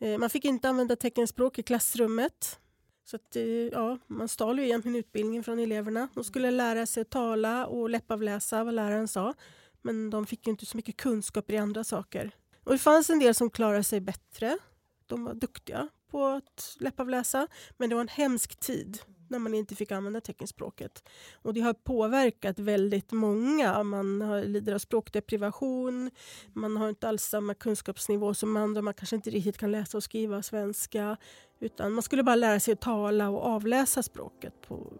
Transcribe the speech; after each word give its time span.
Eh, 0.00 0.18
man 0.18 0.30
fick 0.30 0.44
inte 0.44 0.68
använda 0.68 0.96
teckenspråk 0.96 1.58
i 1.58 1.62
klassrummet. 1.62 2.58
Så 3.04 3.16
att, 3.16 3.36
eh, 3.36 3.42
ja, 3.44 3.98
man 4.06 4.28
stal 4.28 4.58
ju 4.58 4.64
egentligen 4.64 4.96
utbildningen 4.96 5.44
från 5.44 5.58
eleverna. 5.58 6.08
De 6.14 6.24
skulle 6.24 6.50
lära 6.50 6.86
sig 6.86 7.00
att 7.00 7.10
tala 7.10 7.66
och 7.66 7.90
läppavläsa 7.90 8.64
vad 8.64 8.74
läraren 8.74 9.08
sa. 9.08 9.34
Men 9.82 10.10
de 10.10 10.26
fick 10.26 10.46
inte 10.46 10.66
så 10.66 10.76
mycket 10.76 10.96
kunskaper 10.96 11.54
i 11.54 11.58
andra 11.58 11.84
saker. 11.84 12.30
Och 12.64 12.72
det 12.72 12.78
fanns 12.78 13.10
en 13.10 13.18
del 13.18 13.34
som 13.34 13.50
klarade 13.50 13.84
sig 13.84 14.00
bättre. 14.00 14.58
De 15.06 15.24
var 15.24 15.34
duktiga 15.34 15.88
på 16.10 16.26
att 16.26 16.76
läppavläsa. 16.80 17.48
Men 17.76 17.88
det 17.88 17.94
var 17.94 18.02
en 18.02 18.08
hemsk 18.08 18.56
tid 18.60 18.98
när 19.30 19.38
man 19.38 19.54
inte 19.54 19.74
fick 19.74 19.92
använda 19.92 20.20
teckenspråket. 20.20 21.08
Och 21.42 21.54
det 21.54 21.60
har 21.60 21.74
påverkat 21.74 22.58
väldigt 22.58 23.12
många. 23.12 23.82
Man 23.82 24.20
har, 24.20 24.42
lider 24.42 24.74
av 24.74 24.78
språkdeprivation, 24.78 26.10
man 26.52 26.76
har 26.76 26.88
inte 26.88 27.08
alls 27.08 27.22
samma 27.22 27.54
kunskapsnivå 27.54 28.34
som 28.34 28.56
andra, 28.56 28.82
man 28.82 28.94
kanske 28.94 29.16
inte 29.16 29.30
riktigt 29.30 29.58
kan 29.58 29.70
läsa 29.70 29.96
och 29.96 30.04
skriva 30.04 30.42
svenska. 30.42 31.16
Utan 31.60 31.92
man 31.92 32.02
skulle 32.02 32.22
bara 32.22 32.36
lära 32.36 32.60
sig 32.60 32.72
att 32.72 32.80
tala 32.80 33.28
och 33.28 33.44
avläsa 33.46 34.02
språket 34.02 34.54
på, 34.68 34.92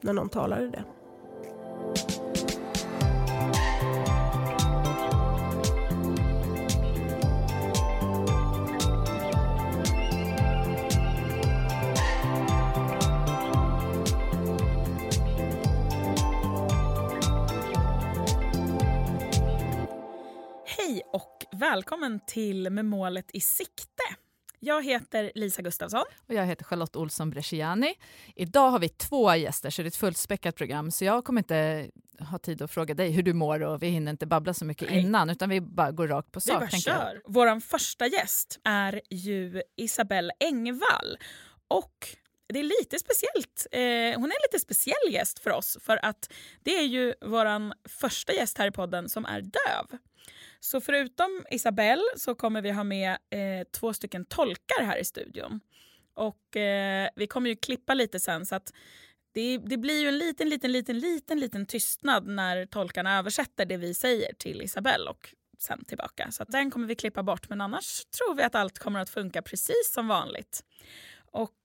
när 0.00 0.12
någon 0.12 0.28
talade 0.28 0.70
det. 0.70 0.84
Hej 20.92 21.02
och 21.12 21.44
välkommen 21.52 22.20
till 22.26 22.70
Med 22.70 22.84
målet 22.84 23.30
i 23.32 23.40
sikte. 23.40 24.02
Jag 24.58 24.84
heter 24.84 25.32
Lisa 25.34 25.62
Gustafsson. 25.62 26.04
Och 26.28 26.34
jag 26.34 26.46
heter 26.46 26.64
Charlotte 26.64 26.96
Olsson 26.96 27.30
Bresciani. 27.30 27.94
Idag 28.36 28.70
har 28.70 28.78
vi 28.78 28.88
två 28.88 29.34
gäster 29.34 29.70
så 29.70 29.82
det 29.82 29.86
är 29.86 29.88
ett 29.88 29.96
fullspäckat 29.96 30.56
program 30.56 30.90
så 30.90 31.04
jag 31.04 31.24
kommer 31.24 31.40
inte 31.40 31.90
ha 32.30 32.38
tid 32.38 32.62
att 32.62 32.70
fråga 32.70 32.94
dig 32.94 33.10
hur 33.10 33.22
du 33.22 33.32
mår 33.32 33.62
och 33.62 33.82
vi 33.82 33.86
hinner 33.86 34.10
inte 34.10 34.26
babbla 34.26 34.54
så 34.54 34.64
mycket 34.64 34.90
Nej. 34.90 35.00
innan 35.00 35.30
utan 35.30 35.48
vi 35.48 35.60
bara 35.60 35.92
går 35.92 36.08
rakt 36.08 36.32
på 36.32 36.38
Vi 36.38 36.50
sak. 36.50 36.60
bara 36.60 36.70
tänker 36.70 36.90
jag. 36.90 37.00
kör. 37.00 37.22
Vår 37.24 37.60
första 37.60 38.06
gäst 38.06 38.60
är 38.64 39.00
ju 39.10 39.62
Isabelle 39.76 40.32
Engvall. 40.40 41.18
Och 41.68 42.08
det 42.48 42.58
är 42.58 42.80
lite 42.80 42.98
speciellt. 42.98 43.66
Eh, 43.72 44.20
hon 44.20 44.30
är 44.30 44.36
en 44.36 44.42
lite 44.52 44.58
speciell 44.58 45.12
gäst 45.12 45.38
för 45.38 45.50
oss 45.50 45.78
för 45.80 46.04
att 46.04 46.32
det 46.60 46.76
är 46.76 46.86
ju 46.86 47.14
vår 47.20 47.74
första 47.88 48.32
gäst 48.32 48.58
här 48.58 48.66
i 48.66 48.70
podden 48.70 49.08
som 49.08 49.24
är 49.24 49.40
döv. 49.40 49.98
Så 50.64 50.80
förutom 50.80 51.44
Isabelle 51.50 52.02
så 52.16 52.34
kommer 52.34 52.62
vi 52.62 52.70
ha 52.70 52.84
med 52.84 53.10
eh, 53.10 53.66
två 53.70 53.92
stycken 53.92 54.24
tolkar 54.24 54.84
här 54.84 54.98
i 54.98 55.04
studion. 55.04 55.60
Och 56.14 56.56
eh, 56.56 57.08
vi 57.16 57.26
kommer 57.26 57.50
ju 57.50 57.56
klippa 57.56 57.94
lite 57.94 58.20
sen 58.20 58.46
så 58.46 58.54
att 58.54 58.72
det, 59.34 59.58
det 59.58 59.76
blir 59.76 60.00
ju 60.00 60.08
en 60.08 60.18
liten, 60.18 60.48
liten, 60.48 60.72
liten, 60.72 60.98
liten, 60.98 61.40
liten 61.40 61.66
tystnad 61.66 62.26
när 62.26 62.66
tolkarna 62.66 63.18
översätter 63.18 63.66
det 63.66 63.76
vi 63.76 63.94
säger 63.94 64.34
till 64.34 64.62
Isabelle 64.62 65.10
och 65.10 65.34
sen 65.58 65.84
tillbaka. 65.84 66.30
Så 66.30 66.42
att 66.42 66.48
den 66.48 66.70
kommer 66.70 66.86
vi 66.86 66.94
klippa 66.94 67.22
bort 67.22 67.48
men 67.48 67.60
annars 67.60 68.04
tror 68.04 68.34
vi 68.34 68.42
att 68.42 68.54
allt 68.54 68.78
kommer 68.78 69.00
att 69.00 69.10
funka 69.10 69.42
precis 69.42 69.92
som 69.94 70.08
vanligt. 70.08 70.64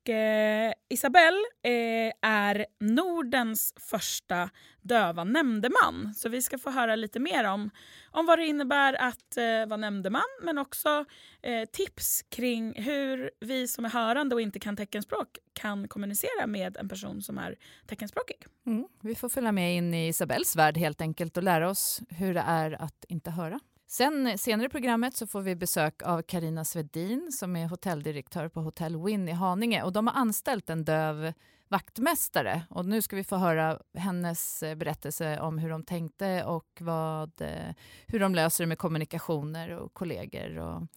Eh, 0.09 0.73
Isabelle 0.89 1.37
eh, 1.63 2.29
är 2.29 2.65
Nordens 2.79 3.73
första 3.89 4.49
döva 4.81 5.23
nämndeman. 5.23 6.13
Så 6.15 6.29
vi 6.29 6.41
ska 6.41 6.57
få 6.57 6.69
höra 6.69 6.95
lite 6.95 7.19
mer 7.19 7.43
om, 7.43 7.69
om 8.11 8.25
vad 8.25 8.39
det 8.39 8.45
innebär 8.45 8.93
att 8.93 9.37
eh, 9.37 9.43
vara 9.67 9.77
nämndeman 9.77 10.21
men 10.43 10.57
också 10.57 11.05
eh, 11.41 11.65
tips 11.71 12.21
kring 12.29 12.81
hur 12.81 13.31
vi 13.39 13.67
som 13.67 13.85
är 13.85 13.89
hörande 13.89 14.35
och 14.35 14.41
inte 14.41 14.59
kan 14.59 14.77
teckenspråk 14.77 15.37
kan 15.53 15.87
kommunicera 15.87 16.47
med 16.47 16.77
en 16.77 16.89
person 16.89 17.21
som 17.21 17.37
är 17.37 17.55
teckenspråkig. 17.87 18.45
Mm. 18.65 18.87
Vi 19.01 19.15
får 19.15 19.29
följa 19.29 19.51
med 19.51 19.75
in 19.75 19.93
i 19.93 20.07
Isabells 20.07 20.55
värld 20.55 20.77
helt 20.77 21.01
enkelt 21.01 21.37
och 21.37 21.43
lära 21.43 21.69
oss 21.69 22.01
hur 22.09 22.33
det 22.33 22.43
är 22.47 22.81
att 22.81 23.05
inte 23.07 23.31
höra. 23.31 23.59
Sen 23.89 24.27
eh, 24.27 24.35
senare 24.35 24.65
i 24.65 24.69
programmet 24.69 25.15
så 25.15 25.27
får 25.27 25.41
vi 25.41 25.55
besök 25.55 26.01
av 26.03 26.21
Karina 26.21 26.65
Svedin 26.65 27.31
som 27.31 27.55
är 27.55 27.67
hotelldirektör 27.67 28.49
på 28.49 28.61
Hotell 28.61 28.97
Win 28.97 29.29
i 29.29 29.31
Haninge 29.31 29.83
och 29.83 29.93
de 29.93 30.07
har 30.07 30.13
anställt 30.13 30.69
en 30.69 30.85
döv 30.85 31.33
vaktmästare 31.67 32.61
och 32.69 32.85
nu 32.85 33.01
ska 33.01 33.15
vi 33.15 33.23
få 33.23 33.35
höra 33.35 33.79
hennes 33.93 34.63
eh, 34.63 34.75
berättelse 34.75 35.39
om 35.39 35.57
hur 35.57 35.69
de 35.69 35.83
tänkte 35.83 36.43
och 36.43 36.77
vad, 36.79 37.41
eh, 37.41 37.73
hur 38.07 38.19
de 38.19 38.35
löser 38.35 38.63
det 38.63 38.67
med 38.67 38.77
kommunikationer 38.77 39.69
och 39.69 39.93
kollegor 39.93 40.57
och 40.57 40.87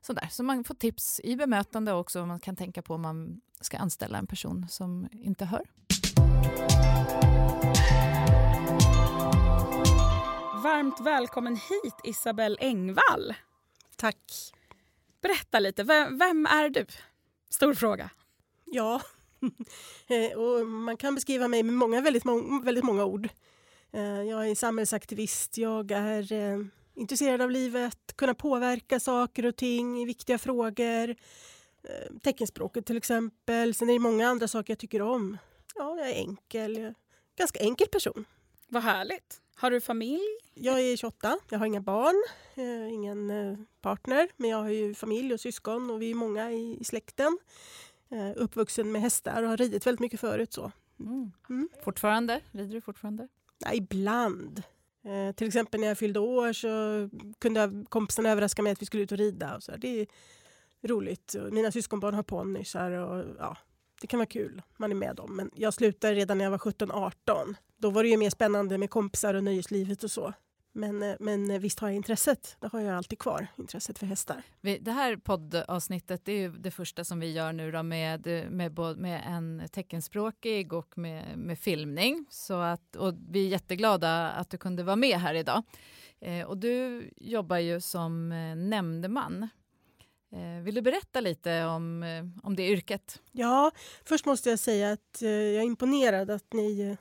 sådär. 0.00 0.28
Så 0.30 0.42
man 0.42 0.64
får 0.64 0.74
tips 0.74 1.20
i 1.24 1.36
bemötande 1.36 1.92
och 1.92 2.00
också 2.00 2.18
vad 2.18 2.28
man 2.28 2.40
kan 2.40 2.56
tänka 2.56 2.82
på 2.82 2.94
om 2.94 3.02
man 3.02 3.40
ska 3.60 3.78
anställa 3.78 4.18
en 4.18 4.26
person 4.26 4.66
som 4.68 5.08
inte 5.12 5.44
hör. 5.44 5.64
Varmt 10.66 11.00
välkommen 11.00 11.56
hit 11.56 11.94
Isabelle 12.04 12.56
Engvall. 12.60 13.34
Tack. 13.96 14.52
Berätta 15.22 15.58
lite, 15.58 15.82
vem, 15.82 16.18
vem 16.18 16.46
är 16.46 16.68
du? 16.68 16.86
Stor 17.50 17.74
fråga. 17.74 18.10
Ja, 18.64 19.02
Eh, 20.06 20.38
och 20.38 20.66
man 20.66 20.96
kan 20.96 21.14
beskriva 21.14 21.48
mig 21.48 21.62
med 21.62 21.74
många, 21.74 22.00
väldigt, 22.00 22.22
väldigt 22.62 22.84
många 22.84 23.04
ord. 23.04 23.28
Eh, 23.92 24.22
Jag 24.22 24.50
är 24.50 24.54
samhällsaktivist, 24.54 25.58
jag 25.58 25.90
är 25.90 26.32
eh, 26.32 26.58
intresserad 26.94 27.40
av 27.40 27.50
livet, 27.50 28.16
kunna 28.16 28.34
påverka 28.34 29.00
saker 29.00 29.46
och 29.46 29.56
ting 29.56 30.02
i 30.02 30.04
viktiga 30.04 30.38
frågor. 30.38 31.16
Teckenspråket 32.22 32.86
till 32.86 32.96
exempel. 32.96 33.74
Sen 33.74 33.88
är 33.88 33.92
det 33.92 33.98
många 33.98 34.28
andra 34.28 34.48
saker 34.48 34.70
jag 34.72 34.78
tycker 34.78 35.02
om. 35.02 35.38
Ja, 35.74 35.96
jag 35.98 36.10
är 36.10 36.14
enkel. 36.14 36.76
En 36.76 36.94
ganska 37.38 37.60
enkel 37.60 37.88
person. 37.88 38.24
Vad 38.68 38.82
härligt. 38.82 39.40
Har 39.58 39.70
du 39.70 39.80
familj? 39.80 40.22
Jag 40.54 40.80
är 40.80 40.96
28, 40.96 41.38
jag 41.50 41.58
har 41.58 41.66
inga 41.66 41.80
barn, 41.80 42.24
eh, 42.54 42.92
ingen 42.94 43.30
eh, 43.30 43.58
partner, 43.80 44.28
men 44.36 44.50
jag 44.50 44.58
har 44.62 44.68
ju 44.70 44.94
familj 44.94 45.34
och 45.34 45.40
syskon 45.40 45.90
och 45.90 46.02
vi 46.02 46.10
är 46.10 46.14
många 46.14 46.52
i, 46.52 46.84
släkten. 46.84 47.38
Eh, 48.10 48.30
uppvuxen 48.36 48.92
med 48.92 49.02
hästar 49.02 49.42
och 49.42 49.48
har 49.48 49.56
ridit 49.56 49.86
väldigt 49.86 50.00
mycket 50.00 50.20
förut. 50.20 50.52
Så. 50.52 50.72
Mm. 51.00 51.32
Mm. 51.48 51.68
Fortfarande? 51.84 52.40
Rider 52.52 52.74
du 52.74 52.80
fortfarande? 52.80 53.28
Ja, 53.58 53.72
ibland. 53.72 54.62
Eh, 55.04 55.34
till 55.34 55.46
exempel 55.46 55.80
när 55.80 55.88
jag 55.88 55.98
fyllde 55.98 56.20
år 56.20 56.52
så 56.52 56.68
kunde 57.38 57.60
jag- 57.60 57.86
kompisarna 57.88 58.30
överraska 58.30 58.62
mig 58.62 58.72
att 58.72 58.82
vi 58.82 58.86
skulle 58.86 59.02
ut 59.02 59.12
och 59.12 59.18
rida. 59.18 59.56
Och 59.56 59.62
så. 59.62 59.72
Det 59.76 60.00
är 60.00 60.06
roligt. 60.82 61.34
Mina 61.50 61.72
syskonbarn 61.72 62.14
har 62.14 62.22
ponnysar 62.22 62.90
och 62.90 63.24
ja, 63.38 63.56
det 64.00 64.06
kan 64.06 64.18
vara 64.18 64.26
kul. 64.26 64.62
Man 64.76 64.90
är 64.90 64.94
med 64.96 65.16
dem. 65.16 65.36
Men 65.36 65.50
jag 65.54 65.74
slutade 65.74 66.14
redan 66.14 66.38
när 66.38 66.44
jag 66.44 66.50
var 66.50 66.58
17-18. 66.58 67.54
Då 67.76 67.90
var 67.90 68.02
det 68.02 68.08
ju 68.08 68.16
mer 68.16 68.30
spännande 68.30 68.78
med 68.78 68.90
kompisar 68.90 69.34
och 69.34 69.44
nöjeslivet 69.44 70.04
och 70.04 70.10
så. 70.10 70.32
Men, 70.76 71.02
eh, 71.02 71.16
men 71.20 71.50
eh, 71.50 71.58
visst 71.58 71.80
har 71.80 71.88
jag 71.88 71.96
intresset. 71.96 72.56
Det 72.60 72.68
har 72.68 72.80
jag 72.80 72.96
alltid 72.96 73.18
kvar, 73.18 73.46
intresset 73.56 73.98
för 73.98 74.06
hästar. 74.06 74.42
Det 74.60 74.90
här 74.90 75.16
poddavsnittet 75.16 76.24
det 76.24 76.32
är 76.32 76.48
det 76.48 76.70
första 76.70 77.04
som 77.04 77.20
vi 77.20 77.32
gör 77.32 77.52
nu 77.52 77.72
då 77.72 77.82
med, 77.82 78.26
med, 78.50 78.78
med 78.98 79.22
en 79.26 79.62
teckenspråkig 79.72 80.72
och 80.72 80.98
med, 80.98 81.38
med 81.38 81.58
filmning. 81.58 82.26
Så 82.30 82.54
att, 82.54 82.96
och 82.96 83.14
vi 83.30 83.46
är 83.46 83.48
jätteglada 83.48 84.30
att 84.30 84.50
du 84.50 84.58
kunde 84.58 84.82
vara 84.82 84.96
med 84.96 85.18
här 85.18 85.34
idag. 85.34 85.62
Eh, 86.20 86.46
och 86.46 86.58
du 86.58 87.10
jobbar 87.16 87.58
ju 87.58 87.80
som 87.80 88.32
eh, 88.32 88.56
nämndeman. 88.56 89.48
Eh, 90.32 90.62
vill 90.62 90.74
du 90.74 90.82
berätta 90.82 91.20
lite 91.20 91.64
om, 91.64 92.04
om 92.42 92.56
det 92.56 92.68
yrket? 92.68 93.20
Ja, 93.32 93.70
först 94.04 94.26
måste 94.26 94.50
jag 94.50 94.58
säga 94.58 94.92
att 94.92 95.18
jag 95.20 95.32
är 95.32 95.60
imponerad 95.60 96.30
att 96.30 96.52
ni 96.52 96.96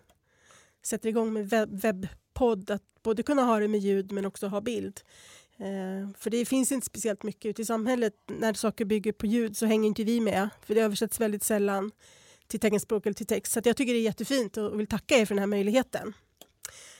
sätter 0.85 1.09
igång 1.09 1.33
med 1.33 1.49
webb 1.49 1.81
webbpodd. 1.81 2.71
Att 2.71 2.83
både 3.03 3.23
kunna 3.23 3.43
ha 3.43 3.59
det 3.59 3.67
med 3.67 3.79
ljud 3.79 4.11
men 4.11 4.25
också 4.25 4.47
ha 4.47 4.61
bild. 4.61 5.01
Eh, 5.57 6.17
för 6.17 6.29
det 6.29 6.45
finns 6.45 6.71
inte 6.71 6.85
speciellt 6.85 7.23
mycket 7.23 7.45
ute 7.45 7.61
i 7.61 7.65
samhället. 7.65 8.13
När 8.27 8.53
saker 8.53 8.85
bygger 8.85 9.11
på 9.11 9.25
ljud 9.25 9.57
så 9.57 9.65
hänger 9.65 9.87
inte 9.87 10.03
vi 10.03 10.19
med. 10.19 10.49
För 10.65 10.75
det 10.75 10.81
översätts 10.81 11.19
väldigt 11.19 11.43
sällan 11.43 11.91
till 12.47 12.59
teckenspråk 12.59 13.05
eller 13.05 13.13
till 13.13 13.25
text. 13.25 13.53
Så 13.53 13.59
att 13.59 13.65
jag 13.65 13.77
tycker 13.77 13.93
det 13.93 13.99
är 13.99 14.03
jättefint 14.03 14.57
och 14.57 14.79
vill 14.79 14.87
tacka 14.87 15.17
er 15.17 15.25
för 15.25 15.35
den 15.35 15.39
här 15.39 15.47
möjligheten. 15.47 16.13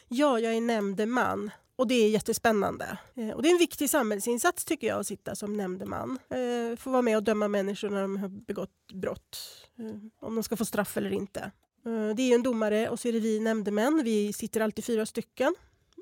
Ja, 0.08 0.40
jag 0.40 0.54
är 0.56 0.62
nämndeman. 0.62 1.52
Och 1.76 1.88
det 1.88 1.96
är 1.96 2.10
jättespännande. 2.10 2.98
Eh, 3.16 3.30
och 3.30 3.42
det 3.42 3.50
är 3.50 3.52
en 3.52 3.58
viktig 3.58 3.90
samhällsinsats 3.90 4.66
tycker 4.66 4.88
jag 4.88 5.00
att 5.00 5.08
sitta 5.08 5.36
som 5.36 5.58
nämndeman. 5.58 6.20
Eh, 6.30 6.78
få 6.78 6.90
vara 6.90 7.02
med 7.02 7.18
och 7.18 7.24
döma 7.24 7.48
människor 7.48 7.90
när 7.90 8.02
de 8.02 8.18
har 8.18 8.28
begått 8.30 8.92
brott. 8.94 9.38
Eh, 9.80 10.26
om 10.28 10.36
de 10.36 10.44
ska 10.44 10.58
få 10.58 10.66
straff 10.66 10.98
eller 10.98 11.14
inte. 11.14 11.52
Eh, 11.86 12.16
det 12.16 12.32
är 12.32 12.36
en 12.36 12.44
domare 12.44 12.90
och 12.90 13.00
så 13.00 13.08
är 13.08 13.14
det 13.14 13.20
vi 13.20 13.40
nämndemän. 13.40 14.02
Vi 14.04 14.34
sitter 14.34 14.62
alltid 14.62 14.86
fyra 14.86 15.06
stycken 15.06 15.56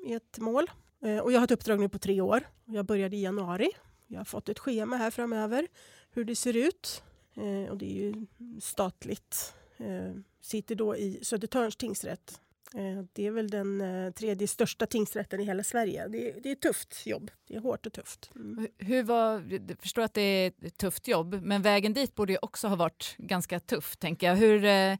i 0.06 0.12
ett 0.12 0.38
mål. 0.38 0.70
Eh, 1.02 1.18
och 1.18 1.32
jag 1.32 1.38
har 1.38 1.44
ett 1.44 1.50
uppdrag 1.50 1.80
nu 1.80 1.88
på 1.88 1.98
tre 1.98 2.20
år. 2.20 2.48
Jag 2.64 2.86
började 2.86 3.16
i 3.16 3.22
januari. 3.22 3.70
Jag 4.06 4.20
har 4.20 4.24
fått 4.24 4.48
ett 4.48 4.58
schema 4.58 4.96
här 4.96 5.10
framöver 5.10 5.68
hur 6.12 6.24
det 6.24 6.36
ser 6.36 6.56
ut. 6.56 7.02
Eh, 7.36 7.70
och 7.70 7.78
det 7.78 7.86
är 7.86 7.94
ju 7.94 8.26
statligt. 8.60 9.54
Jag 9.76 10.22
sitter 10.40 10.74
då 10.74 10.96
i 10.96 11.18
Södertörns 11.22 11.76
tingsrätt 11.76 12.40
det 13.12 13.26
är 13.26 13.30
väl 13.30 13.50
den 13.50 13.82
tredje 14.12 14.48
största 14.48 14.86
tingsrätten 14.86 15.40
i 15.40 15.44
hela 15.44 15.62
Sverige. 15.62 16.08
Det 16.08 16.30
är, 16.30 16.40
det 16.40 16.48
är 16.48 16.52
ett 16.52 16.60
tufft 16.60 17.06
jobb. 17.06 17.30
Det 17.48 17.54
är 17.54 17.60
hårt 17.60 17.86
och 17.86 17.92
tufft. 17.92 18.30
Mm. 18.34 18.68
Hur 18.78 19.02
var, 19.02 19.46
jag 19.50 19.78
förstår 19.78 20.02
att 20.02 20.14
det 20.14 20.20
är 20.20 20.52
ett 20.62 20.78
tufft 20.78 21.08
jobb, 21.08 21.40
men 21.42 21.62
vägen 21.62 21.92
dit 21.92 22.14
borde 22.14 22.32
ju 22.32 22.38
också 22.42 22.68
ha 22.68 22.76
varit 22.76 23.14
ganska 23.18 23.60
tuff. 23.60 23.96
tänker 23.96 24.26
jag. 24.26 24.36
Hur, 24.36 24.64
eh, 24.64 24.96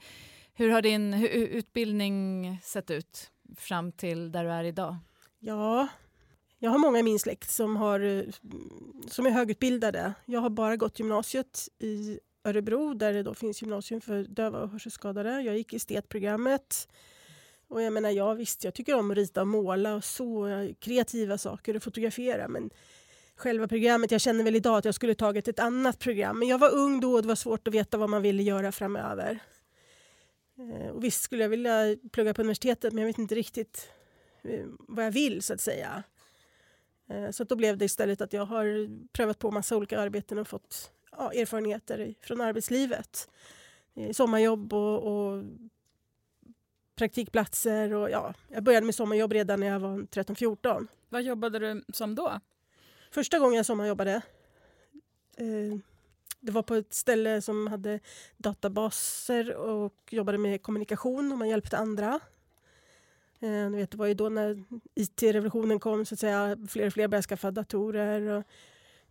hur 0.55 0.71
har 0.71 0.83
din 0.83 1.15
utbildning 1.35 2.59
sett 2.63 2.91
ut 2.91 3.31
fram 3.57 3.93
till 3.93 4.33
där 4.33 4.45
du 4.45 4.51
är 4.51 4.65
idag? 4.65 4.97
Ja, 5.39 5.89
jag 6.59 6.71
har 6.71 6.79
många 6.79 6.99
i 6.99 7.03
min 7.03 7.19
släkt 7.19 7.51
som, 7.51 7.77
har, 7.77 8.01
eh, 8.01 8.23
som 9.09 9.27
är 9.27 9.31
högutbildade. 9.31 10.15
Jag 10.25 10.41
har 10.41 10.51
bara 10.51 10.77
gått 10.77 10.99
gymnasiet 10.99 11.69
i 11.79 12.19
Örebro 12.45 12.95
där 12.95 13.13
det 13.13 13.23
då 13.23 13.35
finns 13.35 13.63
gymnasium 13.63 14.01
för 14.01 14.23
döva 14.23 14.59
och 14.59 14.71
hörselskadade. 14.71 15.41
Jag 15.41 15.57
gick 15.57 15.73
estetprogrammet. 15.73 16.89
Och 17.69 17.83
jag 17.83 17.93
menar, 17.93 18.11
ja, 18.11 18.35
visst, 18.35 18.65
jag 18.65 18.75
tycker 18.75 18.95
om 18.95 19.11
att 19.11 19.17
rita 19.17 19.41
och 19.41 19.49
måla 19.49 19.95
och 19.95 20.05
så, 20.05 20.49
kreativa 20.79 21.39
saker 21.39 21.77
och 21.77 21.83
fotografera. 21.83 22.49
Men 22.49 22.71
själva 23.37 23.69
programmet, 23.69 24.11
jag 24.11 24.21
känner 24.21 24.45
väl 24.45 24.57
idag 24.57 24.79
att 24.79 24.85
jag 24.85 24.95
skulle 24.95 25.15
tagit 25.15 25.49
ett 25.49 25.59
annat 25.59 25.99
program. 25.99 26.39
Men 26.39 26.49
jag 26.49 26.59
var 26.59 26.75
ung 26.75 27.01
då 27.01 27.13
och 27.13 27.23
det 27.23 27.29
var 27.29 27.35
svårt 27.35 27.69
att 27.69 27.75
veta 27.75 27.99
vad 27.99 28.11
man 28.11 28.23
ville 28.23 28.43
göra 28.43 28.73
framöver. 28.73 29.41
Eh, 30.59 30.89
och 30.89 31.05
visst 31.05 31.23
skulle 31.23 31.43
jag 31.43 31.49
vilja 31.49 31.97
plugga 32.13 32.35
på 32.35 32.43
universitetet 32.43 32.93
men 32.93 33.03
jag 33.03 33.07
vet 33.07 33.19
inte 33.19 33.35
riktigt 33.35 33.91
eh, 34.43 34.67
vad 34.79 35.05
jag 35.05 35.11
vill 35.11 35.43
så 35.43 35.55
att 35.55 35.61
säga. 35.61 36.03
Eh, 37.09 37.31
så 37.31 37.45
då 37.45 37.57
blev 37.57 37.79
det 37.79 37.85
istället 37.85 38.21
att 38.21 38.33
jag 38.33 38.45
har 38.45 38.89
prövat 39.13 39.39
på 39.39 39.51
massa 39.51 39.77
olika 39.77 40.01
arbeten 40.01 40.39
och 40.39 40.49
fått 40.49 40.93
ja, 41.11 41.33
erfarenheter 41.33 42.15
från 42.21 42.41
arbetslivet. 42.41 43.31
Sommarjobb 44.13 44.73
och, 44.73 45.03
och 45.03 45.45
praktikplatser. 46.97 47.95
Och, 47.95 48.11
ja, 48.11 48.35
jag 48.49 48.63
började 48.63 48.87
med 48.87 48.95
sommarjobb 48.95 49.33
redan 49.33 49.61
när 49.61 49.67
jag 49.67 49.81
var 49.81 49.99
13-14. 49.99 50.87
Vad 51.09 51.23
jobbade 51.23 51.59
du 51.59 51.85
som 51.89 52.15
då? 52.15 52.41
Första 53.11 53.39
gången 53.39 53.57
jag 53.57 53.67
sommarjobbade 53.67 54.23
eh, 55.37 55.79
det 56.45 56.53
var 56.53 56.63
på 56.63 56.75
ett 56.75 56.95
ställe 56.95 57.43
som 57.43 57.67
hade 57.67 58.01
databaser 58.37 59.57
och 59.57 59.95
jobbade 60.11 60.39
med 60.39 60.63
kommunikation 60.63 61.33
och 61.33 61.39
man 61.39 61.49
hjälpte 61.49 61.79
andra. 61.79 62.21
Eh, 63.41 63.71
vet, 63.71 63.91
det 63.91 63.97
var 63.97 64.07
ju 64.07 64.15
då 64.15 64.29
när 64.29 64.65
IT-revolutionen 64.95 65.81
kom, 65.81 66.05
så 66.05 66.15
att 66.15 66.21
säga, 66.21 66.57
fler 66.69 66.87
och 66.87 66.93
fler 66.93 67.09
började 67.09 67.27
skaffa 67.27 67.51
datorer. 67.51 68.23
Och 68.31 68.45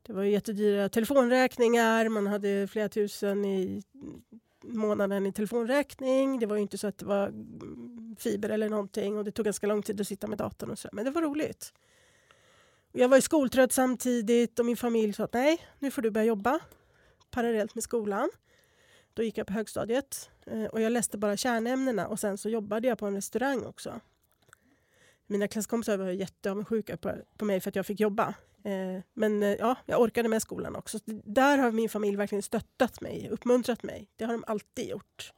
det 0.01 0.13
var 0.13 0.23
jättedyra 0.23 0.89
telefonräkningar, 0.89 2.09
man 2.09 2.27
hade 2.27 2.67
flera 2.67 2.89
tusen 2.89 3.45
i 3.45 3.83
månaden 4.61 5.25
i 5.25 5.33
telefonräkning. 5.33 6.39
Det 6.39 6.45
var 6.45 6.57
inte 6.57 6.77
så 6.77 6.87
att 6.87 6.97
det 6.97 7.05
var 7.05 7.33
fiber 8.19 8.49
eller 8.49 8.69
någonting 8.69 9.17
och 9.17 9.23
det 9.23 9.31
tog 9.31 9.45
ganska 9.45 9.67
lång 9.67 9.81
tid 9.81 10.01
att 10.01 10.07
sitta 10.07 10.27
med 10.27 10.37
datorn 10.37 10.71
och 10.71 10.79
så. 10.79 10.89
Men 10.91 11.05
det 11.05 11.11
var 11.11 11.21
roligt. 11.21 11.73
Jag 12.91 13.09
var 13.09 13.19
skoltrött 13.19 13.71
samtidigt 13.71 14.59
och 14.59 14.65
min 14.65 14.77
familj 14.77 15.13
sa 15.13 15.23
att 15.23 15.33
nej, 15.33 15.57
nu 15.79 15.91
får 15.91 16.01
du 16.01 16.11
börja 16.11 16.25
jobba 16.25 16.59
parallellt 17.33 17.75
med 17.75 17.83
skolan. 17.83 18.29
Då 19.13 19.23
gick 19.23 19.37
jag 19.37 19.47
på 19.47 19.53
högstadiet 19.53 20.29
eh, 20.45 20.65
och 20.65 20.81
jag 20.81 20.91
läste 20.91 21.17
bara 21.17 21.37
kärnämnena 21.37 22.07
och 22.07 22.19
sen 22.19 22.37
så 22.37 22.49
jobbade 22.49 22.87
jag 22.87 22.97
på 22.97 23.07
en 23.07 23.15
restaurang 23.15 23.65
också. 23.65 23.99
Mina 25.27 25.47
klasskompisar 25.47 25.97
var 25.97 26.09
jätteavundsjuka 26.09 26.97
på, 26.97 27.15
på 27.37 27.45
mig 27.45 27.59
för 27.59 27.69
att 27.69 27.75
jag 27.75 27.85
fick 27.85 27.99
jobba. 27.99 28.33
Eh, 28.63 29.01
men 29.13 29.43
eh, 29.43 29.49
ja, 29.49 29.75
jag 29.85 30.01
orkade 30.01 30.29
med 30.29 30.41
skolan 30.41 30.75
också. 30.75 30.99
Där 31.05 31.57
har 31.57 31.71
min 31.71 31.89
familj 31.89 32.17
verkligen 32.17 32.43
stöttat 32.43 33.01
mig, 33.01 33.29
uppmuntrat 33.31 33.83
mig. 33.83 34.07
Det 34.15 34.25
har 34.25 34.33
de 34.33 34.43
alltid 34.47 34.89
gjort. 34.89 35.33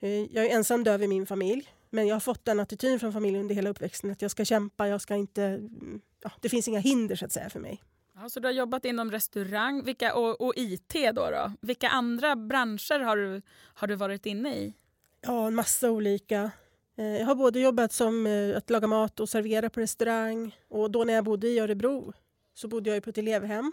Jag 0.00 0.46
är 0.46 0.50
ensam 0.50 0.84
döv 0.84 1.02
i 1.02 1.08
min 1.08 1.26
familj. 1.26 1.72
Men 1.90 2.06
jag 2.06 2.14
har 2.14 2.20
fått 2.20 2.44
den 2.44 2.60
attityden 2.60 3.00
från 3.00 3.12
familjen 3.12 3.40
under 3.40 3.54
hela 3.54 3.70
uppväxten 3.70 4.10
att 4.10 4.22
jag 4.22 4.30
ska 4.30 4.44
kämpa, 4.44 4.88
jag 4.88 5.00
ska 5.00 5.14
inte... 5.14 5.42
Mm, 5.42 6.00
ja, 6.22 6.32
det 6.40 6.48
finns 6.48 6.68
inga 6.68 6.78
hinder 6.78 7.16
så 7.16 7.24
att 7.24 7.32
säga 7.32 7.50
för 7.50 7.60
mig. 7.60 7.82
Ja, 8.18 8.28
så 8.28 8.40
du 8.40 8.48
har 8.48 8.52
jobbat 8.52 8.84
inom 8.84 9.10
restaurang 9.10 9.84
vilka, 9.84 10.14
och, 10.14 10.40
och 10.40 10.52
IT 10.56 10.94
då, 11.14 11.30
då? 11.30 11.52
Vilka 11.60 11.88
andra 11.88 12.36
branscher 12.36 13.00
har 13.00 13.16
du, 13.16 13.42
har 13.74 13.88
du 13.88 13.94
varit 13.94 14.26
inne 14.26 14.56
i? 14.56 14.74
Ja, 15.20 15.46
en 15.46 15.54
massa 15.54 15.90
olika. 15.90 16.50
Eh, 16.96 17.04
jag 17.04 17.26
har 17.26 17.34
både 17.34 17.60
jobbat 17.60 17.92
som 17.92 18.26
eh, 18.26 18.56
att 18.56 18.70
laga 18.70 18.86
mat 18.86 19.20
och 19.20 19.28
servera 19.28 19.70
på 19.70 19.80
restaurang. 19.80 20.56
Och 20.68 20.90
då 20.90 21.04
när 21.04 21.14
jag 21.14 21.24
bodde 21.24 21.48
i 21.48 21.58
Örebro 21.58 22.12
så 22.54 22.68
bodde 22.68 22.90
jag 22.90 23.04
på 23.04 23.10
ett 23.10 23.18
elevhem, 23.18 23.72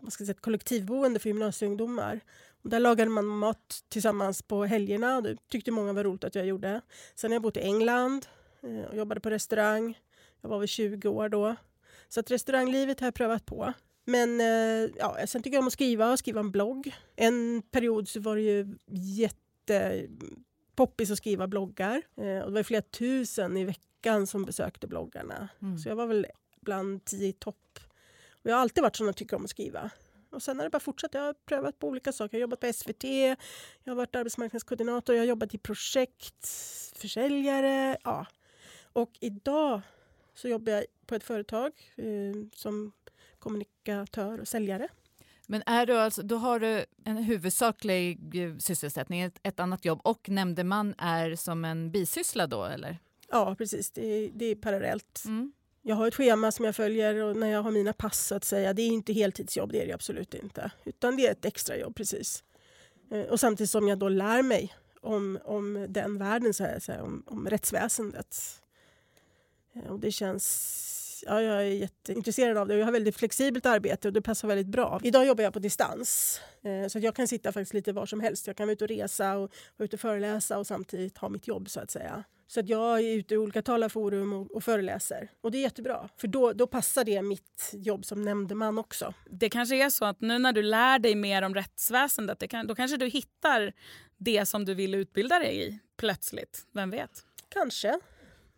man 0.00 0.10
ska 0.10 0.24
säga 0.24 0.34
ett 0.34 0.40
kollektivboende 0.40 1.18
för 1.18 1.28
gymnasieungdomar. 1.28 2.20
Och 2.62 2.70
där 2.70 2.80
lagade 2.80 3.10
man 3.10 3.26
mat 3.26 3.84
tillsammans 3.88 4.42
på 4.42 4.64
helgerna 4.64 5.16
och 5.16 5.22
det 5.22 5.36
tyckte 5.48 5.70
många 5.70 5.92
var 5.92 6.04
roligt 6.04 6.24
att 6.24 6.34
jag 6.34 6.46
gjorde. 6.46 6.80
Sen 7.14 7.30
har 7.30 7.34
jag 7.34 7.42
bott 7.42 7.56
i 7.56 7.60
England 7.60 8.26
eh, 8.62 8.84
och 8.90 8.96
jobbade 8.96 9.20
på 9.20 9.30
restaurang. 9.30 9.98
Jag 10.40 10.48
var 10.48 10.58
väl 10.58 10.68
20 10.68 11.08
år 11.08 11.28
då. 11.28 11.56
Så 12.14 12.20
att 12.20 12.30
restauranglivet 12.30 13.00
har 13.00 13.06
jag 13.06 13.14
prövat 13.14 13.46
på. 13.46 13.72
Men 14.04 14.40
eh, 14.40 14.90
ja, 14.98 15.26
sen 15.26 15.42
tycker 15.42 15.56
jag 15.56 15.62
om 15.62 15.66
att 15.66 15.72
skriva 15.72 16.12
och 16.12 16.18
skriva 16.18 16.40
en 16.40 16.50
blogg. 16.50 16.94
En 17.16 17.62
period 17.70 18.08
så 18.08 18.20
var 18.20 18.36
det 18.36 18.42
ju 18.42 18.76
jättepoppis 19.66 21.10
att 21.10 21.18
skriva 21.18 21.46
bloggar. 21.46 22.02
Eh, 22.16 22.38
och 22.38 22.50
det 22.50 22.54
var 22.54 22.62
flera 22.62 22.82
tusen 22.82 23.56
i 23.56 23.64
veckan 23.64 24.26
som 24.26 24.44
besökte 24.44 24.86
bloggarna. 24.86 25.48
Mm. 25.62 25.78
Så 25.78 25.88
jag 25.88 25.96
var 25.96 26.06
väl 26.06 26.26
bland 26.60 27.04
tio 27.04 27.28
i 27.28 27.32
topp. 27.32 27.78
Och 28.30 28.50
jag 28.50 28.54
har 28.54 28.60
alltid 28.60 28.82
varit 28.82 28.96
sån 28.96 29.06
som 29.06 29.14
tycker 29.14 29.36
om 29.36 29.44
att 29.44 29.50
skriva. 29.50 29.90
Och 30.30 30.42
sen 30.42 30.58
har 30.58 30.64
det 30.64 30.70
bara 30.70 30.80
fortsatt. 30.80 31.14
Jag 31.14 31.22
har 31.22 31.34
prövat 31.34 31.78
på 31.78 31.88
olika 31.88 32.12
saker. 32.12 32.36
Jag 32.36 32.40
har 32.40 32.42
jobbat 32.42 32.60
på 32.60 32.72
SVT, 32.72 33.04
jag 33.04 33.90
har 33.90 33.94
varit 33.94 34.16
arbetsmarknadskoordinator, 34.16 35.14
jag 35.14 35.22
har 35.22 35.26
jobbat 35.28 35.54
i 35.54 35.58
projekt, 35.58 36.48
försäljare. 36.96 37.96
Ja. 38.04 38.26
Och 38.92 39.10
idag 39.20 39.80
så 40.34 40.48
jobbar 40.48 40.72
jag 40.72 40.84
på 41.12 41.16
ett 41.16 41.24
företag 41.24 41.72
eh, 41.96 42.04
som 42.54 42.92
kommunikatör 43.38 44.40
och 44.40 44.48
säljare. 44.48 44.88
Men 45.46 45.62
är 45.66 45.86
du 45.86 45.98
alltså, 45.98 46.22
då 46.22 46.36
har 46.36 46.60
du 46.60 46.84
en 47.04 47.16
huvudsaklig 47.16 48.36
eh, 48.44 48.56
sysselsättning, 48.58 49.20
ett, 49.20 49.40
ett 49.42 49.60
annat 49.60 49.84
jobb 49.84 50.00
och 50.04 50.28
nämndeman 50.28 50.94
är 50.98 51.36
som 51.36 51.64
en 51.64 51.90
bisyssla 51.90 52.46
då 52.46 52.64
eller? 52.64 52.98
Ja 53.30 53.54
precis, 53.54 53.90
det, 53.90 54.30
det 54.34 54.44
är 54.44 54.54
parallellt. 54.54 55.22
Mm. 55.24 55.52
Jag 55.82 55.96
har 55.96 56.08
ett 56.08 56.14
schema 56.14 56.52
som 56.52 56.64
jag 56.64 56.76
följer 56.76 57.22
och 57.22 57.36
när 57.36 57.48
jag 57.48 57.62
har 57.62 57.70
mina 57.70 57.92
pass 57.92 58.32
att 58.32 58.44
säga. 58.44 58.72
Det 58.72 58.82
är 58.82 58.88
inte 58.88 59.12
heltidsjobb, 59.12 59.72
det 59.72 59.82
är 59.82 59.86
det 59.86 59.92
absolut 59.92 60.34
inte. 60.34 60.70
Utan 60.84 61.16
det 61.16 61.26
är 61.26 61.32
ett 61.32 61.44
extrajobb 61.44 61.94
precis. 61.94 62.44
Eh, 63.10 63.20
och 63.20 63.40
samtidigt 63.40 63.70
som 63.70 63.88
jag 63.88 63.98
då 63.98 64.08
lär 64.08 64.42
mig 64.42 64.74
om, 65.00 65.38
om 65.44 65.86
den 65.88 66.18
världen, 66.18 66.54
så 66.54 66.64
här, 66.64 66.78
så 66.78 66.92
här, 66.92 67.02
om, 67.02 67.22
om 67.26 67.48
rättsväsendet. 67.48 68.62
Och 69.88 70.00
det 70.00 70.12
känns... 70.12 70.88
Ja, 71.26 71.42
jag 71.42 71.62
är 71.62 71.66
jätteintresserad 71.66 72.56
av 72.56 72.68
det. 72.68 72.76
Jag 72.76 72.84
har 72.84 72.92
väldigt 72.92 73.16
flexibelt 73.16 73.66
arbete 73.66 74.08
och 74.08 74.14
det 74.14 74.22
passar 74.22 74.48
väldigt 74.48 74.66
bra. 74.66 75.00
Idag 75.02 75.26
jobbar 75.26 75.44
jag 75.44 75.52
på 75.52 75.58
distans. 75.58 76.40
Eh, 76.62 76.88
så 76.88 76.98
jag 76.98 77.16
kan 77.16 77.28
sitta 77.28 77.52
faktiskt 77.52 77.74
lite 77.74 77.92
var 77.92 78.06
som 78.06 78.20
helst. 78.20 78.46
Jag 78.46 78.56
kan 78.56 78.66
vara 78.66 78.72
ute 78.72 78.84
och 78.84 78.88
resa 78.88 79.36
och 79.36 79.52
vara 79.76 79.84
ute 79.84 79.96
och 79.96 80.00
föreläsa 80.00 80.58
och 80.58 80.66
samtidigt 80.66 81.18
ha 81.18 81.28
mitt 81.28 81.48
jobb 81.48 81.70
så 81.70 81.80
att 81.80 81.90
säga. 81.90 82.24
Så 82.46 82.60
att 82.60 82.68
jag 82.68 83.00
är 83.00 83.14
ute 83.14 83.34
i 83.34 83.38
olika 83.38 83.62
talarforum 83.62 84.32
och, 84.32 84.50
och 84.50 84.64
föreläser. 84.64 85.28
Och 85.40 85.50
det 85.50 85.58
är 85.58 85.62
jättebra, 85.62 86.08
för 86.16 86.28
då, 86.28 86.52
då 86.52 86.66
passar 86.66 87.04
det 87.04 87.22
mitt 87.22 87.70
jobb 87.72 88.04
som 88.04 88.22
nämndeman 88.22 88.78
också. 88.78 89.14
Det 89.30 89.50
kanske 89.50 89.84
är 89.84 89.90
så 89.90 90.04
att 90.04 90.20
nu 90.20 90.38
när 90.38 90.52
du 90.52 90.62
lär 90.62 90.98
dig 90.98 91.14
mer 91.14 91.42
om 91.42 91.54
rättsväsendet, 91.54 92.38
det 92.38 92.48
kan, 92.48 92.66
då 92.66 92.74
kanske 92.74 92.96
du 92.96 93.06
hittar 93.06 93.72
det 94.18 94.46
som 94.46 94.64
du 94.64 94.74
vill 94.74 94.94
utbilda 94.94 95.38
dig 95.38 95.68
i 95.68 95.78
plötsligt. 95.96 96.66
Vem 96.72 96.90
vet? 96.90 97.24
Kanske. 97.48 98.00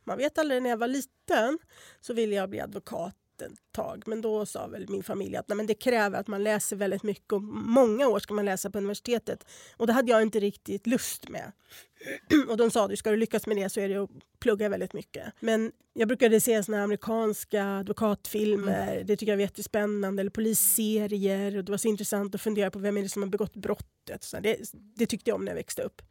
Man 0.05 0.19
vet 0.19 0.39
aldrig. 0.39 0.63
När 0.63 0.71
jag 0.71 0.77
var 0.77 0.89
liten 0.89 1.59
så 2.01 2.15
ville 2.15 2.35
jag 2.35 2.51
bli 2.51 2.61
advokat 2.61 3.17
ett 3.43 3.73
tag. 3.73 4.03
Men 4.07 4.21
då 4.21 4.47
sa 4.47 4.67
väl 4.67 4.89
min 4.89 5.03
familj 5.03 5.37
att 5.37 5.49
nej, 5.49 5.57
men 5.57 5.67
det 5.67 5.75
kräver 5.75 6.21
att 6.21 6.27
man 6.27 6.45
läser 6.45 6.77
väldigt 6.77 7.03
mycket 7.03 7.33
och 7.33 7.43
många 7.43 8.09
år 8.09 8.19
ska 8.19 8.35
man 8.35 8.45
läsa 8.45 8.71
på 8.71 8.79
universitetet. 8.79 9.47
Och 9.77 9.87
det 9.87 9.93
hade 9.93 10.13
jag 10.13 10.23
inte 10.23 10.41
riktigt 10.41 10.87
lust 10.87 11.29
med. 11.29 11.53
och 12.49 12.57
de 12.57 12.71
sa 12.71 12.85
att 12.85 12.99
ska 12.99 13.11
du 13.11 13.17
lyckas 13.17 13.47
med 13.47 13.57
det 13.57 13.71
så 13.71 13.81
är 13.81 13.89
det 13.89 13.97
att 13.97 14.11
plugga 14.39 14.69
väldigt 14.69 14.93
mycket. 14.93 15.25
Men 15.41 15.73
jag 15.93 16.09
brukade 16.09 16.41
se 16.41 16.63
såna 16.63 16.83
amerikanska 16.83 17.65
advokatfilmer. 17.65 18.93
Mm. 18.93 19.07
Det 19.07 19.17
tycker 19.17 19.33
jag 19.33 19.37
var 19.37 19.43
jättespännande. 19.43 20.21
Eller 20.21 20.31
polisserier. 20.31 21.57
Och 21.57 21.65
det 21.65 21.73
var 21.73 21.79
så 21.79 21.89
intressant 21.89 22.35
att 22.35 22.41
fundera 22.41 22.71
på 22.71 22.79
vem 22.79 22.97
är 22.97 23.03
det 23.03 23.09
som 23.09 23.23
har 23.23 23.29
begått 23.29 23.57
brottet. 23.57 24.25
Så 24.25 24.41
det, 24.41 24.59
det 24.73 25.07
tyckte 25.07 25.31
jag 25.31 25.37
om 25.37 25.45
när 25.45 25.53
jag 25.53 25.57
växte 25.57 25.83
upp. 25.83 26.03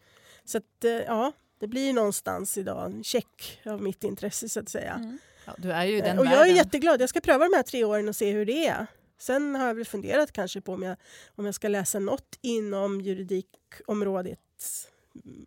Så 0.46 0.58
att, 0.58 0.84
eh, 0.84 0.92
ja, 0.92 1.32
det 1.64 1.68
blir 1.68 1.94
någonstans 1.94 2.58
idag 2.58 2.86
en 2.86 3.04
check 3.04 3.62
av 3.66 3.82
mitt 3.82 4.04
intresse 4.04 4.50
så 4.50 4.60
att 4.60 4.70
säga. 4.70 4.94
Mm. 4.94 5.18
Ja, 5.46 5.54
du 5.58 5.72
är 5.72 5.86
ju 5.86 6.02
den 6.02 6.20
och 6.20 6.26
jag 6.26 6.50
är 6.50 6.56
jätteglad. 6.56 7.02
Jag 7.02 7.10
ska 7.10 7.22
pröva 7.22 7.46
de 7.50 7.56
här 7.56 7.64
tre 7.64 7.84
åren 7.84 8.10
och 8.10 8.16
se 8.16 8.32
hur 8.32 8.46
det 8.46 8.68
är. 8.68 8.88
Sen 9.18 9.56
har 9.56 9.68
jag 9.68 9.76
väl 9.76 9.86
funderat 9.86 10.32
kanske 10.32 10.62
på 10.62 10.74
om 10.74 10.84
jag, 10.84 10.98
om 11.36 11.46
jag 11.46 11.56
ska 11.56 11.68
läsa 11.68 12.00
något 12.00 12.40
inom 12.42 13.02
juridikområdet 13.02 14.40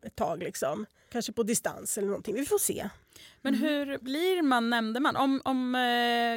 ett 0.03 0.17
tag. 0.17 0.43
Liksom. 0.43 0.87
Kanske 1.13 1.33
på 1.33 1.43
distans 1.43 1.99
eller 1.99 2.09
någonting. 2.09 2.35
Vi 2.35 2.45
får 2.45 2.59
se. 2.59 2.89
Men 3.43 3.55
mm. 3.55 3.69
hur 3.69 3.99
blir 3.99 4.43
man 4.43 4.71
nämndeman? 4.71 5.17
Om, 5.17 5.41
om 5.45 5.75
eh, 5.75 5.81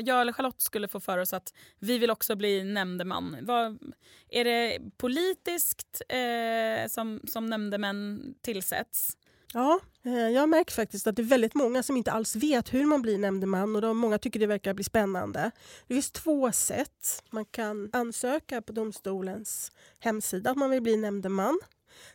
jag 0.08 0.22
eller 0.22 0.34
Charlotte 0.34 0.62
skulle 0.62 0.88
få 0.88 1.00
för 1.00 1.18
oss 1.18 1.34
att 1.34 1.54
vi 1.80 1.98
vill 1.98 2.12
också 2.12 2.36
bli 2.36 2.64
nämndeman. 2.64 3.38
Vad, 3.42 3.94
är 4.30 4.44
det 4.44 4.80
politiskt 4.98 6.02
eh, 6.10 6.88
som, 6.88 7.22
som 7.28 7.46
nämndemän 7.46 8.34
tillsätts? 8.42 9.18
Ja, 9.54 9.80
eh, 10.04 10.30
jag 10.30 10.50
märker 10.50 10.74
faktiskt 10.74 11.08
att 11.08 11.16
det 11.16 11.22
är 11.22 11.24
väldigt 11.24 11.56
många 11.56 11.84
som 11.84 11.98
inte 11.98 12.12
alls 12.12 12.36
vet 12.36 12.74
hur 12.74 12.86
man 12.86 13.02
blir 13.02 13.18
nämndeman 13.18 13.76
och 13.76 13.82
de, 13.82 13.98
många 13.98 14.18
tycker 14.18 14.40
det 14.40 14.48
verkar 14.48 14.74
bli 14.74 14.84
spännande. 14.84 15.52
Det 15.88 15.94
finns 15.94 16.12
två 16.12 16.52
sätt. 16.52 17.24
Man 17.32 17.46
kan 17.46 17.90
ansöka 17.94 18.62
på 18.62 18.74
domstolens 18.74 19.72
hemsida 20.00 20.52
att 20.52 20.58
man 20.58 20.70
vill 20.70 20.82
bli 20.82 20.98
nämndeman. 20.98 21.60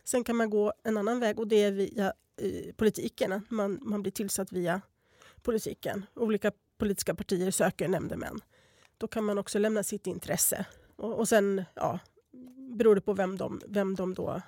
Sen 0.03 0.23
kan 0.23 0.35
man 0.35 0.49
gå 0.49 0.73
en 0.83 0.97
annan 0.97 1.19
väg 1.19 1.39
och 1.39 1.47
det 1.47 1.63
är 1.63 1.71
via 1.71 2.13
eh, 2.41 2.73
politiken. 2.75 3.45
Man, 3.49 3.79
man 3.81 4.01
blir 4.01 4.11
tillsatt 4.11 4.51
via 4.51 4.81
politiken. 5.41 6.05
Olika 6.15 6.51
politiska 6.77 7.15
partier 7.15 7.51
söker 7.51 7.87
nämndemän. 7.87 8.39
Då 8.97 9.07
kan 9.07 9.23
man 9.23 9.37
också 9.37 9.59
lämna 9.59 9.83
sitt 9.83 10.07
intresse. 10.07 10.65
Och, 10.95 11.19
och 11.19 11.27
sen 11.27 11.63
ja, 11.73 11.99
beror 12.77 12.95
det 12.95 13.01
på 13.01 13.13
vem 13.13 13.37
de, 13.37 13.61
vem 13.67 13.95
de 13.95 14.13
då 14.13 14.41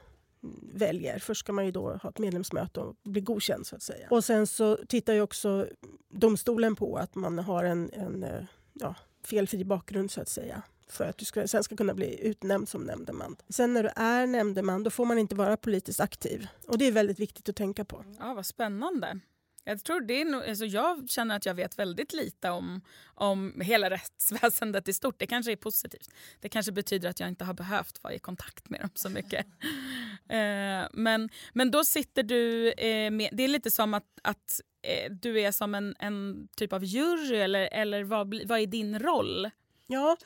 väljer. 0.74 1.20
Först 1.20 1.39
ska 1.39 1.54
man 1.54 1.66
ju 1.66 1.72
då 1.72 1.94
ha 1.94 2.10
ett 2.10 2.20
medlemsmöte 2.20 2.80
och 2.80 2.96
bli 3.04 3.22
godkänd. 3.22 3.68
så 3.68 3.75
att 3.75 3.84
säga. 3.84 4.08
Och 4.10 4.24
sen 4.24 4.48
så 4.48 4.77
tittar 4.88 5.13
ju 5.13 5.22
också 5.22 5.68
domstolen 6.10 6.75
på 6.75 6.98
att 6.98 7.16
man 7.16 7.39
har 7.39 7.63
en, 7.63 7.89
en 7.94 8.24
eh, 8.24 8.44
ja, 8.74 8.96
felfri 9.24 9.66
bakgrund 9.66 10.12
så 10.12 10.22
att 10.22 10.30
säga 10.30 10.63
för 10.89 11.06
att 11.06 11.18
du 11.18 11.25
ska, 11.25 11.48
sen 11.48 11.63
ska 11.63 11.75
kunna 11.75 11.94
bli 11.94 12.27
utnämnd 12.27 12.70
som 12.70 12.84
nämndeman. 12.84 13.36
Sen 13.50 13.74
när 13.74 13.84
du 13.84 13.89
är 13.96 14.27
nämndeman 14.27 14.84
då 14.84 14.89
får 14.89 15.06
man 15.06 15.18
inte 15.18 15.36
vara 15.36 15.58
politiskt 15.58 16.00
aktiv. 16.00 16.48
Och 16.68 16.77
det 16.77 16.86
är 16.86 16.92
väldigt 16.92 17.20
viktigt 17.20 17.50
att 17.50 17.56
tänka 17.56 17.86
på. 17.86 18.06
Ja, 18.20 18.34
vad 18.34 18.46
spännande. 18.46 19.20
Jag, 19.67 19.83
tror 19.83 20.01
det 20.01 20.21
är 20.21 20.25
nog, 20.25 20.43
alltså 20.43 20.65
jag 20.65 21.09
känner 21.09 21.36
att 21.36 21.45
jag 21.45 21.53
vet 21.53 21.79
väldigt 21.79 22.13
lite 22.13 22.50
om, 22.50 22.81
om 23.05 23.62
hela 23.62 23.89
rättsväsendet 23.89 24.88
i 24.88 24.93
stort. 24.93 25.15
Det 25.19 25.27
kanske 25.27 25.51
är 25.51 25.55
positivt. 25.55 26.09
Det 26.39 26.50
kanske 26.50 26.71
betyder 26.71 27.09
att 27.09 27.19
jag 27.19 27.29
inte 27.29 27.45
har 27.45 27.53
behövt 27.53 28.03
vara 28.03 28.13
i 28.13 28.19
kontakt 28.19 28.69
med 28.69 28.79
dem 28.79 28.89
så 28.93 29.09
mycket. 29.09 29.45
eh, 30.29 30.88
men, 30.93 31.29
men 31.53 31.71
då 31.71 31.86
sitter 31.86 32.24
du 32.24 32.71
eh, 32.71 33.12
med... 33.12 33.29
Det 33.31 33.43
är 33.43 33.47
lite 33.47 33.71
som 33.71 33.93
att, 33.93 34.05
att 34.21 34.62
eh, 34.81 35.12
du 35.12 35.41
är 35.41 35.51
som 35.51 35.75
en, 35.75 35.95
en 36.00 36.47
typ 36.57 36.74
av 36.74 36.83
jury 36.83 37.38
eller, 37.38 37.69
eller 37.71 38.03
vad, 38.03 38.41
vad 38.45 38.59
är 38.59 38.67
din 38.67 39.00
roll? 39.00 39.50
Ja, 39.88 40.17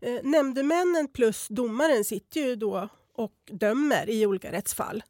eh, 0.00 0.20
nämndemännen 0.22 1.08
plus 1.08 1.48
domaren 1.48 2.04
sitter 2.04 2.40
ju 2.40 2.56
då 2.56 2.88
och 3.14 3.34
dömer 3.50 4.10
i 4.10 4.26
olika 4.26 4.52
rättsfall. 4.52 5.02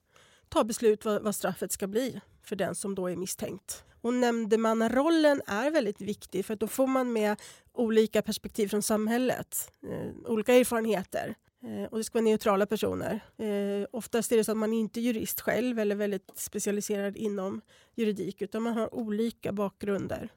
Tar 0.49 0.65
beslut 0.65 1.05
vad, 1.05 1.23
vad 1.23 1.35
straffet 1.35 1.73
ska 1.73 1.87
bli 1.87 2.21
för 2.51 2.57
den 2.57 2.75
som 2.75 2.95
då 2.95 3.11
är 3.11 3.17
misstänkt. 3.17 3.85
Och 4.01 4.15
nämndemannarollen 4.15 5.43
är 5.47 5.71
väldigt 5.71 6.01
viktig 6.01 6.45
för 6.45 6.57
då 6.57 6.67
får 6.67 6.87
man 6.87 7.13
med 7.13 7.41
olika 7.73 8.23
perspektiv 8.23 8.69
från 8.69 8.83
samhället, 8.83 9.73
eh, 9.89 10.31
olika 10.31 10.55
erfarenheter. 10.55 11.35
Eh, 11.63 11.85
och 11.85 11.99
det 11.99 12.05
ska 12.05 12.19
vara 12.19 12.25
neutrala 12.25 12.67
personer. 12.67 13.21
Eh, 13.39 13.87
oftast 13.93 14.33
är 14.33 14.37
det 14.37 14.45
så 14.45 14.53
att 14.53 14.59
man 14.59 14.73
inte 14.73 15.01
är 15.01 15.03
jurist 15.03 15.41
själv 15.41 15.79
eller 15.79 15.97
väldigt 15.97 16.31
specialiserad 16.35 17.17
inom 17.17 17.61
juridik 17.95 18.43
utan 18.43 18.63
man 18.63 18.73
har 18.73 18.95
olika 18.95 19.53
bakgrunder. 19.53 20.29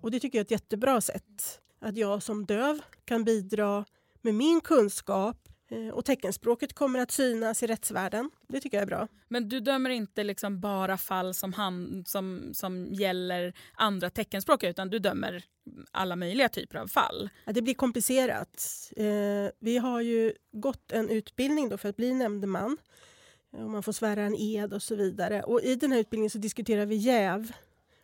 Och 0.00 0.10
det 0.10 0.20
tycker 0.20 0.38
jag 0.38 0.40
är 0.40 0.44
ett 0.44 0.50
jättebra 0.50 1.00
sätt. 1.00 1.60
Att 1.80 1.96
jag 1.96 2.22
som 2.22 2.46
döv 2.46 2.80
kan 3.04 3.24
bidra 3.24 3.84
med 4.22 4.34
min 4.34 4.60
kunskap 4.60 5.45
och 5.92 6.04
teckenspråket 6.04 6.72
kommer 6.72 6.98
att 6.98 7.10
synas 7.10 7.62
i 7.62 7.66
rättsvärlden. 7.66 8.30
Det 8.48 8.60
tycker 8.60 8.76
jag 8.76 8.82
är 8.82 8.86
bra. 8.86 9.08
Men 9.28 9.48
du 9.48 9.60
dömer 9.60 9.90
inte 9.90 10.24
liksom 10.24 10.60
bara 10.60 10.96
fall 10.96 11.34
som, 11.34 11.52
hand, 11.52 12.08
som, 12.08 12.50
som 12.54 12.86
gäller 12.86 13.52
andra 13.74 14.10
teckenspråk 14.10 14.64
utan 14.64 14.90
du 14.90 14.98
dömer 14.98 15.44
alla 15.90 16.16
möjliga 16.16 16.48
typer 16.48 16.78
av 16.78 16.86
fall? 16.86 17.28
Ja, 17.44 17.52
det 17.52 17.62
blir 17.62 17.74
komplicerat. 17.74 18.92
Eh, 18.96 19.06
vi 19.58 19.78
har 19.78 20.00
ju 20.00 20.32
gått 20.52 20.92
en 20.92 21.10
utbildning 21.10 21.68
då 21.68 21.78
för 21.78 21.88
att 21.88 21.96
bli 21.96 22.14
nämndeman. 22.14 22.76
Och 23.50 23.70
man 23.70 23.82
får 23.82 23.92
svära 23.92 24.22
en 24.22 24.34
ed 24.34 24.72
och 24.72 24.82
så 24.82 24.94
vidare. 24.94 25.42
Och 25.42 25.62
I 25.62 25.74
den 25.74 25.92
här 25.92 25.98
utbildningen 25.98 26.30
så 26.30 26.38
diskuterar 26.38 26.86
vi 26.86 26.96
jäv. 26.96 27.52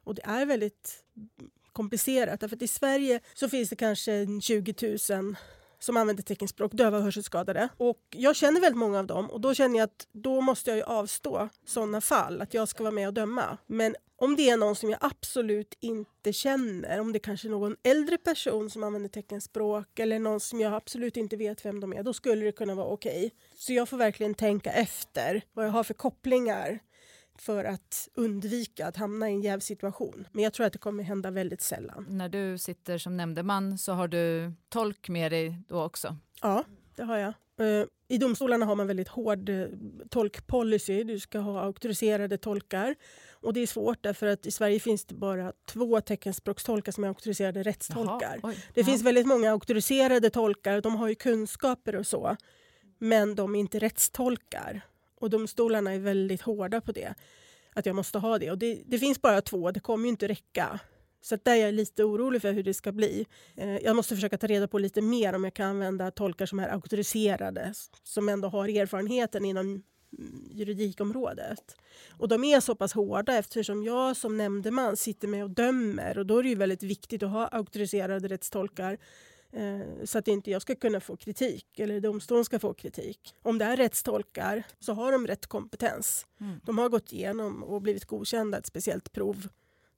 Och 0.05 0.15
det 0.15 0.23
är 0.25 0.47
väldigt 0.47 1.05
komplicerat. 1.73 2.41
Därför 2.41 2.63
I 2.63 2.69
Sverige 2.69 3.21
så 3.35 3.49
finns 3.49 3.71
det 3.71 3.77
kanske 3.77 4.27
20 4.43 4.99
000 5.11 5.37
som 5.83 5.97
använder 5.97 6.23
teckenspråk, 6.23 6.73
döva 6.73 6.97
och 6.99 7.05
hörselskadade. 7.05 7.69
Och 7.77 8.01
jag 8.11 8.37
känner 8.37 8.61
väldigt 8.61 8.79
många 8.79 8.99
av 8.99 9.07
dem 9.07 9.31
och 9.31 9.41
då 9.41 9.55
känner 9.55 9.79
jag 9.79 9.85
att 9.85 10.07
då 10.13 10.41
måste 10.41 10.71
jag 10.71 10.89
avstå 10.89 11.49
sådana 11.67 12.01
fall, 12.01 12.43
att 12.43 12.55
jag 12.55 12.69
ska 12.69 12.83
vara 12.83 12.95
med 12.95 13.09
och 13.09 13.15
döma. 13.15 13.59
Men 13.67 13.97
om 14.17 14.37
det 14.37 14.51
är 14.51 14.57
någon 14.57 14.77
som 14.77 14.91
jag 14.91 14.99
absolut 15.03 15.75
inte 15.81 16.33
känner, 16.33 17.01
om 17.01 17.13
det 17.13 17.19
kanske 17.19 17.49
är 17.49 17.51
någon 17.51 17.77
äldre 17.83 18.19
person 18.19 18.71
som 18.71 18.83
använder 18.83 19.09
teckenspråk 19.09 19.99
eller 19.99 20.19
någon 20.19 20.41
som 20.41 20.61
jag 20.61 20.75
absolut 20.75 21.17
inte 21.17 21.37
vet 21.37 21.65
vem 21.65 21.81
de 21.81 21.93
är, 21.93 22.03
då 22.03 22.13
skulle 22.13 22.45
det 22.45 22.53
kunna 22.53 22.75
vara 22.75 22.87
okej. 22.87 23.17
Okay. 23.17 23.31
Så 23.55 23.73
jag 23.73 23.89
får 23.89 23.97
verkligen 23.97 24.35
tänka 24.35 24.73
efter 24.73 25.43
vad 25.53 25.67
jag 25.67 25.71
har 25.71 25.85
för 25.85 25.95
kopplingar 25.95 26.79
för 27.43 27.65
att 27.65 28.09
undvika 28.15 28.87
att 28.87 28.97
hamna 28.97 29.31
i 29.31 29.33
en 29.33 29.43
jävsituation. 29.43 30.29
Men 30.33 30.45
jag 30.45 30.53
tror 30.53 30.67
att 30.67 30.73
det 30.73 30.79
kommer 30.79 31.05
hända 31.05 31.31
väldigt 31.31 31.63
sällan. 31.63 32.07
När 32.09 32.29
du 32.29 32.59
sitter 32.59 32.99
som 32.99 33.17
nämndeman 33.17 33.79
så 33.79 33.93
har 33.93 34.09
du 34.09 34.53
tolk 34.69 35.09
med 35.09 35.33
dig 35.33 35.59
då 35.69 35.83
också? 35.83 36.17
Ja, 36.43 36.65
det 36.97 37.03
har 37.03 37.17
jag. 37.17 37.35
Eh, 37.61 37.87
I 38.09 38.19
domstolarna 38.19 38.67
har 38.67 38.77
man 38.77 38.87
väldigt 38.87 39.09
hård 39.09 39.49
eh, 39.49 39.67
tolkpolicy. 40.11 41.05
Du 41.05 41.21
ska 41.21 41.39
ha 41.39 41.61
auktoriserade 41.61 42.39
tolkar. 42.39 42.95
Och 43.33 43.53
Det 43.53 43.61
är 43.61 43.67
svårt 43.67 44.03
därför 44.03 44.27
att 44.27 44.47
i 44.47 44.51
Sverige 44.51 44.81
finns 44.81 45.05
det 45.05 45.15
bara 45.15 45.53
två 45.69 46.01
teckenspråkstolkar 46.01 46.93
som 46.93 47.05
är 47.05 47.09
auktoriserade 47.09 47.63
rättstolkar. 47.63 48.39
Jaha, 48.43 48.55
det 48.75 48.81
ja. 48.81 48.87
finns 48.87 49.03
väldigt 49.03 49.27
många 49.27 49.51
auktoriserade 49.51 50.31
tolkar. 50.31 50.81
De 50.81 50.97
har 50.97 51.09
ju 51.09 51.15
kunskaper 51.15 51.97
och 51.97 52.07
så. 52.07 52.37
Men 52.99 53.35
de 53.35 53.55
är 53.55 53.61
inte 53.61 53.79
rättstolkar. 53.79 54.83
Och 55.23 55.31
domstolarna 55.31 55.93
är 55.93 55.99
väldigt 55.99 56.43
hårda 56.43 56.81
på 56.81 56.93
det. 56.93 57.15
Att 57.75 57.87
jag 57.87 57.97
måste 57.97 58.19
ha 58.19 58.39
det. 58.39 58.51
Och 58.51 58.59
det, 58.59 58.83
det 58.87 58.99
finns 58.99 59.23
bara 59.23 59.41
två, 59.41 59.71
det 59.71 59.81
kommer 59.81 60.05
ju 60.05 60.09
inte 60.09 60.29
räcka. 60.29 60.81
Så 61.21 61.37
där 61.43 61.53
är 61.53 61.57
jag 61.57 61.75
lite 61.75 62.05
orolig 62.05 62.43
för 62.43 62.53
hur 62.53 62.63
det 62.63 62.75
ska 62.75 62.93
bli. 62.93 63.27
Eh, 63.57 63.77
jag 63.77 63.97
måste 63.97 64.15
försöka 64.15 64.39
ta 64.39 64.47
reda 64.47 64.69
på 64.69 64.79
lite 64.79 65.01
mer 65.01 65.33
om 65.33 65.45
jag 65.45 65.55
kan 65.55 65.67
använda 65.67 66.11
tolkar 66.11 66.47
som 66.47 66.59
är 66.59 66.69
auktoriserade, 66.69 67.75
som 68.05 68.29
ändå 68.29 68.49
har 68.49 68.69
erfarenheten 68.69 69.45
inom 69.45 69.83
juridikområdet. 70.51 71.77
Och 72.19 72.29
de 72.29 72.45
är 72.45 72.61
så 72.61 72.75
pass 72.75 72.93
hårda 72.93 73.39
eftersom 73.39 73.83
jag 73.83 74.17
som 74.17 74.37
nämndeman 74.37 74.97
sitter 74.97 75.29
med 75.29 75.45
och 75.45 75.51
dömer 75.51 76.19
och 76.19 76.27
då 76.27 76.39
är 76.39 76.43
det 76.43 76.49
ju 76.49 76.55
väldigt 76.55 76.83
viktigt 76.83 77.23
att 77.23 77.31
ha 77.31 77.47
auktoriserade 77.47 78.29
rättstolkar 78.29 78.99
så 80.05 80.19
att 80.19 80.29
inte 80.29 80.51
jag 80.51 80.63
ska 80.63 80.75
kunna 80.75 81.01
få 81.01 81.17
kritik 81.17 81.79
eller 81.79 82.01
domstolen 82.01 82.45
ska 82.45 82.59
få 82.59 82.75
kritik. 82.75 83.35
Om 83.43 83.59
det 83.59 83.65
är 83.65 83.77
rättstolkar 83.77 84.63
så 84.81 84.93
har 84.93 85.13
de 85.13 85.27
rätt 85.27 85.47
kompetens. 85.47 86.27
Mm. 86.41 86.61
De 86.65 86.79
har 86.79 86.89
gått 86.89 87.13
igenom 87.13 87.63
och 87.63 87.83
blivit 87.83 88.05
godkända 88.05 88.59
ett 88.59 88.67
speciellt 88.67 89.13
prov 89.13 89.49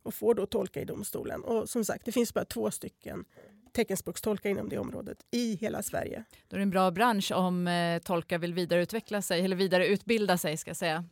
och 0.03 0.15
får 0.15 0.35
då 0.35 0.47
tolka 0.47 0.81
i 0.81 0.85
domstolen. 0.85 1.45
Och 1.45 1.69
som 1.69 1.85
sagt, 1.85 2.05
det 2.05 2.13
finns 2.13 2.35
bara 2.35 2.45
två 2.45 2.71
stycken 2.71 3.25
teckenspråkstolkar 3.75 4.51
inom 4.51 4.69
det 4.69 4.79
området 4.79 5.19
i 5.31 5.57
hela 5.57 5.83
Sverige. 5.83 6.25
Då 6.49 6.57
är 6.57 6.59
det 6.59 6.63
en 6.63 6.71
bra 6.71 6.91
bransch 6.91 7.33
om 7.33 7.69
eh, 7.69 7.99
tolkar 7.99 8.39
vill 8.39 8.55
vidareutveckla 8.55 9.23
sig 9.23 9.45
eller 9.45 9.57
vidareutbilda 9.57 10.39
sig 10.39 10.57
ska 10.57 10.75
säga 10.75 11.05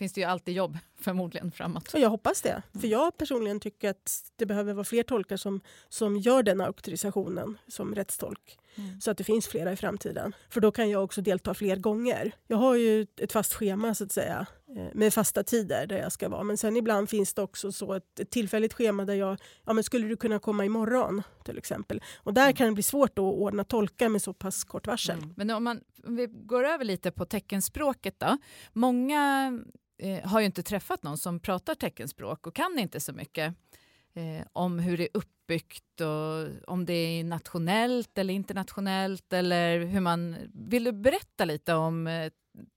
finns 0.00 0.12
det 0.12 0.20
ju 0.20 0.26
alltid 0.26 0.54
jobb 0.54 0.78
förmodligen 1.00 1.50
framåt. 1.50 1.94
Och 1.94 2.00
jag 2.00 2.10
hoppas 2.10 2.42
det. 2.42 2.62
För 2.80 2.88
jag 2.88 3.16
personligen 3.16 3.60
tycker 3.60 3.90
att 3.90 4.32
det 4.36 4.46
behöver 4.46 4.72
vara 4.72 4.84
fler 4.84 5.02
tolkar 5.02 5.36
som, 5.36 5.60
som 5.88 6.16
gör 6.16 6.42
den 6.42 6.60
auktorisationen 6.60 7.58
som 7.68 7.94
rättstolk. 7.94 8.58
Mm. 8.74 9.00
Så 9.00 9.10
att 9.10 9.18
det 9.18 9.24
finns 9.24 9.46
flera 9.46 9.72
i 9.72 9.76
framtiden. 9.76 10.34
För 10.48 10.60
då 10.60 10.72
kan 10.72 10.90
jag 10.90 11.04
också 11.04 11.20
delta 11.20 11.54
fler 11.54 11.76
gånger. 11.76 12.32
Jag 12.46 12.56
har 12.56 12.74
ju 12.74 13.06
ett 13.16 13.32
fast 13.32 13.54
schema 13.54 13.94
så 13.94 14.04
att 14.04 14.12
säga 14.12 14.46
eh, 14.76 14.86
med 14.94 15.14
fasta 15.14 15.42
tider 15.42 15.86
där 15.86 15.98
jag 15.98 16.12
ska 16.12 16.28
vara. 16.28 16.42
Men 16.42 16.56
sen 16.56 16.76
ibland 16.76 17.10
finns 17.10 17.34
det 17.34 17.42
också 17.42 17.72
så 17.72 17.94
ett, 17.94 18.20
ett 18.20 18.30
tillfälligt 18.30 18.74
schema 18.74 19.04
där 19.04 19.14
jag, 19.14 19.38
ja 19.64 19.72
men 19.72 19.84
skulle 19.84 20.08
du 20.08 20.16
kunna 20.16 20.38
komma 20.38 20.64
imorgon 20.64 21.22
till 21.44 21.58
exempel. 21.58 22.02
Och 22.16 22.34
där 22.34 22.42
mm. 22.42 22.54
kan 22.54 22.66
det 22.66 22.72
bli 22.72 22.82
svårt 22.82 23.18
att 23.18 23.18
ordna 23.18 23.64
tolkar 23.64 24.08
med 24.08 24.22
så 24.22 24.32
pass 24.32 24.64
kort 24.64 24.86
varsel. 24.86 25.18
Mm. 25.18 25.34
Men 25.36 25.50
om, 25.50 25.64
man, 25.64 25.80
om 26.06 26.16
vi 26.16 26.26
går 26.26 26.64
över 26.64 26.84
lite 26.84 27.10
på 27.10 27.24
teckenspråket 27.24 28.14
då. 28.18 28.38
Många 28.72 29.52
eh, 30.00 30.28
har 30.28 30.40
ju 30.40 30.46
inte 30.46 30.62
träffat 30.62 31.02
någon 31.02 31.18
som 31.18 31.40
pratar 31.40 31.74
teckenspråk 31.74 32.46
och 32.46 32.54
kan 32.54 32.78
inte 32.78 33.00
så 33.00 33.12
mycket 33.12 33.54
eh, 34.14 34.46
om 34.52 34.78
hur 34.78 34.96
det 34.96 35.04
är 35.04 35.16
uppbyggt 35.16 36.00
och 36.00 36.70
om 36.72 36.84
det 36.84 36.92
är 36.92 37.24
nationellt 37.24 38.18
eller 38.18 38.34
internationellt 38.34 39.32
eller 39.32 39.80
hur 39.80 40.00
man... 40.00 40.36
Vill 40.54 40.84
du 40.84 40.92
berätta 40.92 41.44
lite 41.44 41.74
om 41.74 42.06
eh, 42.06 42.32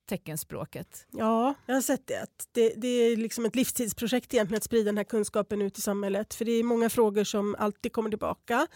teckenspråket? 0.10 1.08
Ja, 1.12 1.54
jag 1.66 1.74
har 1.74 1.82
sett 1.82 2.08
det. 2.08 2.28
Det, 2.52 2.74
det 2.78 2.88
är 2.88 3.18
liksom 3.18 3.46
ett 3.46 3.56
livstidsprojekt 3.56 4.34
egentligen 4.34 4.58
att 4.58 4.64
sprida 4.64 4.86
den 4.86 4.98
här 4.98 5.04
kunskapen 5.04 5.62
ut 5.62 5.78
i 5.78 5.82
samhället. 5.82 6.34
För 6.34 6.46
det 6.46 6.52
är 6.52 6.64
många 6.64 6.90
frågor 6.90 7.24
som 7.24 7.56
alltid 7.60 7.94
kommer 7.94 8.10
tillbaka. 8.10 8.68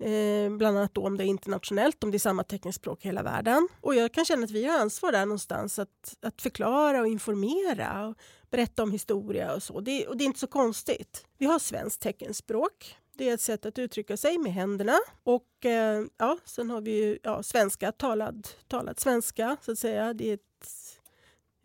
Eh, 0.00 0.50
bland 0.50 0.78
annat 0.78 0.94
då 0.94 1.06
om 1.06 1.16
det 1.16 1.24
är 1.24 1.26
internationellt, 1.26 2.04
om 2.04 2.10
det 2.10 2.16
är 2.16 2.18
samma 2.18 2.44
teckenspråk 2.44 3.04
i 3.04 3.08
hela 3.08 3.22
världen. 3.22 3.68
Och 3.80 3.94
jag 3.94 4.12
kan 4.12 4.24
känna 4.24 4.44
att 4.44 4.50
vi 4.50 4.64
har 4.64 4.78
ansvar 4.78 5.12
där 5.12 5.26
någonstans 5.26 5.78
att, 5.78 6.16
att 6.22 6.42
förklara 6.42 7.00
och 7.00 7.06
informera 7.06 8.06
och 8.06 8.16
berätta 8.50 8.82
om 8.82 8.92
historia 8.92 9.54
och 9.54 9.62
så. 9.62 9.80
Det, 9.80 10.06
och 10.06 10.16
det 10.16 10.24
är 10.24 10.26
inte 10.26 10.38
så 10.38 10.46
konstigt. 10.46 11.26
Vi 11.38 11.46
har 11.46 11.58
svenskt 11.58 12.02
teckenspråk. 12.02 12.96
Det 13.16 13.28
är 13.28 13.34
ett 13.34 13.40
sätt 13.40 13.66
att 13.66 13.78
uttrycka 13.78 14.16
sig 14.16 14.38
med 14.38 14.52
händerna. 14.52 14.98
Och 15.22 15.66
eh, 15.66 16.04
ja, 16.16 16.38
sen 16.44 16.70
har 16.70 16.80
vi 16.80 16.90
ju 16.90 17.18
ja, 17.22 17.42
svenska, 17.42 17.92
talad, 17.92 18.48
talad 18.68 19.00
svenska 19.00 19.56
så 19.62 19.72
att 19.72 19.78
säga. 19.78 20.14
Det 20.14 20.30
är 20.30 20.34
ett 20.34 20.40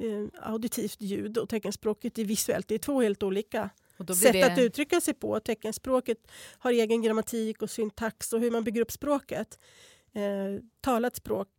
eh, 0.04 0.50
auditivt 0.52 1.02
ljud 1.02 1.38
och 1.38 1.50
teckenspråket 1.50 2.18
är 2.18 2.26
visuellt. 2.26 2.68
Det 2.68 2.76
är 2.76 2.80
två 2.80 3.02
helt 3.02 3.24
olika 3.24 3.70
sätt 3.98 4.34
det... 4.34 4.44
att 4.44 4.58
uttrycka 4.58 5.02
sig 5.02 5.14
på. 5.14 5.40
Teckenspråket 5.40 6.18
har 6.58 6.72
egen 6.72 7.02
grammatik 7.02 7.62
och 7.62 7.70
syntax 7.70 8.34
och 8.34 8.40
hur 8.40 8.52
man 8.52 8.64
bygger 8.64 8.82
upp 8.82 8.92
språket. 8.92 9.60
Eh, 10.14 10.62
talat 10.82 11.16
språk 11.16 11.50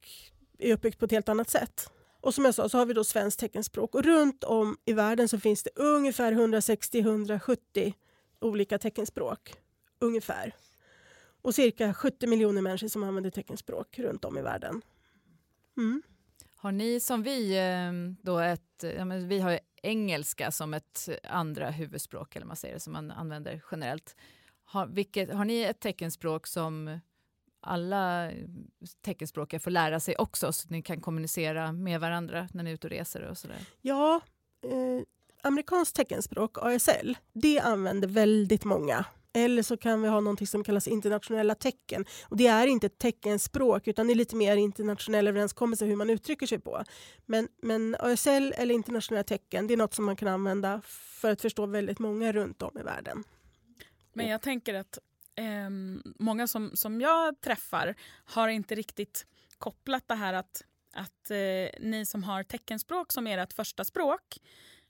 är 0.59 0.73
uppbyggt 0.73 0.99
på 0.99 1.05
ett 1.05 1.11
helt 1.11 1.29
annat 1.29 1.51
sätt. 1.51 1.91
Och 2.21 2.35
som 2.35 2.45
jag 2.45 2.55
sa 2.55 2.69
så 2.69 2.79
har 2.79 2.87
vi 2.87 2.95
då 2.95 3.05
svenskt 3.05 3.41
teckenspråk 3.41 3.95
och 3.95 4.05
runt 4.05 4.45
om 4.45 4.77
i 4.85 4.93
världen 4.93 5.29
så 5.29 5.41
finns 5.41 5.63
det 5.63 5.71
ungefär 5.77 6.33
160-170 6.33 7.93
olika 8.41 8.79
teckenspråk. 8.79 9.55
Ungefär. 9.99 10.55
Och 11.43 11.55
cirka 11.55 11.95
70 11.95 12.27
miljoner 12.27 12.63
människor 12.63 12.89
som 12.89 13.03
använder 13.03 13.31
teckenspråk 13.31 13.99
runt 13.99 14.25
om 14.25 14.39
i 14.39 14.43
världen. 14.43 14.83
Mm. 15.77 16.03
Har 16.57 16.73
ni 16.73 17.01
som 17.01 17.23
vi 17.23 17.57
eh, 17.57 18.23
då 18.23 18.39
ett, 18.39 18.85
ja, 18.97 19.05
men 19.05 19.29
vi 19.29 19.41
har 19.41 19.61
engelska 19.87 20.51
som 20.51 20.75
ett 20.75 21.09
andra 21.23 21.71
huvudspråk 21.71 22.37
eller 22.37 22.47
man 22.47 22.57
säger 22.57 22.75
det 22.75 22.81
som 22.81 22.93
man 22.93 23.11
använder 23.11 23.63
generellt. 23.71 24.17
Har, 24.65 24.87
vilket, 24.87 25.35
har 25.35 25.45
ni 25.45 25.61
ett 25.63 25.81
teckenspråk 25.81 26.47
som 26.47 27.01
alla 27.61 28.31
teckenspråkiga 29.03 29.61
får 29.61 29.71
lära 29.71 30.01
sig 30.01 30.17
också 30.17 30.53
så 30.53 30.67
att 30.67 30.71
ni 30.71 30.83
kan 30.83 31.01
kommunicera 31.01 31.73
med 31.73 32.01
varandra 32.01 32.49
när 32.53 32.63
ni 32.63 32.71
är 32.71 32.75
ute 32.75 32.87
och 32.87 32.91
reser 32.91 33.23
och 33.23 33.39
sådär? 33.39 33.59
Ja, 33.81 34.21
eh, 34.63 35.03
amerikanskt 35.43 35.97
teckenspråk, 35.97 36.59
ASL, 36.59 37.17
det 37.33 37.61
använder 37.61 38.09
väldigt 38.09 38.65
många. 38.65 39.05
Eller 39.37 39.63
så 39.63 39.77
kan 39.77 40.03
vi 40.03 40.09
ha 40.09 40.21
något 40.21 40.49
som 40.49 40.65
kallas 40.65 40.89
internationella 40.89 41.55
tecken. 41.55 42.05
Och 42.29 42.37
det 42.37 42.47
är 42.47 42.67
inte 42.67 42.87
ett 42.87 42.99
teckenspråk 42.99 43.89
utan 43.89 44.07
det 44.07 44.13
är 44.13 44.15
lite 44.15 44.37
mer 44.37 44.57
internationella 44.57 45.29
överenskommelser 45.29 45.87
hur 45.87 45.97
man 45.97 46.11
uttrycker 46.11 46.47
sig 46.47 46.59
på. 46.59 46.85
Men, 47.27 47.49
men 47.63 47.97
ASL 48.01 48.53
eller 48.57 48.75
internationella 48.75 49.25
tecken 49.25 49.67
det 49.67 49.75
är 49.75 49.77
något 49.77 49.95
som 49.95 50.05
man 50.05 50.17
kan 50.17 50.29
använda 50.29 50.81
för 51.21 51.31
att 51.31 51.41
förstå 51.41 51.67
väldigt 51.67 51.99
många 51.99 52.33
runt 52.33 52.63
om 52.63 52.79
i 52.79 52.83
världen. 52.83 53.25
Men 54.13 54.29
jag 54.29 54.43
tänker 54.43 54.75
att 54.75 54.99
eh, 55.35 55.71
många 56.19 56.47
som, 56.47 56.71
som 56.75 57.01
jag 57.01 57.41
träffar 57.41 57.95
har 58.25 58.49
inte 58.49 58.75
riktigt 58.75 59.27
kopplat 59.59 60.09
det 60.09 60.15
här 60.15 60.35
att, 60.35 60.63
att 60.93 61.31
eh, 61.31 61.81
ni 61.81 62.07
som 62.07 62.25
har 62.25 62.43
teckenspråk 62.43 63.13
som 63.13 63.27
ert 63.27 63.53
första 63.53 63.85
språk 63.85 64.39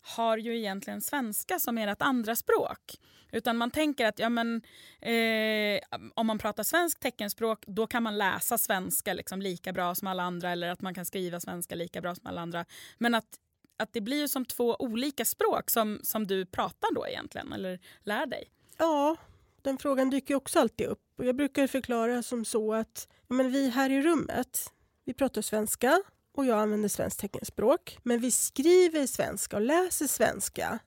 har 0.06 0.38
ju 0.38 0.58
egentligen 0.58 1.00
svenska 1.00 1.58
som 1.58 1.78
ert 1.78 2.02
andra 2.02 2.36
språk. 2.36 3.00
Utan 3.32 3.56
man 3.56 3.70
tänker 3.70 4.06
att 4.06 4.18
ja, 4.18 4.28
men, 4.28 4.62
eh, 5.00 5.80
om 6.14 6.26
man 6.26 6.38
pratar 6.38 6.62
svensk 6.62 7.00
teckenspråk 7.00 7.64
då 7.66 7.86
kan 7.86 8.02
man 8.02 8.18
läsa 8.18 8.58
svenska 8.58 9.14
liksom 9.14 9.42
lika 9.42 9.72
bra 9.72 9.94
som 9.94 10.08
alla 10.08 10.22
andra 10.22 10.50
eller 10.50 10.68
att 10.68 10.82
man 10.82 10.94
kan 10.94 11.04
skriva 11.04 11.40
svenska 11.40 11.74
lika 11.74 12.00
bra 12.00 12.14
som 12.14 12.26
alla 12.26 12.40
andra. 12.40 12.64
Men 12.98 13.14
att, 13.14 13.28
att 13.76 13.92
det 13.92 14.00
blir 14.00 14.20
ju 14.20 14.28
som 14.28 14.44
två 14.44 14.76
olika 14.78 15.24
språk 15.24 15.70
som, 15.70 16.00
som 16.02 16.26
du 16.26 16.46
pratar 16.46 16.94
då 16.94 17.06
egentligen 17.06 17.52
eller 17.52 17.80
lär 18.02 18.26
dig. 18.26 18.50
Ja, 18.78 19.16
den 19.62 19.78
frågan 19.78 20.10
dyker 20.10 20.34
också 20.34 20.58
alltid 20.60 20.86
upp. 20.86 21.02
Och 21.18 21.24
jag 21.24 21.36
brukar 21.36 21.66
förklara 21.66 22.22
som 22.22 22.44
så 22.44 22.74
att 22.74 23.08
men 23.28 23.52
vi 23.52 23.70
här 23.70 23.90
i 23.90 24.02
rummet, 24.02 24.72
vi 25.04 25.14
pratar 25.14 25.42
svenska 25.42 26.02
och 26.36 26.46
jag 26.46 26.58
använder 26.58 26.88
svenskt 26.88 27.20
teckenspråk. 27.20 27.98
Men 28.02 28.20
vi 28.20 28.30
skriver 28.30 29.06
svenska 29.06 29.56
och 29.56 29.62
läser 29.62 30.06
svenska. 30.06 30.78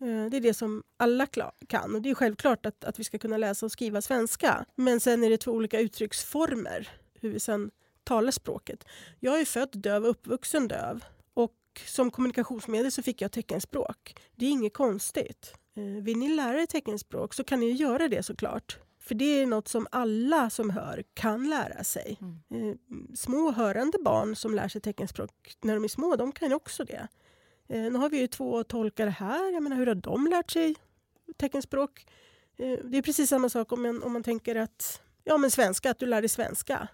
Eh, 0.00 0.30
det 0.30 0.36
är 0.36 0.40
det 0.40 0.54
som 0.54 0.82
alla 0.96 1.26
kan 1.66 1.94
och 1.94 2.02
det 2.02 2.10
är 2.10 2.14
självklart 2.14 2.66
att, 2.66 2.84
att 2.84 2.98
vi 2.98 3.04
ska 3.04 3.18
kunna 3.18 3.36
läsa 3.36 3.66
och 3.66 3.72
skriva 3.72 4.02
svenska. 4.02 4.64
Men 4.74 5.00
sen 5.00 5.24
är 5.24 5.30
det 5.30 5.38
två 5.38 5.52
olika 5.52 5.80
uttrycksformer 5.80 6.88
hur 7.20 7.30
vi 7.30 7.40
sen 7.40 7.70
talar 8.04 8.30
språket. 8.30 8.84
Jag 9.20 9.40
är 9.40 9.44
född 9.44 9.70
döv 9.72 10.04
och 10.04 10.10
uppvuxen 10.10 10.68
döv 10.68 11.04
och 11.34 11.52
som 11.86 12.10
kommunikationsmedel 12.10 12.92
så 12.92 13.02
fick 13.02 13.20
jag 13.20 13.32
teckenspråk. 13.32 14.16
Det 14.36 14.46
är 14.46 14.50
inget 14.50 14.74
konstigt. 14.74 15.54
Eh, 15.76 16.02
vill 16.02 16.18
ni 16.18 16.28
lära 16.28 16.62
er 16.62 16.66
teckenspråk 16.66 17.34
så 17.34 17.44
kan 17.44 17.60
ni 17.60 17.70
göra 17.70 18.08
det 18.08 18.22
såklart. 18.22 18.78
För 19.04 19.14
det 19.14 19.24
är 19.42 19.46
något 19.46 19.68
som 19.68 19.86
alla 19.90 20.50
som 20.50 20.70
hör 20.70 21.04
kan 21.14 21.50
lära 21.50 21.84
sig. 21.84 22.18
Mm. 22.20 22.70
Eh, 22.70 22.76
små 23.14 23.50
hörande 23.50 23.98
barn 24.04 24.36
som 24.36 24.54
lär 24.54 24.68
sig 24.68 24.80
teckenspråk 24.80 25.56
när 25.62 25.74
de 25.74 25.84
är 25.84 25.88
små, 25.88 26.16
de 26.16 26.32
kan 26.32 26.52
också 26.52 26.84
det. 26.84 27.08
Eh, 27.68 27.82
nu 27.82 27.98
har 27.98 28.10
vi 28.10 28.18
ju 28.18 28.26
två 28.26 28.64
tolkare 28.64 29.10
här. 29.10 29.52
Jag 29.52 29.62
menar, 29.62 29.76
hur 29.76 29.86
har 29.86 29.94
de 29.94 30.26
lärt 30.26 30.50
sig 30.50 30.74
teckenspråk? 31.36 32.06
Eh, 32.56 32.78
det 32.84 32.98
är 32.98 33.02
precis 33.02 33.30
samma 33.30 33.48
sak 33.48 33.72
om 33.72 33.82
man, 33.82 34.02
om 34.02 34.12
man 34.12 34.22
tänker 34.22 34.56
att 34.56 35.02
ja, 35.24 35.36
men 35.36 35.50
svenska, 35.50 35.90
att 35.90 35.98
du 35.98 36.06
lär 36.06 36.22
dig 36.22 36.28
svenska. 36.28 36.88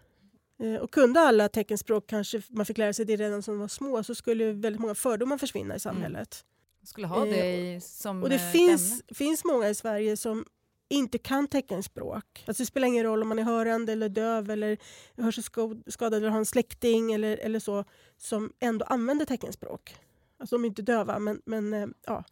Och 0.81 0.91
kunde 0.91 1.21
alla 1.21 1.49
teckenspråk, 1.49 2.07
kanske 2.07 2.43
man 2.49 2.67
fick 2.67 2.79
lära 2.79 2.93
sig 2.93 3.05
det 3.05 3.17
redan 3.17 3.43
som 3.43 3.59
var 3.59 3.69
små, 3.69 4.03
så 4.03 4.15
skulle 4.15 4.53
väldigt 4.53 4.81
många 4.81 4.95
fördomar 4.95 5.39
försvinna 5.39 5.77
i 5.77 5.81
samhället. 5.81 6.45
Mm. 6.45 6.87
Skulle 6.87 7.07
ha 7.07 7.25
det 7.25 7.85
som 7.85 8.23
Och 8.23 8.29
det 8.29 8.53
finns, 8.53 9.03
finns 9.15 9.45
många 9.45 9.69
i 9.69 9.75
Sverige 9.75 10.17
som 10.17 10.45
inte 10.91 11.19
kan 11.19 11.49
teckenspråk. 11.49 12.45
Alltså 12.47 12.63
det 12.63 12.67
spelar 12.67 12.89
ingen 12.89 13.05
roll 13.05 13.23
om 13.23 13.29
man 13.29 13.39
är 13.39 13.43
hörande 13.43 13.93
eller 13.93 14.09
döv 14.09 14.51
eller 14.51 14.79
hörselskadad 15.17 16.15
eller 16.15 16.29
har 16.29 16.39
en 16.39 16.47
släkting 16.47 17.13
eller, 17.13 17.37
eller 17.37 17.59
så 17.59 17.85
som 18.17 18.53
ändå 18.61 18.85
använder 18.85 19.25
teckenspråk. 19.25 19.97
Alltså 20.39 20.57
de 20.57 20.65
är 20.65 20.69
inte 20.69 20.83
döva, 20.83 21.19
men, 21.19 21.43
men 21.45 21.75
eh, 21.75 21.87
ja, 22.07 22.25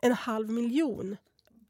en 0.00 0.12
halv 0.12 0.50
miljon 0.50 1.16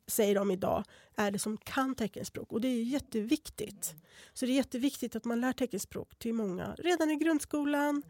säger 0.07 0.35
de 0.35 0.51
idag, 0.51 0.85
är 1.17 1.31
det 1.31 1.39
som 1.39 1.57
kan 1.57 1.95
teckenspråk. 1.95 2.53
Och 2.53 2.61
det 2.61 2.69
är 2.69 2.83
jätteviktigt. 2.83 3.95
Så 4.33 4.47
det 4.47 4.53
är 4.53 4.57
jätteviktigt 4.57 5.17
att 5.17 5.25
man 5.25 5.41
lär 5.41 5.53
teckenspråk 5.53 6.19
till 6.19 6.35
många 6.35 6.75
redan 6.79 7.11
i 7.11 7.17
grundskolan. 7.17 8.03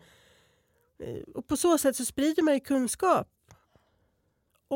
Eh, 0.98 1.22
och 1.34 1.46
på 1.46 1.56
så 1.56 1.78
sätt 1.78 1.96
så 1.96 2.04
sprider 2.04 2.42
man 2.42 2.60
kunskap 2.60 3.28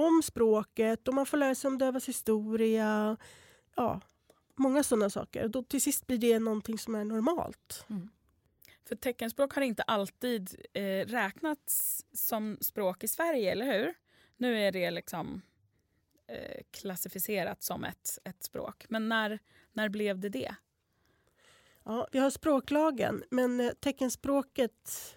om 0.07 0.23
språket 0.23 1.09
och 1.09 1.15
man 1.15 1.27
får 1.27 1.37
lära 1.37 1.55
sig 1.55 1.69
om 1.69 1.79
dövas 1.79 2.09
historia. 2.09 3.17
Ja, 3.77 4.01
många 4.55 4.83
sådana 4.83 5.11
saker. 5.11 5.49
Då 5.49 5.63
till 5.63 5.83
sist 5.83 6.07
blir 6.07 6.19
det 6.19 6.39
någonting 6.39 6.79
som 6.79 6.95
är 6.95 7.05
normalt. 7.05 7.85
Mm. 7.91 8.09
För 8.89 8.97
teckenspråk 8.97 9.55
har 9.55 9.63
inte 9.63 9.83
alltid 9.83 10.67
eh, 10.73 11.07
räknats 11.07 12.05
som 12.13 12.59
språk 12.61 13.05
i 13.05 13.09
Sverige, 13.09 13.53
eller 13.53 13.67
hur? 13.67 13.95
Nu 14.37 14.59
är 14.59 14.73
det 14.73 14.91
liksom 14.91 15.43
eh, 16.27 16.63
klassificerat 16.71 17.63
som 17.63 17.85
ett, 17.85 18.19
ett 18.25 18.43
språk. 18.43 18.87
Men 18.89 19.09
när, 19.09 19.39
när 19.73 19.89
blev 19.89 20.19
det 20.19 20.29
det? 20.29 20.55
Ja, 21.85 22.09
vi 22.13 22.19
har 22.19 22.31
språklagen, 22.31 23.25
men 23.31 23.61
eh, 23.61 23.71
teckenspråket 23.81 25.17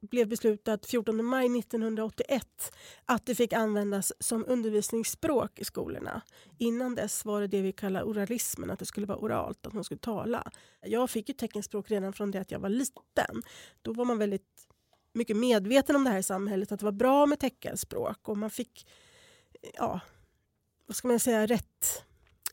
blev 0.00 0.28
beslutat 0.28 0.86
14 0.86 1.24
maj 1.24 1.58
1981 1.58 2.72
att 3.04 3.26
det 3.26 3.34
fick 3.34 3.52
användas 3.52 4.12
som 4.18 4.44
undervisningsspråk 4.48 5.58
i 5.58 5.64
skolorna. 5.64 6.22
Innan 6.58 6.94
dess 6.94 7.24
var 7.24 7.40
det 7.40 7.46
det 7.46 7.62
vi 7.62 7.72
kallar 7.72 8.02
oralismen, 8.02 8.70
att 8.70 8.78
det 8.78 8.86
skulle 8.86 9.06
vara 9.06 9.18
oralt, 9.18 9.66
att 9.66 9.72
man 9.72 9.84
skulle 9.84 10.00
tala. 10.00 10.50
Jag 10.80 11.10
fick 11.10 11.28
ju 11.28 11.34
teckenspråk 11.34 11.90
redan 11.90 12.12
från 12.12 12.30
det 12.30 12.40
att 12.40 12.50
jag 12.50 12.60
var 12.60 12.68
liten. 12.68 13.42
Då 13.82 13.92
var 13.92 14.04
man 14.04 14.18
väldigt 14.18 14.66
mycket 15.12 15.36
medveten 15.36 15.96
om 15.96 16.04
det 16.04 16.10
här 16.10 16.18
i 16.18 16.22
samhället, 16.22 16.72
att 16.72 16.78
det 16.78 16.84
var 16.84 16.92
bra 16.92 17.26
med 17.26 17.38
teckenspråk 17.38 18.28
och 18.28 18.38
man 18.38 18.50
fick, 18.50 18.86
ja, 19.74 20.00
vad 20.86 20.96
ska 20.96 21.08
man 21.08 21.20
säga, 21.20 21.46
rätt 21.46 22.04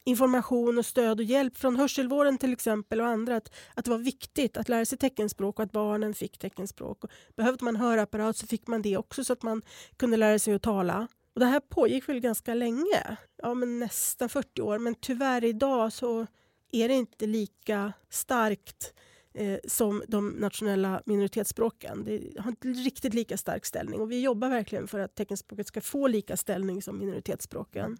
information 0.07 0.77
och 0.77 0.85
stöd 0.85 1.19
och 1.19 1.25
hjälp 1.25 1.57
från 1.57 1.75
hörselvården 1.75 2.37
till 2.37 2.53
exempel 2.53 3.01
och 3.01 3.07
andra. 3.07 3.35
Att, 3.35 3.55
att 3.73 3.85
det 3.85 3.91
var 3.91 3.97
viktigt 3.97 4.57
att 4.57 4.69
lära 4.69 4.85
sig 4.85 4.97
teckenspråk 4.97 5.59
och 5.59 5.63
att 5.63 5.71
barnen 5.71 6.13
fick 6.13 6.37
teckenspråk. 6.37 7.03
Och 7.03 7.09
behövde 7.35 7.65
man 7.65 7.75
hörapparat 7.75 8.37
så 8.37 8.47
fick 8.47 8.67
man 8.67 8.81
det 8.81 8.97
också 8.97 9.23
så 9.23 9.33
att 9.33 9.43
man 9.43 9.61
kunde 9.97 10.17
lära 10.17 10.39
sig 10.39 10.53
att 10.53 10.61
tala. 10.61 11.07
Och 11.33 11.39
det 11.39 11.45
här 11.45 11.59
pågick 11.59 12.09
väl 12.09 12.19
ganska 12.19 12.53
länge, 12.53 13.17
ja, 13.37 13.53
men 13.53 13.79
nästan 13.79 14.29
40 14.29 14.61
år. 14.61 14.79
Men 14.79 14.95
tyvärr 14.95 15.43
idag 15.43 15.93
så 15.93 16.27
är 16.71 16.87
det 16.87 16.93
inte 16.93 17.25
lika 17.25 17.93
starkt 18.09 18.93
eh, 19.33 19.59
som 19.67 20.03
de 20.07 20.29
nationella 20.29 21.01
minoritetsspråken. 21.05 22.03
Det 22.05 22.39
har 22.39 22.49
inte 22.49 22.67
riktigt 22.67 23.13
lika 23.13 23.37
stark 23.37 23.65
ställning 23.65 23.99
och 24.01 24.11
vi 24.11 24.21
jobbar 24.21 24.49
verkligen 24.49 24.87
för 24.87 24.99
att 24.99 25.15
teckenspråket 25.15 25.67
ska 25.67 25.81
få 25.81 26.07
lika 26.07 26.37
ställning 26.37 26.81
som 26.81 26.99
minoritetsspråken. 26.99 27.97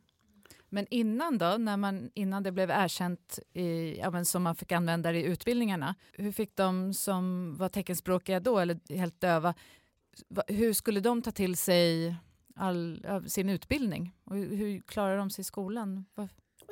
Men 0.70 0.88
innan 0.90 1.38
då, 1.38 1.58
när 1.58 1.78
man, 1.78 2.12
innan 2.14 2.44
det 2.44 2.52
blev 2.52 2.70
erkänt 2.70 3.40
i, 3.54 3.98
ja, 4.00 4.26
som 4.26 4.44
man 4.44 4.56
fick 4.56 4.72
använda 4.72 5.12
det 5.12 5.20
i 5.20 5.24
utbildningarna, 5.24 5.96
hur 6.14 6.32
fick 6.32 6.56
de 6.56 6.94
som 6.94 7.56
var 7.58 7.70
teckenspråkiga 7.70 8.40
då, 8.40 8.60
eller 8.60 8.94
helt 8.94 9.22
döva, 9.22 9.54
hur 10.48 10.74
skulle 10.74 11.00
de 11.00 11.22
ta 11.22 11.32
till 11.32 11.58
sig 11.58 12.16
all, 12.56 13.06
sin 13.28 13.50
utbildning? 13.50 14.14
Och 14.24 14.36
hur 14.36 14.80
klarar 14.80 15.18
de 15.18 15.30
sig 15.30 15.42
i 15.42 15.46
skolan? 15.46 16.06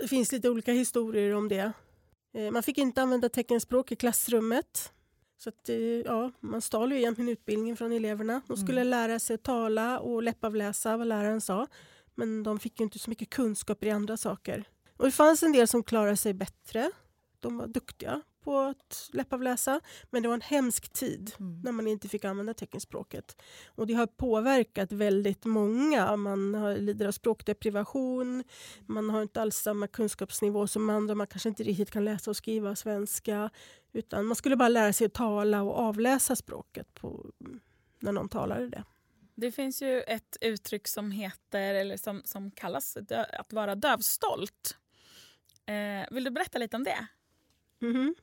Det 0.01 0.08
finns 0.08 0.31
lite 0.31 0.49
olika 0.49 0.71
historier 0.71 1.36
om 1.36 1.47
det. 1.47 1.71
Eh, 2.34 2.51
man 2.51 2.63
fick 2.63 2.77
inte 2.77 3.01
använda 3.01 3.29
teckenspråk 3.29 3.91
i 3.91 3.95
klassrummet. 3.95 4.91
Så 5.38 5.49
att, 5.49 5.69
eh, 5.69 5.77
ja, 5.77 6.31
man 6.39 6.62
stal 6.62 6.91
ju 6.91 6.97
egentligen 6.97 7.29
utbildningen 7.29 7.77
från 7.77 7.91
eleverna. 7.91 8.41
De 8.47 8.58
skulle 8.58 8.81
mm. 8.81 8.89
lära 8.91 9.19
sig 9.19 9.38
tala 9.38 9.99
och 9.99 10.23
läppavläsa 10.23 10.97
vad 10.97 11.08
läraren 11.08 11.41
sa. 11.41 11.67
Men 12.15 12.43
de 12.43 12.60
fick 12.60 12.80
inte 12.80 12.99
så 12.99 13.10
mycket 13.10 13.30
kunskaper 13.30 13.88
i 13.88 13.91
andra 13.91 14.17
saker. 14.17 14.63
Och 14.97 15.06
det 15.06 15.12
fanns 15.12 15.43
en 15.43 15.51
del 15.51 15.67
som 15.67 15.84
klarade 15.84 16.17
sig 16.17 16.34
bättre. 16.34 16.91
De 17.39 17.58
var 17.58 17.67
duktiga 17.67 18.21
på 18.43 18.60
att 18.60 19.10
läppavläsa. 19.13 19.82
Men 20.10 20.21
det 20.21 20.28
var 20.28 20.36
en 20.36 20.41
hemsk 20.41 20.89
tid 20.93 21.32
Mm. 21.39 21.62
när 21.63 21.71
man 21.71 21.88
inte 21.88 22.10
fick 22.10 22.25
använda 22.25 22.54
teckenspråket. 22.54 23.41
Och 23.67 23.88
det 23.88 23.93
har 23.93 24.08
påverkat 24.08 24.91
väldigt 24.91 25.45
många. 25.45 26.15
Man 26.15 26.54
har, 26.56 26.75
lider 26.78 27.08
av 27.08 27.12
språkdeprivation, 27.12 28.43
man 28.86 29.10
har 29.10 29.21
inte 29.21 29.41
alls 29.41 29.56
samma 29.58 29.88
kunskapsnivå 29.88 30.67
som 30.67 30.89
andra. 30.89 31.15
Man 31.15 31.28
kanske 31.28 31.49
inte 31.49 31.63
riktigt 31.63 31.91
kan 31.91 32.06
läsa 32.06 32.32
och 32.32 32.38
skriva 32.38 32.75
svenska. 32.75 33.49
Utan 33.93 34.25
man 34.25 34.36
skulle 34.36 34.56
bara 34.56 34.69
lära 34.69 34.93
sig 34.93 35.08
att 35.08 35.13
tala 35.13 35.62
och 35.63 35.78
avläsa 35.80 36.36
språket 36.36 36.93
på, 36.93 37.25
när 37.99 38.12
någon 38.12 38.30
talade 38.30 38.69
det. 38.69 38.84
Det 39.36 39.52
finns 39.52 39.82
ju 39.82 40.02
ett 40.02 40.38
uttryck 40.41 40.88
som 40.88 41.12
heter, 41.12 41.74
eller 41.76 41.98
som, 41.98 42.21
som 42.26 42.52
kallas 42.52 42.98
dö, 43.02 43.24
att 43.24 43.54
vara 43.54 43.76
dövstolt. 43.76 44.78
Eh, 45.65 46.13
vill 46.13 46.24
du 46.24 46.32
berätta 46.32 46.58
lite 46.58 46.78
om 46.78 46.84
det? 46.84 47.08
Mhm. 47.80 48.15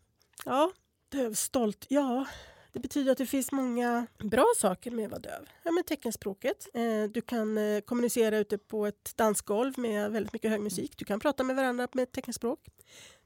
Ja, 0.44 0.72
dövstolt. 1.08 1.86
Ja, 1.88 2.26
det 2.72 2.80
betyder 2.80 3.12
att 3.12 3.18
det 3.18 3.26
finns 3.26 3.52
många 3.52 4.06
bra 4.18 4.46
saker 4.56 4.90
med 4.90 5.04
att 5.04 5.10
vara 5.10 5.20
döv. 5.20 5.48
Ja, 5.62 5.70
med 5.70 5.86
teckenspråket. 5.86 6.68
Eh, 6.74 7.04
du 7.10 7.20
kan 7.20 7.58
eh, 7.58 7.80
kommunicera 7.80 8.38
ute 8.38 8.58
på 8.58 8.86
ett 8.86 9.16
dansgolv 9.16 9.78
med 9.78 10.12
väldigt 10.12 10.32
mycket 10.32 10.50
hög 10.50 10.60
musik. 10.60 10.96
Du 10.96 11.04
kan 11.04 11.20
prata 11.20 11.44
med 11.44 11.56
varandra 11.56 11.88
med 11.92 12.12
teckenspråk. 12.12 12.60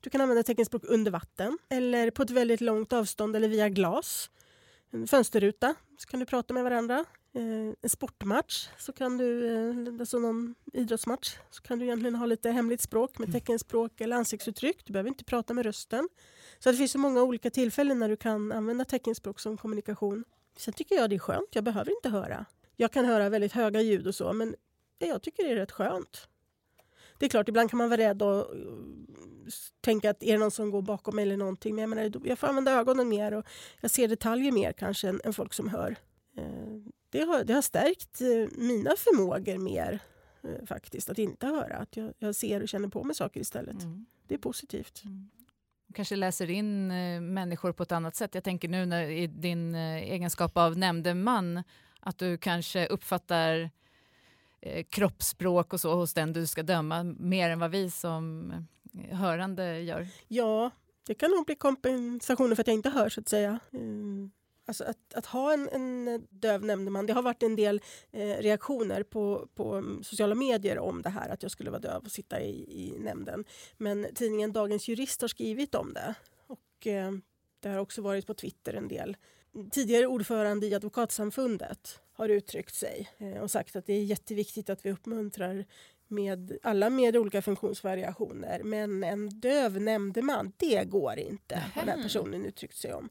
Du 0.00 0.10
kan 0.10 0.20
använda 0.20 0.42
teckenspråk 0.42 0.82
under 0.84 1.10
vatten 1.10 1.58
eller 1.68 2.10
på 2.10 2.22
ett 2.22 2.30
väldigt 2.30 2.60
långt 2.60 2.92
avstånd 2.92 3.36
eller 3.36 3.48
via 3.48 3.68
glas. 3.68 4.30
En 4.90 5.06
fönsterruta 5.06 5.74
så 5.98 6.08
kan 6.08 6.20
du 6.20 6.26
prata 6.26 6.54
med 6.54 6.64
varandra. 6.64 7.04
Eh, 7.36 7.72
en 7.82 7.88
sportmatch, 7.88 8.68
så 8.78 8.92
kan 8.92 9.18
du, 9.18 9.46
eh, 9.46 10.00
alltså 10.00 10.18
någon 10.18 10.54
idrottsmatch, 10.72 11.36
så 11.50 11.62
kan 11.62 11.78
du 11.78 11.84
egentligen 11.84 12.14
ha 12.14 12.26
lite 12.26 12.50
hemligt 12.50 12.80
språk 12.80 13.18
med 13.18 13.32
teckenspråk 13.32 14.00
eller 14.00 14.16
ansiktsuttryck. 14.16 14.84
Du 14.84 14.92
behöver 14.92 15.08
inte 15.08 15.24
prata 15.24 15.54
med 15.54 15.64
rösten. 15.64 16.08
Så 16.58 16.70
det 16.70 16.76
finns 16.76 16.92
så 16.92 16.98
många 16.98 17.22
olika 17.22 17.50
tillfällen 17.50 17.98
när 17.98 18.08
du 18.08 18.16
kan 18.16 18.52
använda 18.52 18.84
teckenspråk 18.84 19.40
som 19.40 19.56
kommunikation. 19.56 20.24
Sen 20.56 20.74
tycker 20.74 20.94
jag 20.94 21.10
det 21.10 21.16
är 21.16 21.18
skönt, 21.20 21.48
jag 21.52 21.64
behöver 21.64 21.90
inte 21.90 22.08
höra. 22.08 22.44
Jag 22.76 22.92
kan 22.92 23.04
höra 23.04 23.28
väldigt 23.28 23.52
höga 23.52 23.80
ljud 23.80 24.06
och 24.06 24.14
så, 24.14 24.32
men 24.32 24.54
det 24.98 25.06
jag 25.06 25.22
tycker 25.22 25.44
det 25.44 25.50
är 25.50 25.56
rätt 25.56 25.72
skönt. 25.72 26.28
Det 27.18 27.26
är 27.26 27.30
klart, 27.30 27.48
ibland 27.48 27.70
kan 27.70 27.78
man 27.78 27.88
vara 27.88 28.00
rädd 28.00 28.22
och 28.22 28.46
s- 29.46 29.68
tänka 29.80 30.10
att 30.10 30.22
är 30.22 30.32
det 30.32 30.38
någon 30.38 30.50
som 30.50 30.70
går 30.70 30.82
bakom 30.82 31.16
mig 31.16 31.22
eller 31.22 31.36
någonting. 31.36 31.74
Men 31.74 31.82
jag, 31.82 31.88
menar, 31.90 32.12
jag 32.24 32.38
får 32.38 32.46
använda 32.46 32.72
ögonen 32.72 33.08
mer 33.08 33.32
och 33.34 33.46
jag 33.80 33.90
ser 33.90 34.08
detaljer 34.08 34.52
mer 34.52 34.72
kanske 34.72 35.08
än, 35.08 35.20
än 35.24 35.32
folk 35.32 35.54
som 35.54 35.68
hör. 35.68 35.96
Det, 37.16 37.24
har, 37.24 37.44
det 37.44 37.54
har 37.54 37.62
stärkt 37.62 38.20
eh, 38.20 38.58
mina 38.58 38.90
förmågor 38.96 39.58
mer 39.58 40.00
eh, 40.42 40.66
faktiskt, 40.66 41.10
att 41.10 41.18
inte 41.18 41.46
höra. 41.46 41.76
Att 41.76 41.96
jag, 41.96 42.12
jag 42.18 42.34
ser 42.34 42.62
och 42.62 42.68
känner 42.68 42.88
på 42.88 43.04
mig 43.04 43.16
saker 43.16 43.40
istället. 43.40 43.82
Mm. 43.82 44.06
Det 44.28 44.34
är 44.34 44.38
positivt. 44.38 45.02
Mm. 45.04 45.30
kanske 45.94 46.16
läser 46.16 46.50
in 46.50 46.90
eh, 46.90 47.20
människor 47.20 47.72
på 47.72 47.82
ett 47.82 47.92
annat 47.92 48.16
sätt. 48.16 48.34
Jag 48.34 48.44
tänker 48.44 48.68
nu 48.68 48.86
när, 48.86 49.02
i 49.02 49.26
din 49.26 49.74
egenskap 49.74 50.56
av 50.56 50.78
nämndeman 50.78 51.62
att 52.00 52.18
du 52.18 52.38
kanske 52.38 52.86
uppfattar 52.86 53.70
kroppsspråk 54.88 55.72
och 55.72 55.80
så 55.80 55.94
hos 55.94 56.14
den 56.14 56.32
du 56.32 56.46
ska 56.46 56.62
döma 56.62 57.02
mer 57.02 57.50
än 57.50 57.58
vad 57.58 57.70
vi 57.70 57.90
som 57.90 58.52
hörande 59.10 59.80
gör. 59.80 60.08
Ja, 60.28 60.70
det 61.06 61.14
kan 61.14 61.30
nog 61.30 61.46
bli 61.46 61.54
kompensationer 61.54 62.54
för 62.54 62.62
att 62.62 62.66
jag 62.66 62.74
inte 62.74 62.90
hör 62.90 63.08
så 63.08 63.20
att 63.20 63.28
säga. 63.28 63.58
Mm. 63.72 64.30
Alltså 64.68 64.84
att, 64.84 65.14
att 65.14 65.26
ha 65.26 65.52
en, 65.52 65.68
en 65.68 66.26
döv 66.30 66.64
nämndeman, 66.64 67.06
det 67.06 67.12
har 67.12 67.22
varit 67.22 67.42
en 67.42 67.56
del 67.56 67.80
eh, 68.12 68.36
reaktioner 68.36 69.02
på, 69.02 69.48
på 69.54 69.74
mm, 69.74 70.02
sociala 70.04 70.34
medier 70.34 70.78
om 70.78 71.02
det 71.02 71.10
här 71.10 71.28
att 71.28 71.42
jag 71.42 71.52
skulle 71.52 71.70
vara 71.70 71.80
döv 71.80 72.02
och 72.04 72.10
sitta 72.10 72.40
i, 72.40 72.52
i 72.52 72.98
nämnden. 72.98 73.44
Men 73.76 74.06
tidningen 74.14 74.52
Dagens 74.52 74.88
Jurist 74.88 75.20
har 75.20 75.28
skrivit 75.28 75.74
om 75.74 75.92
det 75.94 76.14
och 76.46 76.86
eh, 76.86 77.12
det 77.60 77.68
har 77.68 77.78
också 77.78 78.02
varit 78.02 78.26
på 78.26 78.34
Twitter 78.34 78.74
en 78.74 78.88
del. 78.88 79.16
Tidigare 79.70 80.06
ordförande 80.06 80.66
i 80.66 80.74
Advokatsamfundet 80.74 82.00
har 82.12 82.28
uttryckt 82.28 82.74
sig 82.74 83.08
eh, 83.18 83.42
och 83.42 83.50
sagt 83.50 83.76
att 83.76 83.86
det 83.86 83.92
är 83.92 84.04
jätteviktigt 84.04 84.70
att 84.70 84.86
vi 84.86 84.92
uppmuntrar 84.92 85.64
med 86.08 86.58
alla 86.62 86.90
med 86.90 87.16
olika 87.16 87.42
funktionsvariationer. 87.42 88.62
Men 88.62 89.04
en 89.04 89.28
döv 89.28 89.80
nämndeman, 89.80 90.52
det 90.56 90.84
går 90.84 91.18
inte. 91.18 91.54
Har 91.74 91.84
den 91.84 91.96
här 91.96 92.02
personen 92.02 92.46
uttryckt 92.46 92.76
sig 92.76 92.94
om. 92.94 93.08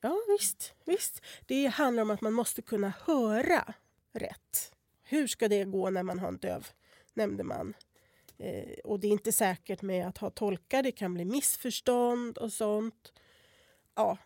Ja 0.00 0.18
visst, 0.28 0.74
visst. 0.84 1.22
Det 1.46 1.66
handlar 1.66 2.02
om 2.02 2.10
att 2.10 2.20
man 2.20 2.32
måste 2.32 2.62
kunna 2.62 2.92
höra 3.06 3.74
rätt. 4.12 4.72
Hur 5.02 5.26
ska 5.26 5.48
det 5.48 5.64
gå 5.64 5.90
när 5.90 6.02
man 6.02 6.18
har 6.18 6.28
en 6.28 6.36
döv 6.36 6.68
nämndeman? 7.14 7.74
Eh, 8.38 8.78
och 8.84 9.00
det 9.00 9.06
är 9.06 9.12
inte 9.12 9.32
säkert 9.32 9.82
med 9.82 10.08
att 10.08 10.18
ha 10.18 10.30
tolkar, 10.30 10.82
det 10.82 10.92
kan 10.92 11.14
bli 11.14 11.24
missförstånd 11.24 12.38
och 12.38 12.52
sånt. 12.52 13.12
Ja, 13.94 14.18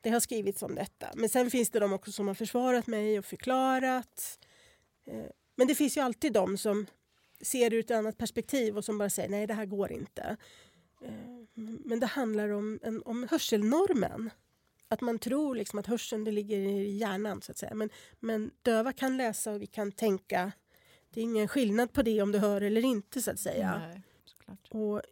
det 0.00 0.10
har 0.10 0.20
skrivits 0.20 0.62
om 0.62 0.74
detta. 0.74 1.10
Men 1.14 1.28
sen 1.28 1.50
finns 1.50 1.70
det 1.70 1.78
de 1.78 1.92
också 1.92 2.12
som 2.12 2.26
har 2.28 2.34
försvarat 2.34 2.86
mig 2.86 3.18
och 3.18 3.24
förklarat. 3.24 4.38
Eh, 5.06 5.26
men 5.56 5.66
det 5.66 5.74
finns 5.74 5.96
ju 5.96 6.00
alltid 6.00 6.32
de 6.32 6.58
som 6.58 6.86
ser 7.40 7.70
det 7.70 7.76
ur 7.76 7.80
ett 7.80 7.90
annat 7.90 8.18
perspektiv 8.18 8.76
och 8.76 8.84
som 8.84 8.98
bara 8.98 9.10
säger 9.10 9.28
nej 9.28 9.46
det 9.46 9.54
här 9.54 9.66
går 9.66 9.92
inte. 9.92 10.36
Eh, 11.04 11.12
Men 11.56 12.00
det 12.00 12.06
handlar 12.06 12.48
om, 12.48 12.78
en, 12.82 13.02
om 13.02 13.28
hörselnormen. 13.30 14.30
Att 14.88 15.00
man 15.00 15.18
tror 15.18 15.54
liksom 15.54 15.78
att 15.78 15.86
hörseln 15.86 16.24
det 16.24 16.32
ligger 16.32 16.58
i 16.58 16.96
hjärnan 16.96 17.42
så 17.42 17.52
att 17.52 17.58
säga. 17.58 17.74
Men, 17.74 17.90
men 18.20 18.50
döva 18.62 18.92
kan 18.92 19.16
läsa 19.16 19.52
och 19.52 19.62
vi 19.62 19.66
kan 19.66 19.92
tänka. 19.92 20.52
Det 21.10 21.20
är 21.20 21.24
ingen 21.24 21.48
skillnad 21.48 21.92
på 21.92 22.02
det 22.02 22.22
om 22.22 22.32
du 22.32 22.38
hör 22.38 22.60
eller 22.60 22.84
inte 22.84 23.22
så 23.22 23.30
att 23.30 23.38
säga. 23.38 23.78
Nej. 23.78 24.02
Och 24.68 25.02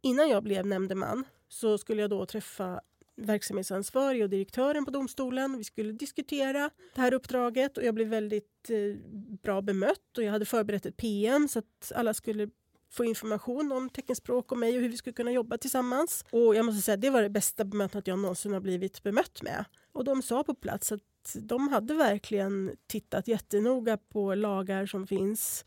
innan 0.00 0.28
jag 0.28 0.42
blev 0.42 0.66
nämndeman 0.66 1.24
så 1.48 1.78
skulle 1.78 2.00
jag 2.00 2.10
då 2.10 2.26
träffa 2.26 2.80
verksamhetsansvarig 3.16 4.22
och 4.22 4.30
direktören 4.30 4.84
på 4.84 4.90
domstolen. 4.90 5.58
Vi 5.58 5.64
skulle 5.64 5.92
diskutera 5.92 6.70
det 6.94 7.00
här 7.00 7.14
uppdraget 7.14 7.78
och 7.78 7.84
jag 7.84 7.94
blev 7.94 8.08
väldigt 8.08 8.70
eh, 8.70 8.96
bra 9.42 9.62
bemött 9.62 10.18
och 10.18 10.24
jag 10.24 10.32
hade 10.32 10.44
förberett 10.44 10.86
ett 10.86 10.96
PM 10.96 11.48
så 11.48 11.58
att 11.58 11.92
alla 11.94 12.14
skulle 12.14 12.48
få 12.90 13.04
information 13.04 13.72
om 13.72 13.90
teckenspråk 13.90 14.52
och 14.52 14.58
mig 14.58 14.76
och 14.76 14.82
hur 14.82 14.88
vi 14.88 14.96
skulle 14.96 15.14
kunna 15.14 15.32
jobba 15.32 15.58
tillsammans. 15.58 16.24
Och 16.30 16.54
jag 16.54 16.64
måste 16.64 16.82
säga 16.82 16.96
det 16.96 17.10
var 17.10 17.22
det 17.22 17.30
bästa 17.30 17.64
bemötandet 17.64 18.06
jag 18.06 18.18
någonsin 18.18 18.52
har 18.52 18.60
blivit 18.60 19.02
bemött 19.02 19.42
med. 19.42 19.64
Och 19.92 20.04
de 20.04 20.22
sa 20.22 20.44
på 20.44 20.54
plats 20.54 20.92
att 20.92 21.02
de 21.34 21.68
hade 21.68 21.94
verkligen 21.94 22.76
tittat 22.86 23.28
jättenoga 23.28 23.96
på 23.96 24.34
lagar 24.34 24.86
som 24.86 25.06
finns. 25.06 25.64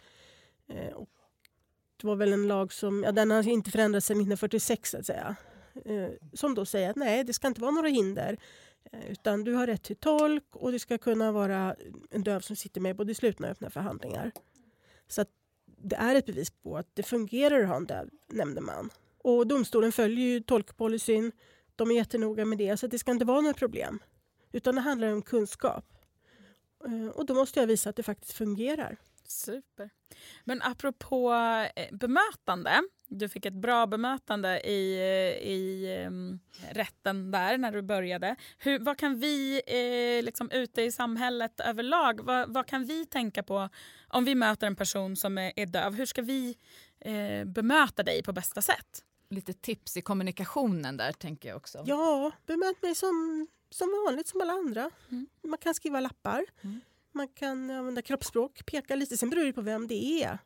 Eh, 0.67 0.93
och 0.93 1.09
det 1.97 2.07
var 2.07 2.15
väl 2.15 2.33
en 2.33 2.47
lag 2.47 2.73
som 2.73 3.03
ja, 3.03 3.11
den 3.11 3.31
har 3.31 3.47
inte 3.47 3.71
förändrats 3.71 4.07
sedan 4.07 4.17
1946 4.17 4.89
så 4.89 4.97
att 4.97 5.05
säga. 5.05 5.35
Eh, 5.85 6.09
som 6.33 6.55
då 6.55 6.65
säger 6.65 6.89
att 6.89 6.95
nej, 6.95 7.23
det 7.23 7.33
ska 7.33 7.47
inte 7.47 7.61
vara 7.61 7.71
några 7.71 7.87
hinder. 7.87 8.37
Eh, 8.91 9.11
utan 9.11 9.43
du 9.43 9.53
har 9.53 9.67
rätt 9.67 9.83
till 9.83 9.95
tolk 9.95 10.55
och 10.55 10.71
det 10.71 10.79
ska 10.79 10.97
kunna 10.97 11.31
vara 11.31 11.75
en 12.09 12.23
döv 12.23 12.39
som 12.39 12.55
sitter 12.55 12.81
med 12.81 12.95
både 12.95 13.11
i 13.11 13.15
slutna 13.15 13.47
och 13.47 13.51
öppna 13.51 13.69
förhandlingar. 13.69 14.31
Så 15.07 15.21
att 15.21 15.29
det 15.83 15.95
är 15.95 16.15
ett 16.15 16.25
bevis 16.25 16.49
på 16.49 16.77
att 16.77 16.87
det 16.93 17.03
fungerar 17.03 17.61
att 17.61 17.67
ha 17.67 17.75
en 17.75 17.85
döv 17.85 18.09
nämndeman. 18.27 18.89
Och 19.17 19.47
domstolen 19.47 19.91
följer 19.91 20.25
ju 20.25 20.39
tolkpolicyn. 20.39 21.31
De 21.75 21.91
är 21.91 21.95
jättenoga 21.95 22.45
med 22.45 22.57
det, 22.57 22.77
så 22.77 22.87
det 22.87 22.99
ska 22.99 23.11
inte 23.11 23.25
vara 23.25 23.41
några 23.41 23.53
problem. 23.53 23.99
Utan 24.51 24.75
det 24.75 24.81
handlar 24.81 25.13
om 25.13 25.21
kunskap. 25.21 25.85
Eh, 26.85 27.07
och 27.07 27.25
då 27.25 27.33
måste 27.33 27.59
jag 27.59 27.67
visa 27.67 27.89
att 27.89 27.95
det 27.95 28.03
faktiskt 28.03 28.33
fungerar. 28.33 28.97
Super. 29.23 29.89
Men 30.43 30.61
apropå 30.61 31.33
eh, 31.75 31.95
bemötande. 31.95 32.81
Du 33.13 33.29
fick 33.29 33.45
ett 33.45 33.53
bra 33.53 33.87
bemötande 33.87 34.59
i, 34.59 34.95
eh, 34.95 35.49
i 35.49 35.93
em, 36.05 36.39
rätten 36.69 37.31
där 37.31 37.57
när 37.57 37.71
du 37.71 37.81
började. 37.81 38.35
Hur, 38.57 38.79
vad 38.79 38.97
kan 38.97 39.19
vi 39.19 39.61
eh, 39.67 40.25
liksom 40.25 40.51
ute 40.51 40.81
i 40.81 40.91
samhället 40.91 41.59
överlag, 41.59 42.21
vad, 42.23 42.53
vad 42.53 42.67
kan 42.67 42.85
vi 42.85 43.05
tänka 43.05 43.43
på 43.43 43.69
om 44.07 44.25
vi 44.25 44.35
möter 44.35 44.67
en 44.67 44.75
person 44.75 45.15
som 45.15 45.37
är, 45.37 45.53
är 45.55 45.65
döv? 45.65 45.93
Hur 45.93 46.05
ska 46.05 46.21
vi 46.21 46.57
eh, 46.99 47.45
bemöta 47.45 48.03
dig 48.03 48.23
på 48.23 48.33
bästa 48.33 48.61
sätt? 48.61 49.03
Lite 49.29 49.53
tips 49.53 49.97
i 49.97 50.01
kommunikationen 50.01 50.97
där 50.97 51.11
tänker 51.11 51.49
jag 51.49 51.57
också. 51.57 51.83
Ja, 51.85 52.31
bemöt 52.45 52.81
mig 52.81 52.95
som, 52.95 53.47
som 53.69 54.03
vanligt 54.05 54.27
som 54.27 54.41
alla 54.41 54.53
andra. 54.53 54.91
Mm. 55.09 55.27
Man 55.43 55.57
kan 55.57 55.73
skriva 55.73 55.99
lappar. 55.99 56.45
Mm. 56.61 56.81
Man 57.11 57.27
kan 57.27 57.69
använda 57.69 58.01
kroppsspråk, 58.01 58.65
peka 58.65 58.95
lite. 58.95 59.17
Sen 59.17 59.29
beror 59.29 59.45
det 59.45 59.53
på 59.53 59.61
vem 59.61 59.87
det 59.87 60.23
är 60.23 60.37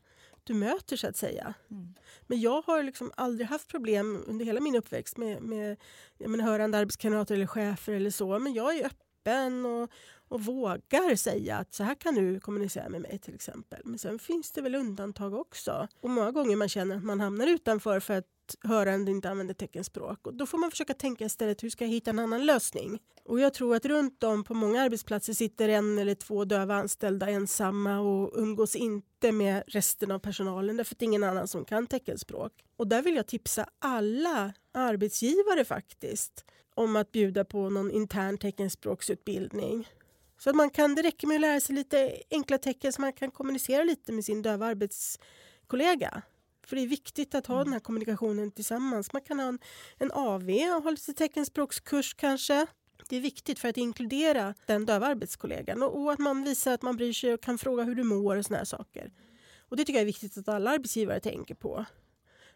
du 0.45 0.53
möter 0.53 0.97
så 0.97 1.07
att 1.07 1.17
säga. 1.17 1.53
Mm. 1.71 1.93
Men 2.21 2.41
jag 2.41 2.61
har 2.61 2.83
liksom 2.83 3.11
aldrig 3.17 3.47
haft 3.47 3.67
problem 3.67 4.23
under 4.27 4.45
hela 4.45 4.59
min 4.59 4.75
uppväxt 4.75 5.17
med, 5.17 5.41
med 5.41 5.77
jag 6.17 6.29
menar, 6.29 6.45
hörande 6.45 6.77
arbetskamrater 6.77 7.35
eller 7.35 7.47
chefer 7.47 7.93
eller 7.93 8.09
så. 8.09 8.39
Men 8.39 8.53
jag 8.53 8.77
är 8.77 8.85
öppen 8.85 9.65
och, 9.65 9.91
och 10.35 10.41
vågar 10.41 11.15
säga 11.15 11.57
att 11.57 11.73
så 11.73 11.83
här 11.83 11.95
kan 11.95 12.15
du 12.15 12.39
kommunicera 12.39 12.89
med 12.89 13.01
mig 13.01 13.19
till 13.19 13.35
exempel. 13.35 13.81
Men 13.83 13.99
sen 13.99 14.19
finns 14.19 14.51
det 14.51 14.61
väl 14.61 14.75
undantag 14.75 15.33
också. 15.33 15.87
Och 16.01 16.09
många 16.09 16.31
gånger 16.31 16.55
man 16.55 16.69
känner 16.69 16.95
att 16.95 17.03
man 17.03 17.19
hamnar 17.19 17.47
utanför 17.47 17.99
för 17.99 18.13
att 18.13 18.25
hörande 18.63 19.11
inte 19.11 19.29
använder 19.29 19.53
teckenspråk. 19.53 20.27
Och 20.27 20.33
då 20.33 20.45
får 20.45 20.57
man 20.57 20.71
försöka 20.71 20.93
tänka 20.93 21.25
istället 21.25 21.63
hur 21.63 21.69
ska 21.69 21.83
jag 21.83 21.91
hitta 21.91 22.09
en 22.09 22.19
annan 22.19 22.45
lösning? 22.45 22.99
Och 23.23 23.39
jag 23.39 23.53
tror 23.53 23.75
att 23.75 23.85
runt 23.85 24.23
om 24.23 24.43
på 24.43 24.53
många 24.53 24.81
arbetsplatser 24.81 25.33
sitter 25.33 25.69
en 25.69 25.97
eller 25.97 26.15
två 26.15 26.45
döva 26.45 26.75
anställda 26.75 27.29
ensamma 27.29 27.99
och 27.99 28.33
umgås 28.35 28.75
inte 28.75 29.31
med 29.31 29.63
resten 29.67 30.11
av 30.11 30.19
personalen 30.19 30.77
därför 30.77 30.95
att 30.95 30.99
det 30.99 31.03
är 31.03 31.07
ingen 31.07 31.23
annan 31.23 31.47
som 31.47 31.65
kan 31.65 31.87
teckenspråk. 31.87 32.51
Och 32.77 32.87
där 32.87 33.01
vill 33.01 33.15
jag 33.15 33.27
tipsa 33.27 33.69
alla 33.79 34.53
arbetsgivare 34.73 35.65
faktiskt 35.65 36.45
om 36.75 36.95
att 36.95 37.11
bjuda 37.11 37.45
på 37.45 37.69
någon 37.69 37.91
intern 37.91 38.37
teckenspråksutbildning. 38.37 39.87
Så 40.37 40.49
att 40.49 40.55
man 40.55 40.69
kan, 40.69 40.95
det 40.95 41.01
räcker 41.01 41.27
med 41.27 41.35
att 41.35 41.41
lära 41.41 41.59
sig 41.59 41.75
lite 41.75 42.21
enkla 42.31 42.57
tecken 42.57 42.93
så 42.93 43.01
man 43.01 43.13
kan 43.13 43.31
kommunicera 43.31 43.83
lite 43.83 44.11
med 44.11 44.25
sin 44.25 44.41
döva 44.41 44.65
arbetskollega. 44.65 46.21
För 46.65 46.75
det 46.75 46.81
är 46.81 46.87
viktigt 46.87 47.35
att 47.35 47.47
ha 47.47 47.55
mm. 47.55 47.65
den 47.65 47.73
här 47.73 47.79
kommunikationen 47.79 48.51
tillsammans. 48.51 49.13
Man 49.13 49.21
kan 49.21 49.39
ha 49.39 49.47
en, 49.47 49.59
en 49.97 50.11
AV 50.11 50.49
och 50.49 50.83
ha 50.83 50.91
lite 50.91 51.13
teckenspråkskurs 51.13 52.13
kanske. 52.13 52.67
Det 53.09 53.15
är 53.15 53.21
viktigt 53.21 53.59
för 53.59 53.67
att 53.67 53.77
inkludera 53.77 54.53
den 54.65 54.85
döva 54.85 55.07
arbetskollegan 55.07 55.83
och, 55.83 56.01
och 56.01 56.11
att 56.11 56.19
man 56.19 56.43
visar 56.43 56.73
att 56.73 56.81
man 56.81 56.97
bryr 56.97 57.13
sig 57.13 57.33
och 57.33 57.41
kan 57.41 57.57
fråga 57.57 57.83
hur 57.83 57.95
du 57.95 58.03
mår 58.03 58.35
och 58.35 58.45
såna 58.45 58.57
här 58.57 58.65
saker. 58.65 59.11
Och 59.69 59.77
det 59.77 59.85
tycker 59.85 59.99
jag 59.99 60.01
är 60.01 60.05
viktigt 60.05 60.37
att 60.37 60.49
alla 60.49 60.71
arbetsgivare 60.71 61.19
tänker 61.19 61.55
på. 61.55 61.85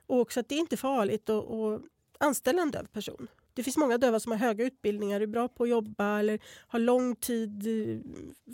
Och 0.08 0.20
också 0.20 0.40
att 0.40 0.50
det 0.50 0.56
är 0.56 0.60
inte 0.60 0.78
farligt 0.78 1.30
att, 1.30 1.52
att 1.52 1.82
anställa 2.18 2.62
en 2.62 2.72
döv 2.72 2.88
person. 2.88 3.28
Det 3.60 3.64
finns 3.64 3.78
många 3.78 3.98
döva 3.98 4.20
som 4.20 4.32
har 4.32 4.40
höga 4.40 4.66
utbildningar, 4.66 5.22
är 5.22 5.28
bra 5.28 5.48
på 5.48 5.64
att 5.64 5.70
jobba 5.70 6.20
eller 6.20 6.40
har 6.68 6.80
lång 6.80 7.16
tid 7.16 7.68
eh, 7.68 8.00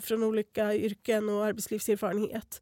från 0.02 0.22
olika 0.22 0.74
yrken 0.74 1.28
och 1.28 1.44
arbetslivserfarenhet 1.44 2.60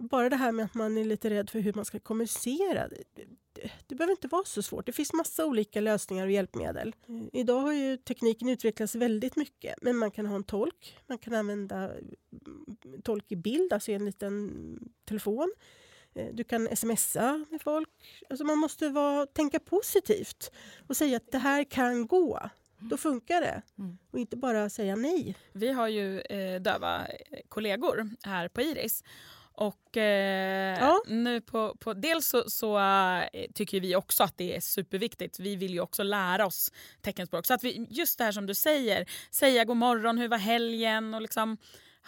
bara 0.00 0.28
det 0.28 0.36
här 0.36 0.52
med 0.52 0.64
att 0.64 0.74
man 0.74 0.98
är 0.98 1.04
lite 1.04 1.30
rädd 1.30 1.50
för 1.50 1.60
hur 1.60 1.72
man 1.72 1.84
ska 1.84 1.98
kommunicera. 1.98 2.88
Det, 2.88 3.24
det, 3.86 3.94
behöver 3.94 4.10
inte 4.12 4.28
vara 4.28 4.44
så 4.44 4.62
svårt. 4.62 4.86
Det 4.86 4.92
finns 4.92 5.12
massa 5.12 5.46
olika 5.46 5.80
lösningar 5.80 6.26
och 6.26 6.32
hjälpmedel. 6.32 6.94
Eh, 7.08 7.40
idag 7.40 7.60
har 7.60 7.72
ju 7.72 7.96
tekniken 7.96 8.48
utvecklats 8.48 8.94
väldigt 8.94 9.36
mycket. 9.36 9.74
Men 9.82 9.96
man 9.96 10.10
kan 10.10 10.26
ha 10.26 10.36
en 10.36 10.44
tolk. 10.44 10.98
Man 11.06 11.18
kan 11.18 11.34
använda 11.34 11.76
mm, 11.76 12.76
tolk 13.02 13.32
i 13.32 13.36
bild, 13.36 13.72
alltså 13.72 13.90
i 13.90 13.94
en 13.94 14.04
liten 14.04 14.52
telefon. 15.04 15.52
Eh, 16.14 16.26
du 16.32 16.44
kan 16.44 16.76
smsa 16.76 17.44
med 17.50 17.62
folk. 17.62 17.88
Alltså 18.30 18.44
man 18.44 18.58
måste 18.58 18.88
vara, 18.88 19.26
tänka 19.26 19.60
positivt 19.60 20.50
och 20.86 20.96
säga 20.96 21.16
att 21.16 21.32
det 21.32 21.38
här 21.38 21.64
kan 21.64 22.06
gå. 22.06 22.50
Då 22.78 22.96
funkar 22.96 23.40
det. 23.40 23.62
Mm. 23.78 23.98
Och 24.10 24.18
inte 24.18 24.36
bara 24.36 24.70
säga 24.70 24.96
nej. 24.96 25.36
Vi 25.52 25.72
har 25.72 25.88
ju 25.88 26.20
eh, 26.20 26.60
döva 26.60 27.06
kollegor 27.48 28.10
här 28.22 28.48
på 28.48 28.62
Iris. 28.62 29.04
Och 29.52 29.96
eh, 29.96 30.78
ja. 30.80 31.02
nu 31.06 31.40
på, 31.40 31.76
på 31.80 31.94
dels 31.94 32.26
så, 32.26 32.50
så 32.50 32.78
uh, 32.78 33.22
tycker 33.54 33.80
vi 33.80 33.96
också 33.96 34.24
att 34.24 34.38
det 34.38 34.56
är 34.56 34.60
superviktigt. 34.60 35.38
Vi 35.38 35.56
vill 35.56 35.74
ju 35.74 35.80
också 35.80 36.02
lära 36.02 36.46
oss 36.46 36.72
teckenspråk. 37.00 37.46
Så 37.46 37.54
att 37.54 37.64
vi, 37.64 37.86
just 37.90 38.18
det 38.18 38.24
här 38.24 38.32
som 38.32 38.46
du 38.46 38.54
säger, 38.54 39.10
säga 39.30 39.64
god 39.64 39.76
morgon, 39.76 40.18
hur 40.18 40.28
var 40.28 40.38
helgen 40.38 41.14
och 41.14 41.22
liksom 41.22 41.56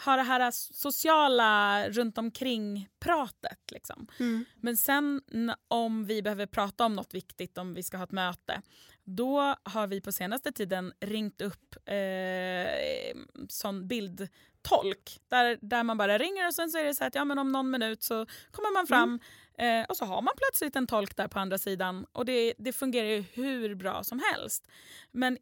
ha 0.05 0.15
det 0.15 0.23
här 0.23 0.51
sociala 0.51 1.89
runt 1.89 2.17
omkring 2.17 2.89
pratet. 2.99 3.71
Liksom. 3.71 4.07
Mm. 4.19 4.45
Men 4.55 4.77
sen 4.77 5.21
om 5.67 6.05
vi 6.05 6.21
behöver 6.21 6.45
prata 6.45 6.85
om 6.85 6.93
något 6.93 7.13
viktigt, 7.13 7.57
om 7.57 7.73
vi 7.73 7.83
ska 7.83 7.97
ha 7.97 8.03
ett 8.03 8.11
möte, 8.11 8.61
då 9.03 9.55
har 9.63 9.87
vi 9.87 10.01
på 10.01 10.11
senaste 10.11 10.51
tiden 10.51 10.93
ringt 10.99 11.41
upp 11.41 11.75
eh, 11.85 13.17
sån 13.49 13.87
bildtolk 13.87 15.19
där, 15.27 15.57
där 15.61 15.83
man 15.83 15.97
bara 15.97 16.17
ringer 16.17 16.47
och 16.47 16.53
sen 16.53 16.69
så 16.69 16.77
är 16.77 16.83
det 16.83 16.95
så 16.95 17.03
att 17.03 17.15
ja, 17.15 17.25
men 17.25 17.39
om 17.39 17.51
någon 17.51 17.71
minut 17.71 18.03
så 18.03 18.25
kommer 18.51 18.73
man 18.73 18.87
fram 18.87 19.19
mm. 19.57 19.81
eh, 19.81 19.89
och 19.89 19.97
så 19.97 20.05
har 20.05 20.21
man 20.21 20.33
plötsligt 20.37 20.75
en 20.75 20.87
tolk 20.87 21.15
där 21.15 21.27
på 21.27 21.39
andra 21.39 21.57
sidan 21.57 22.05
och 22.11 22.25
det, 22.25 22.53
det 22.57 22.73
fungerar 22.73 23.07
ju 23.07 23.23
hur 23.33 23.75
bra 23.75 24.03
som 24.03 24.21
helst. 24.33 24.67
Men 25.11 25.37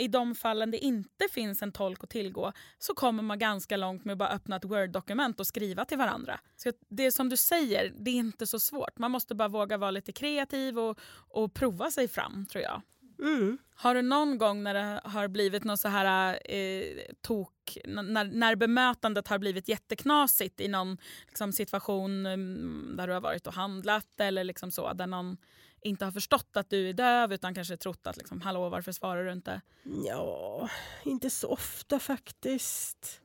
i 0.00 0.08
de 0.08 0.34
fallen 0.34 0.70
det 0.70 0.78
inte 0.78 1.28
finns 1.30 1.62
en 1.62 1.72
tolk 1.72 2.04
att 2.04 2.10
tillgå 2.10 2.52
så 2.78 2.94
kommer 2.94 3.22
man 3.22 3.38
ganska 3.38 3.76
långt 3.76 4.04
med 4.04 4.12
att 4.12 4.18
bara 4.18 4.28
öppna 4.28 4.56
ett 4.56 4.64
Word-dokument 4.64 5.40
och 5.40 5.46
skriva 5.46 5.84
till 5.84 5.98
varandra. 5.98 6.40
Så 6.56 6.72
det 6.88 7.06
är 7.06 7.10
som 7.10 7.28
du 7.28 7.36
säger, 7.36 7.92
det 7.98 8.10
är 8.10 8.14
inte 8.14 8.46
så 8.46 8.60
svårt. 8.60 8.98
Man 8.98 9.10
måste 9.10 9.34
bara 9.34 9.48
våga 9.48 9.76
vara 9.76 9.90
lite 9.90 10.12
kreativ 10.12 10.78
och, 10.78 10.98
och 11.28 11.54
prova 11.54 11.90
sig 11.90 12.08
fram 12.08 12.46
tror 12.46 12.64
jag. 12.64 12.82
Mm. 13.22 13.58
Har 13.74 13.94
du 13.94 14.02
någon 14.02 14.38
gång 14.38 14.62
när 14.62 14.74
det 14.74 15.00
har 15.04 15.28
blivit 15.28 15.64
någon 15.64 15.78
så 15.78 15.88
här 15.88 16.38
eh, 16.54 16.84
tok, 17.20 17.78
när, 17.84 18.24
när 18.24 18.56
bemötandet 18.56 19.28
har 19.28 19.38
blivit 19.38 19.68
jätteknasigt 19.68 20.60
i 20.60 20.68
någon 20.68 20.98
liksom, 21.26 21.52
situation 21.52 22.26
um, 22.26 22.94
där 22.96 23.06
du 23.06 23.12
har 23.12 23.20
varit 23.20 23.46
och 23.46 23.54
handlat 23.54 24.20
eller 24.20 24.44
liksom 24.44 24.70
så, 24.70 24.92
där 24.92 25.06
någon 25.06 25.36
inte 25.82 26.04
har 26.04 26.12
förstått 26.12 26.56
att 26.56 26.70
du 26.70 26.88
är 26.88 26.92
döv 26.92 27.32
utan 27.32 27.54
kanske 27.54 27.76
trott 27.76 28.06
att 28.06 28.16
liksom, 28.16 28.40
hallå 28.40 28.68
varför 28.68 28.92
svarar 28.92 29.24
du 29.24 29.32
inte? 29.32 29.60
Ja, 30.06 30.68
inte 31.04 31.30
så 31.30 31.48
ofta 31.48 31.98
faktiskt. 31.98 33.20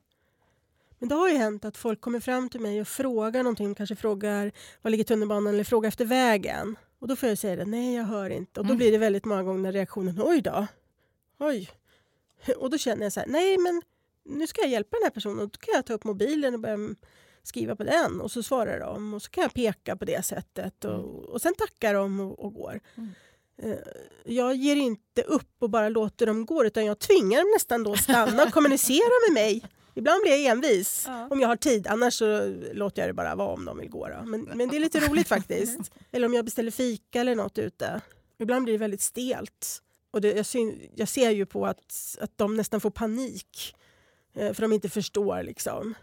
Men 0.98 1.08
det 1.08 1.14
har 1.14 1.28
ju 1.28 1.36
hänt 1.36 1.64
att 1.64 1.76
folk 1.76 2.00
kommer 2.00 2.20
fram 2.20 2.48
till 2.48 2.60
mig 2.60 2.80
och 2.80 2.88
frågar 2.88 3.42
någonting, 3.42 3.74
kanske 3.74 3.96
frågar 3.96 4.52
var 4.82 4.90
ligger 4.90 5.04
tunnelbanan 5.04 5.54
eller 5.54 5.64
frågar 5.64 5.88
efter 5.88 6.04
vägen. 6.04 6.76
Och 6.98 7.08
då 7.08 7.16
får 7.16 7.28
jag 7.28 7.38
säga 7.38 7.56
det, 7.56 7.64
nej 7.64 7.94
jag 7.94 8.04
hör 8.04 8.30
inte. 8.30 8.60
Och 8.60 8.66
då 8.66 8.70
mm. 8.70 8.78
blir 8.78 8.92
det 8.92 8.98
väldigt 8.98 9.24
många 9.24 9.42
gånger 9.42 9.72
reaktionen, 9.72 10.20
oj 10.22 10.40
då, 10.40 10.66
oj. 11.38 11.70
Och 12.56 12.70
då 12.70 12.78
känner 12.78 13.02
jag 13.02 13.12
så 13.12 13.20
här, 13.20 13.26
nej 13.26 13.58
men 13.58 13.82
nu 14.24 14.46
ska 14.46 14.60
jag 14.60 14.70
hjälpa 14.70 14.96
den 14.96 15.04
här 15.04 15.10
personen. 15.10 15.38
Och 15.38 15.48
då 15.48 15.58
kan 15.58 15.74
jag 15.74 15.86
ta 15.86 15.92
upp 15.92 16.04
mobilen 16.04 16.54
och 16.54 16.60
börja 16.60 16.94
skriva 17.46 17.76
på 17.76 17.84
den 17.84 18.20
och 18.20 18.30
så 18.30 18.42
svarar 18.42 18.80
de 18.80 19.14
och 19.14 19.22
så 19.22 19.30
kan 19.30 19.42
jag 19.42 19.54
peka 19.54 19.96
på 19.96 20.04
det 20.04 20.24
sättet 20.24 20.84
och, 20.84 20.94
mm. 20.94 21.06
och 21.06 21.42
sen 21.42 21.54
tackar 21.54 21.94
de 21.94 22.20
och, 22.20 22.38
och 22.38 22.54
går. 22.54 22.80
Mm. 22.96 23.10
Uh, 23.64 23.78
jag 24.24 24.54
ger 24.54 24.76
inte 24.76 25.22
upp 25.22 25.52
och 25.58 25.70
bara 25.70 25.88
låter 25.88 26.26
dem 26.26 26.46
gå 26.46 26.64
utan 26.64 26.84
jag 26.84 26.98
tvingar 26.98 27.38
dem 27.38 27.50
nästan 27.54 27.82
då 27.82 27.92
att 27.92 28.02
stanna 28.02 28.42
och 28.42 28.52
kommunicera 28.52 29.10
med 29.28 29.34
mig. 29.34 29.62
Ibland 29.94 30.22
blir 30.22 30.32
jag 30.32 30.44
envis 30.44 31.04
ja. 31.08 31.28
om 31.30 31.40
jag 31.40 31.48
har 31.48 31.56
tid, 31.56 31.86
annars 31.86 32.14
så 32.14 32.54
låter 32.72 33.02
jag 33.02 33.08
det 33.08 33.14
bara 33.14 33.34
vara 33.34 33.52
om 33.52 33.64
de 33.64 33.78
vill 33.78 33.90
gå. 33.90 34.08
Men, 34.24 34.42
men 34.42 34.68
det 34.68 34.76
är 34.76 34.80
lite 34.80 35.00
roligt 35.00 35.28
faktiskt. 35.28 35.80
Eller 36.12 36.26
om 36.26 36.34
jag 36.34 36.44
beställer 36.44 36.70
fika 36.70 37.20
eller 37.20 37.34
något 37.34 37.58
ute. 37.58 38.00
Ibland 38.38 38.64
blir 38.64 38.74
det 38.74 38.78
väldigt 38.78 39.00
stelt. 39.00 39.82
Och 40.10 40.20
det, 40.20 40.32
jag, 40.32 40.46
syn, 40.46 40.90
jag 40.94 41.08
ser 41.08 41.30
ju 41.30 41.46
på 41.46 41.66
att, 41.66 42.16
att 42.20 42.38
de 42.38 42.56
nästan 42.56 42.80
får 42.80 42.90
panik 42.90 43.76
eh, 44.34 44.52
för 44.52 44.62
de 44.62 44.72
inte 44.72 44.88
förstår. 44.88 45.42
Liksom. 45.42 45.94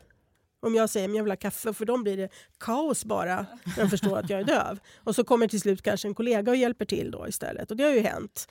Om 0.64 0.76
jag 0.76 0.90
säger 0.90 1.10
att 1.10 1.16
jag 1.16 1.24
vill 1.24 1.32
ha 1.32 1.38
kaffe, 1.38 1.74
för 1.74 1.86
dem 1.86 2.04
blir 2.04 2.18
det 2.18 2.30
kaos 2.58 3.06
bara 3.06 3.46
när 3.64 3.84
de 3.84 3.90
förstår 3.90 4.18
att 4.18 4.30
jag 4.30 4.40
är 4.40 4.44
döv. 4.44 4.80
Och 4.96 5.16
så 5.16 5.24
kommer 5.24 5.48
till 5.48 5.62
slut 5.62 5.82
kanske 5.82 6.08
en 6.08 6.16
kollega 6.16 6.52
och 6.52 6.58
hjälper 6.58 6.86
till 6.86 7.12
då 7.12 7.28
istället. 7.28 7.72
Och 7.72 7.78
det 7.78 7.84
har 7.84 7.92
ju 7.92 8.00
hänt. 8.00 8.48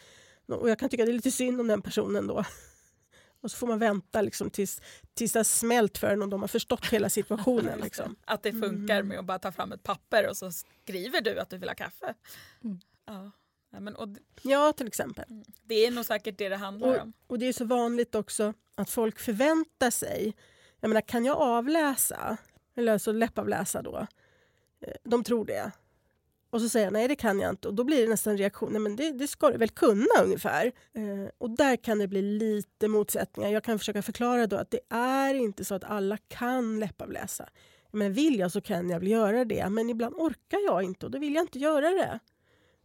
Och 0.46 0.70
jag 0.70 0.78
kan 0.78 0.88
tycka 0.88 1.04
det 1.04 1.10
är 1.10 1.14
lite 1.14 1.30
synd 1.30 1.60
om 1.60 1.66
den 1.66 1.82
personen 1.82 2.26
då. 2.26 2.44
Och 3.42 3.50
så 3.50 3.56
får 3.56 3.66
man 3.66 3.78
vänta 3.78 4.22
liksom 4.22 4.50
tills, 4.50 4.80
tills 5.14 5.32
det 5.32 5.38
har 5.38 5.44
smält 5.44 5.98
för 5.98 6.06
en 6.06 6.22
och 6.22 6.28
de 6.28 6.40
har 6.40 6.48
förstått 6.48 6.86
hela 6.86 7.10
situationen. 7.10 7.80
Liksom. 7.82 8.16
Att 8.24 8.42
det 8.42 8.52
funkar 8.52 8.96
mm. 8.96 9.08
med 9.08 9.18
att 9.18 9.24
bara 9.24 9.38
ta 9.38 9.52
fram 9.52 9.72
ett 9.72 9.82
papper 9.82 10.28
och 10.28 10.36
så 10.36 10.52
skriver 10.52 11.20
du 11.20 11.38
att 11.38 11.50
du 11.50 11.58
vill 11.58 11.68
ha 11.68 11.74
kaffe. 11.74 12.14
Mm. 12.64 12.80
Ja. 13.06 13.30
Ja, 13.72 13.80
men, 13.80 13.96
och, 13.96 14.08
ja, 14.42 14.72
till 14.72 14.86
exempel. 14.86 15.24
Mm. 15.30 15.44
Det 15.62 15.86
är 15.86 15.90
nog 15.90 16.04
säkert 16.04 16.38
det 16.38 16.48
det 16.48 16.56
handlar 16.56 16.88
och, 16.88 17.02
om. 17.02 17.12
Och 17.26 17.38
det 17.38 17.46
är 17.46 17.52
så 17.52 17.64
vanligt 17.64 18.14
också 18.14 18.54
att 18.74 18.90
folk 18.90 19.18
förväntar 19.18 19.90
sig 19.90 20.34
jag 20.82 20.88
menar, 20.88 21.00
kan 21.00 21.24
jag 21.24 21.36
avläsa, 21.36 22.36
eller 22.76 22.92
alltså 22.92 23.12
läppavläsa 23.12 23.82
då? 23.82 24.06
Eh, 24.80 24.94
de 25.04 25.24
tror 25.24 25.44
det. 25.44 25.72
Och 26.50 26.60
så 26.60 26.68
säger 26.68 26.86
jag 26.86 26.92
nej 26.92 27.08
det 27.08 27.16
kan 27.16 27.40
jag 27.40 27.50
inte 27.50 27.68
och 27.68 27.74
då 27.74 27.84
blir 27.84 28.02
det 28.02 28.08
nästan 28.08 28.30
en 28.30 28.38
reaktion, 28.38 28.72
nej 28.72 28.80
men 28.80 28.96
det, 28.96 29.12
det 29.12 29.28
ska 29.28 29.50
du 29.50 29.58
väl 29.58 29.68
kunna 29.68 30.22
ungefär. 30.24 30.66
Eh, 30.92 31.30
och 31.38 31.50
där 31.50 31.76
kan 31.76 31.98
det 31.98 32.08
bli 32.08 32.22
lite 32.22 32.88
motsättningar. 32.88 33.50
Jag 33.50 33.64
kan 33.64 33.78
försöka 33.78 34.02
förklara 34.02 34.46
då 34.46 34.56
att 34.56 34.70
det 34.70 34.80
är 34.88 35.34
inte 35.34 35.64
så 35.64 35.74
att 35.74 35.84
alla 35.84 36.16
kan 36.16 36.80
läppavläsa. 36.80 37.48
Men 37.90 38.12
vill 38.12 38.38
jag 38.38 38.52
så 38.52 38.60
kan 38.60 38.90
jag 38.90 39.00
väl 39.00 39.08
göra 39.08 39.44
det, 39.44 39.68
men 39.68 39.90
ibland 39.90 40.14
orkar 40.14 40.58
jag 40.66 40.82
inte 40.82 41.06
och 41.06 41.12
då 41.12 41.18
vill 41.18 41.34
jag 41.34 41.42
inte 41.42 41.58
göra 41.58 41.90
det. 41.90 42.18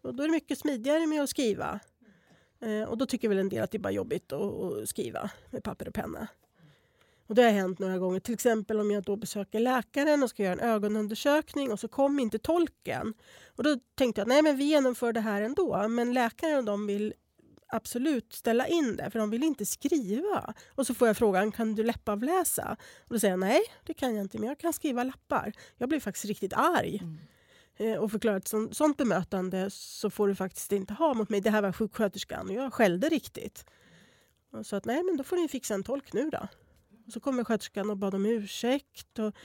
Och 0.02 0.16
då 0.16 0.24
är 0.24 0.28
det 0.28 0.32
mycket 0.32 0.60
smidigare 0.60 1.08
med 1.08 1.24
att 1.24 1.30
skriva. 1.30 1.80
Eh, 2.62 2.90
och 2.90 2.98
då 2.98 3.06
tycker 3.06 3.30
väl 3.30 3.38
en 3.38 3.50
del 3.50 3.64
att 3.64 3.72
det 3.72 3.78
är 3.78 3.80
bara 3.80 3.94
jobbigt 3.94 4.34
att, 4.34 4.42
att 4.42 4.90
skriva 4.90 5.32
med 5.50 5.64
papper 5.64 5.88
och 5.88 5.94
penna. 5.94 6.28
Och 7.28 7.36
det 7.36 7.44
har 7.44 7.52
hänt 7.52 7.80
några 7.80 7.98
gånger. 7.98 8.20
Till 8.20 8.34
exempel 8.34 8.80
om 8.80 8.92
jag 8.92 9.04
då 9.04 9.16
besöker 9.16 9.60
läkaren 9.60 10.24
och 10.24 10.30
ska 10.30 10.44
göra 10.44 10.54
en 10.54 10.60
ögonundersökning 10.60 11.72
och 11.72 11.80
så 11.80 11.88
kom 11.88 12.20
inte 12.20 12.40
tolken. 12.40 13.13
Och 13.56 13.63
då 13.63 13.78
tänkte 13.96 14.22
jag 14.22 14.28
nej 14.28 14.56
vi 14.56 14.63
genomför 14.63 15.13
det 15.13 15.20
här 15.20 15.42
ändå. 15.42 15.88
Men 15.88 16.13
läkaren 16.13 16.58
och 16.58 16.63
de 16.63 16.88
vill 16.88 17.13
absolut 17.68 18.34
ställa 18.34 18.68
in 18.68 18.96
det 18.96 19.10
för 19.12 19.20
de 19.20 19.30
vill 19.30 19.44
inte 19.44 19.66
skriva. 19.66 20.54
Och 20.76 20.88
så 20.88 20.94
får 20.94 21.08
jag 21.08 21.18
frågan 21.18 21.52
kan 21.52 21.76
du 21.76 21.84
läppavläsa? 21.84 22.78
Och 23.00 23.13
då 23.13 23.20
säger 23.20 23.32
jag 23.32 23.40
nej 23.40 23.62
det 23.84 23.94
kan 23.94 24.16
jag 24.16 24.24
inte 24.24 24.40
men 24.40 24.50
jag 24.50 24.58
kan 24.58 24.74
skriva 24.74 25.04
lappar. 25.04 25.54
Jag 25.78 25.90
blir 25.90 26.00
faktiskt 26.00 26.26
riktigt 26.26 26.54
arg. 26.54 27.00
Mm 27.04 27.18
eh, 27.78 27.98
och 27.98 28.12
förklarar 28.12 28.38
att 28.38 28.48
sånt, 28.48 28.78
sånt 28.78 28.98
bemötande 28.98 29.70
så 29.70 30.10
får 30.10 30.28
du 30.28 30.36
faktiskt 30.36 30.72
inte 30.72 30.94
ha 30.94 31.13
mot 31.13 31.30
mig. 31.30 31.42
Det 31.42 31.50
här 31.50 31.62
var 31.62 31.72
sjuksköterskan 31.72 32.48
och 32.48 32.54
jag 32.54 32.74
skällde 32.74 33.10
riktigt. 33.10 33.66
och 34.52 34.66
sa 34.66 34.78
att 34.78 34.86
nej 34.86 35.04
men 35.04 35.18
då 35.18 35.24
får 35.24 35.36
ni 35.36 35.48
fixa 35.48 35.74
en 35.74 35.84
tolk 35.84 36.13
nu 36.13 36.30
då. 36.30 36.48
Och 37.08 37.13
så 37.13 37.20
kommer 37.20 37.43
sköterskan 37.43 37.89
och 37.89 37.98
bad 37.98 38.15
om 38.15 38.26
ursäkt. 38.26 39.20
Och, 39.20 39.36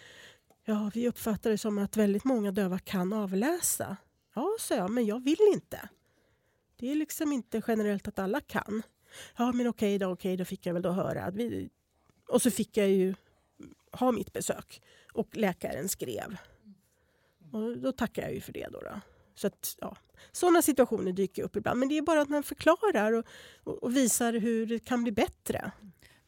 ja, 0.65 0.91
vi 0.95 1.09
uppfattar 1.09 1.51
det 1.51 1.59
som 1.59 1.79
att 1.79 1.97
väldigt 1.97 2.25
många 2.25 2.53
döva 2.53 2.79
kan 2.79 3.13
avläsa. 3.13 3.97
Ja, 4.35 4.57
sa 4.61 4.75
jag, 4.75 4.91
men 4.91 5.07
jag 5.07 5.25
vill 5.25 5.51
inte. 5.53 5.89
Det 6.77 6.91
är 6.91 6.95
liksom 6.95 7.33
inte 7.33 7.63
generellt 7.67 8.09
att 8.09 8.19
alla 8.19 8.41
kan. 8.41 8.83
Ja, 9.37 9.53
men 9.53 9.67
okej 9.67 9.99
då, 9.99 10.07
okej, 10.07 10.37
då 10.37 10.45
fick 10.45 10.67
jag 10.67 10.75
väl 10.75 10.83
då 10.83 10.91
höra. 10.91 11.25
Att 11.25 11.35
vi... 11.35 11.71
Och 12.29 12.43
så 12.43 12.51
fick 12.51 12.77
jag 12.77 12.89
ju 12.89 13.15
ha 13.93 14.13
mitt 14.13 14.33
besök. 14.33 14.83
Och 15.13 15.37
läkaren 15.37 15.89
skrev. 15.89 16.37
Och 17.53 17.79
då 17.79 17.93
tackar 17.93 18.23
jag 18.23 18.35
ju 18.35 18.41
för 18.41 18.53
det. 18.53 18.69
Då, 18.73 18.81
då. 18.81 19.01
Så 19.35 19.47
att, 19.47 19.77
ja, 19.81 19.97
sådana 20.33 20.63
situationer 20.63 21.13
dyker 21.13 21.43
upp 21.43 21.57
ibland. 21.57 21.81
Men 21.81 21.89
det 21.89 21.99
är 21.99 22.03
bara 22.03 22.23
att 22.23 22.29
man 22.29 22.43
förklarar 22.43 23.13
och, 23.13 23.27
och, 23.65 23.83
och 23.83 23.97
visar 23.97 24.33
hur 24.33 24.67
det 24.67 24.79
kan 24.79 25.03
bli 25.03 25.13
bättre. 25.13 25.73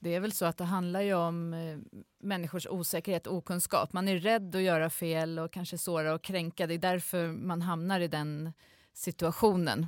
Det 0.04 0.14
är 0.14 0.20
väl 0.20 0.32
så 0.32 0.44
att 0.44 0.56
det 0.58 0.64
handlar 0.64 1.00
ju 1.00 1.14
om 1.14 1.54
eh, 1.54 1.78
människors 2.18 2.66
osäkerhet 2.66 3.26
och 3.26 3.36
okunskap. 3.36 3.92
Man 3.92 4.08
är 4.08 4.16
rädd 4.18 4.56
att 4.56 4.62
göra 4.62 4.90
fel 4.90 5.38
och 5.38 5.52
kanske 5.52 5.78
såra 5.78 6.14
och 6.14 6.22
kränka. 6.22 6.66
Det 6.66 6.74
är 6.74 6.78
därför 6.78 7.26
man 7.28 7.62
hamnar 7.62 8.00
i 8.00 8.08
den 8.08 8.52
situationen. 8.92 9.86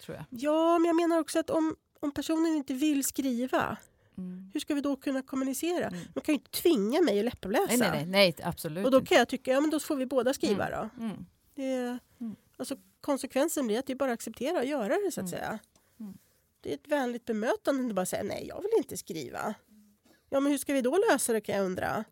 Tror 0.00 0.16
jag. 0.16 0.24
Ja, 0.30 0.78
men 0.78 0.86
jag 0.86 0.96
menar 0.96 1.18
också 1.20 1.38
att 1.38 1.50
om, 1.50 1.76
om 2.00 2.12
personen 2.12 2.46
inte 2.56 2.74
vill 2.74 3.04
skriva 3.04 3.76
Mm. 4.18 4.50
hur 4.52 4.60
ska 4.60 4.74
vi 4.74 4.80
då 4.80 4.96
kunna 4.96 5.22
kommunicera? 5.22 5.86
Mm. 5.86 6.00
De 6.14 6.20
kan 6.20 6.34
ju 6.34 6.38
inte 6.38 6.50
tvinga 6.50 7.02
mig 7.02 7.18
att 7.18 7.24
läppläsa. 7.24 7.66
Nej, 7.76 7.90
nej, 7.90 8.06
nej, 8.06 8.34
absolut 8.42 8.84
Och 8.84 8.90
då 8.90 9.00
kan 9.00 9.18
jag 9.18 9.28
tycka, 9.28 9.50
ja 9.52 9.60
men 9.60 9.70
då 9.70 9.80
får 9.80 9.96
vi 9.96 10.06
båda 10.06 10.34
skriva 10.34 10.70
då. 10.70 11.04
Mm. 11.04 11.26
Det, 11.54 11.98
Mm. 12.20 12.36
alltså, 12.56 12.76
konsekvensen 13.00 13.66
blir 13.66 13.78
att 13.78 13.86
det 13.86 13.92
är 13.92 13.94
bara 13.96 14.10
att 14.12 14.14
acceptera 14.14 14.58
och 14.58 14.64
göra 14.64 14.88
det 14.88 15.10
så 15.12 15.20
att 15.20 15.26
Mm. 15.26 15.30
säga. 15.30 15.58
Mm. 16.66 16.68
Det 16.68 16.72
är 16.72 16.74
ett 16.86 17.00
vänligt 17.00 17.24
bemötande 17.24 17.88
att 17.88 17.94
bara 17.94 18.06
säga 18.06 18.22
nej, 18.22 18.46
jag 18.48 18.62
vill 18.62 18.70
inte 18.76 18.96
skriva. 18.96 19.54
Ja, 20.30 20.40
men 20.40 20.50
hur 20.52 20.58
ska 20.58 20.72
vi 20.72 20.80
då 20.82 20.98
lösa 21.10 21.32
det 21.32 21.40
kan 21.40 21.54
jag 21.56 21.64
undra. 21.64 22.04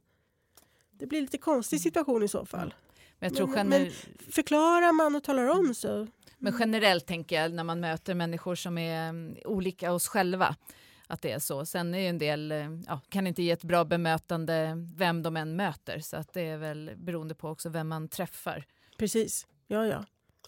Det 0.90 1.06
blir 1.06 1.20
lite 1.20 1.38
konstig 1.38 1.80
situation 1.80 2.22
i 2.22 2.28
så 2.28 2.46
fall. 2.46 2.74
Men 3.18 3.28
jag 3.28 3.36
tror 3.36 3.46
Men- 3.46 3.56
gener- 3.72 3.92
Förklarar 4.32 4.92
man 4.92 5.14
och 5.16 5.24
talar 5.24 5.48
om 5.48 5.74
så... 5.74 6.06
Men 6.38 6.56
generellt 6.58 7.06
tänker 7.06 7.42
jag 7.42 7.52
när 7.52 7.64
man 7.64 7.80
möter 7.80 8.14
människor 8.14 8.54
som 8.54 8.78
är 8.78 9.08
mm, 9.08 9.36
olika 9.44 9.92
oss 9.92 10.08
själva 10.08 10.56
att 11.06 11.22
det 11.22 11.32
är 11.32 11.38
så. 11.38 11.66
Sen 11.66 11.94
är 11.94 11.98
ju 11.98 12.06
en 12.06 12.18
del, 12.18 12.52
eh, 12.52 12.66
ja, 12.86 13.00
kan 13.08 13.26
inte 13.26 13.42
ge 13.42 13.50
ett 13.50 13.62
bra 13.64 13.84
bemötande 13.84 14.72
vem 14.96 15.22
de 15.22 15.36
än 15.36 15.56
möter 15.56 15.98
så 16.00 16.16
att 16.16 16.32
det 16.32 16.40
är 16.42 16.56
väl 16.56 16.90
beroende 16.96 17.34
på 17.34 17.48
också 17.48 17.68
vem 17.68 17.88
man 17.88 18.08
träffar. 18.08 18.64
Precis, 18.98 19.46
ja 19.66 19.86
ja. 19.86 20.04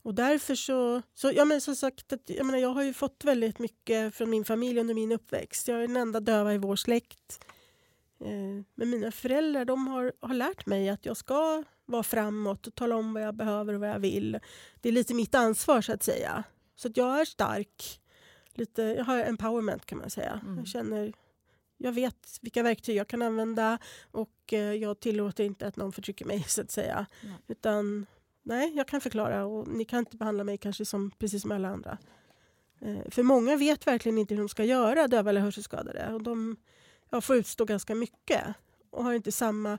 Och 0.06 0.14
därför 0.14 0.54
så, 0.54 1.02
så 1.14 1.32
ja 1.34 1.44
men 1.44 1.60
som 1.60 1.76
sagt, 1.76 2.12
att, 2.12 2.30
jag, 2.30 2.46
menar, 2.46 2.58
jag 2.58 2.68
har 2.68 2.82
ju 2.82 2.92
fått 2.92 3.24
väldigt 3.24 3.58
mycket 3.58 4.14
från 4.14 4.30
min 4.30 4.44
familj 4.44 4.80
under 4.80 4.94
min 4.94 5.12
uppväxt. 5.12 5.68
Jag 5.68 5.78
är 5.78 5.86
den 5.88 5.96
enda 5.96 6.20
döva 6.20 6.54
i 6.54 6.58
vår 6.58 6.76
släkt. 6.76 7.44
Eh, 8.20 8.64
men 8.74 8.90
mina 8.90 9.12
föräldrar 9.12 9.64
de 9.64 9.86
har, 9.86 10.12
har 10.20 10.34
lärt 10.34 10.66
mig 10.66 10.88
att 10.88 11.06
jag 11.06 11.16
ska 11.16 11.64
vara 11.86 12.02
framåt 12.02 12.66
och 12.66 12.74
tala 12.74 12.96
om 12.96 13.14
vad 13.14 13.22
jag 13.22 13.34
behöver 13.34 13.74
och 13.74 13.80
vad 13.80 13.88
jag 13.88 13.98
vill. 13.98 14.38
Det 14.80 14.88
är 14.88 14.92
lite 14.92 15.14
mitt 15.14 15.34
ansvar 15.34 15.80
så 15.80 15.92
att 15.92 16.02
säga. 16.02 16.44
Så 16.76 16.88
att 16.88 16.96
jag 16.96 17.20
är 17.20 17.24
stark. 17.24 18.00
Lite, 18.54 18.82
jag 18.82 19.04
har 19.04 19.18
empowerment 19.18 19.86
kan 19.86 19.98
man 19.98 20.10
säga. 20.10 20.40
Mm. 20.44 20.58
Jag 20.58 20.66
känner 20.66 21.12
jag 21.78 21.92
vet 21.92 22.38
vilka 22.40 22.62
verktyg 22.62 22.96
jag 22.96 23.08
kan 23.08 23.22
använda 23.22 23.78
och 24.10 24.52
eh, 24.52 24.72
jag 24.72 25.00
tillåter 25.00 25.44
inte 25.44 25.66
att 25.66 25.76
någon 25.76 25.92
förtrycker 25.92 26.24
mig 26.24 26.42
så 26.48 26.60
att 26.60 26.70
säga. 26.70 27.06
Nej. 27.22 27.34
Utan 27.48 28.06
nej, 28.46 28.72
jag 28.76 28.88
kan 28.88 29.00
förklara 29.00 29.44
och 29.44 29.68
ni 29.68 29.84
kan 29.84 29.98
inte 29.98 30.16
behandla 30.16 30.44
mig 30.44 30.58
kanske 30.58 30.84
som, 30.84 31.10
precis 31.10 31.42
som 31.42 31.52
alla 31.52 31.68
andra. 31.68 31.98
Eh, 32.80 33.10
för 33.10 33.22
många 33.22 33.56
vet 33.56 33.86
verkligen 33.86 34.18
inte 34.18 34.34
hur 34.34 34.42
de 34.42 34.48
ska 34.48 34.64
göra, 34.64 35.08
döva 35.08 35.30
eller 35.30 35.40
hörselskadade. 35.40 36.14
Och 36.14 36.22
de 36.22 36.56
ja, 37.10 37.20
får 37.20 37.36
utstå 37.36 37.64
ganska 37.64 37.94
mycket 37.94 38.44
och 38.90 39.04
har 39.04 39.14
inte, 39.14 39.32
samma, 39.32 39.72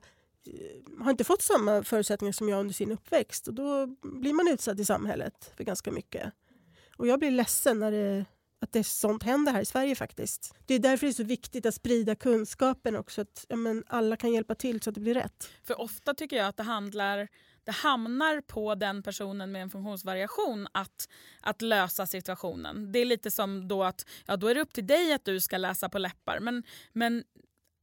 eh, 0.46 1.04
har 1.04 1.12
inte 1.12 1.24
fått 1.24 1.42
samma 1.42 1.84
förutsättningar 1.84 2.32
som 2.32 2.50
jag 2.50 2.60
under 2.60 2.74
sin 2.74 2.92
uppväxt. 2.92 3.48
Och 3.48 3.54
då 3.54 3.88
blir 4.02 4.34
man 4.34 4.48
utsatt 4.48 4.80
i 4.80 4.86
samhället 4.86 5.52
för 5.58 5.64
ganska 5.64 5.92
mycket. 5.92 6.34
Och 6.98 7.08
jag 7.08 7.20
blir 7.20 7.32
ledsen 7.32 7.80
när 7.80 7.92
det, 7.92 8.26
att 8.60 8.72
det 8.72 8.84
sånt 8.84 9.24
händer 9.24 9.52
här 9.52 9.62
i 9.62 9.66
Sverige 9.66 9.96
faktiskt. 9.96 10.56
Det 10.66 10.74
är 10.74 10.80
därför 10.80 11.06
det 11.06 11.12
är 11.12 11.14
så 11.14 11.24
viktigt 11.24 11.66
att 11.66 11.76
sprida 11.76 12.16
kunskapen 12.16 12.96
också. 12.96 13.22
Att 13.22 13.46
ja, 13.50 13.56
men 13.56 13.84
alla 13.88 14.16
kan 14.16 14.32
hjälpa 14.32 14.56
till 14.56 14.82
så 14.82 14.90
att 14.90 14.94
det 14.94 15.02
blir 15.02 15.14
rätt. 15.14 15.50
För 15.64 15.82
ofta 15.82 16.14
tycker 16.14 16.36
jag 16.38 16.48
att 16.48 16.58
det 16.58 16.64
handlar 16.64 17.28
det 17.68 17.74
hamnar 17.74 18.42
på 18.42 18.76
den 18.76 19.04
personen 19.04 19.52
med 19.52 19.62
en 19.62 19.70
funktionsvariation 19.70 20.68
att, 20.72 21.10
att 21.42 21.62
lösa 21.62 22.08
situationen. 22.08 22.92
Det 22.92 23.00
är 23.00 23.06
lite 23.06 23.32
som 23.32 23.68
då 23.68 23.84
att 23.84 24.06
ja, 24.26 24.38
då 24.38 24.48
är 24.48 24.56
det 24.56 24.62
upp 24.62 24.74
till 24.74 24.88
dig 24.88 25.14
att 25.14 25.26
du 25.26 25.40
ska 25.40 25.58
läsa 25.58 25.90
på 25.90 26.00
läppar. 26.00 26.40
Men, 26.40 26.64
men 26.94 27.24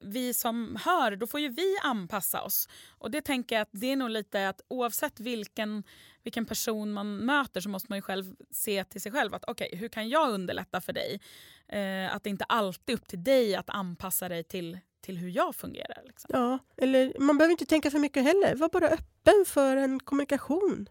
vi 0.00 0.34
som 0.34 0.78
hör, 0.84 1.16
då 1.16 1.26
får 1.26 1.40
ju 1.40 1.48
vi 1.48 1.76
anpassa 1.82 2.42
oss. 2.42 2.68
Och 2.88 3.10
det 3.10 3.20
tänker 3.20 3.56
jag 3.56 3.62
att 3.62 3.68
det 3.72 3.92
är 3.92 3.96
nog 3.96 4.10
lite 4.10 4.48
att 4.48 4.60
oavsett 4.68 5.20
vilken, 5.20 5.84
vilken 6.22 6.46
person 6.46 6.92
man 6.92 7.16
möter 7.16 7.60
så 7.60 7.68
måste 7.68 7.86
man 7.90 7.98
ju 7.98 8.02
själv 8.02 8.34
se 8.50 8.84
till 8.84 9.00
sig 9.00 9.12
själv 9.12 9.34
att 9.34 9.44
okej, 9.46 9.76
hur 9.76 9.88
kan 9.88 10.08
jag 10.08 10.30
underlätta 10.30 10.80
för 10.80 10.92
dig? 10.92 11.20
Eh, 11.68 12.14
att 12.14 12.24
det 12.24 12.30
inte 12.30 12.44
alltid 12.44 12.94
är 12.94 12.98
upp 12.98 13.08
till 13.08 13.24
dig 13.24 13.54
att 13.54 13.70
anpassa 13.70 14.28
dig 14.28 14.44
till, 14.44 14.78
till 15.04 15.18
hur 15.18 15.28
jag 15.28 15.54
fungerar. 15.54 16.02
Liksom. 16.04 16.30
Ja, 16.32 16.58
eller 16.76 17.12
man 17.20 17.38
behöver 17.38 17.52
inte 17.52 17.66
tänka 17.66 17.90
för 17.90 17.98
mycket 17.98 18.22
heller. 18.22 18.54
Var 18.56 18.68
bara 18.68 18.88
öppen 18.88 19.44
för 19.46 19.76
en 19.76 20.00
kommunikation. 20.00 20.88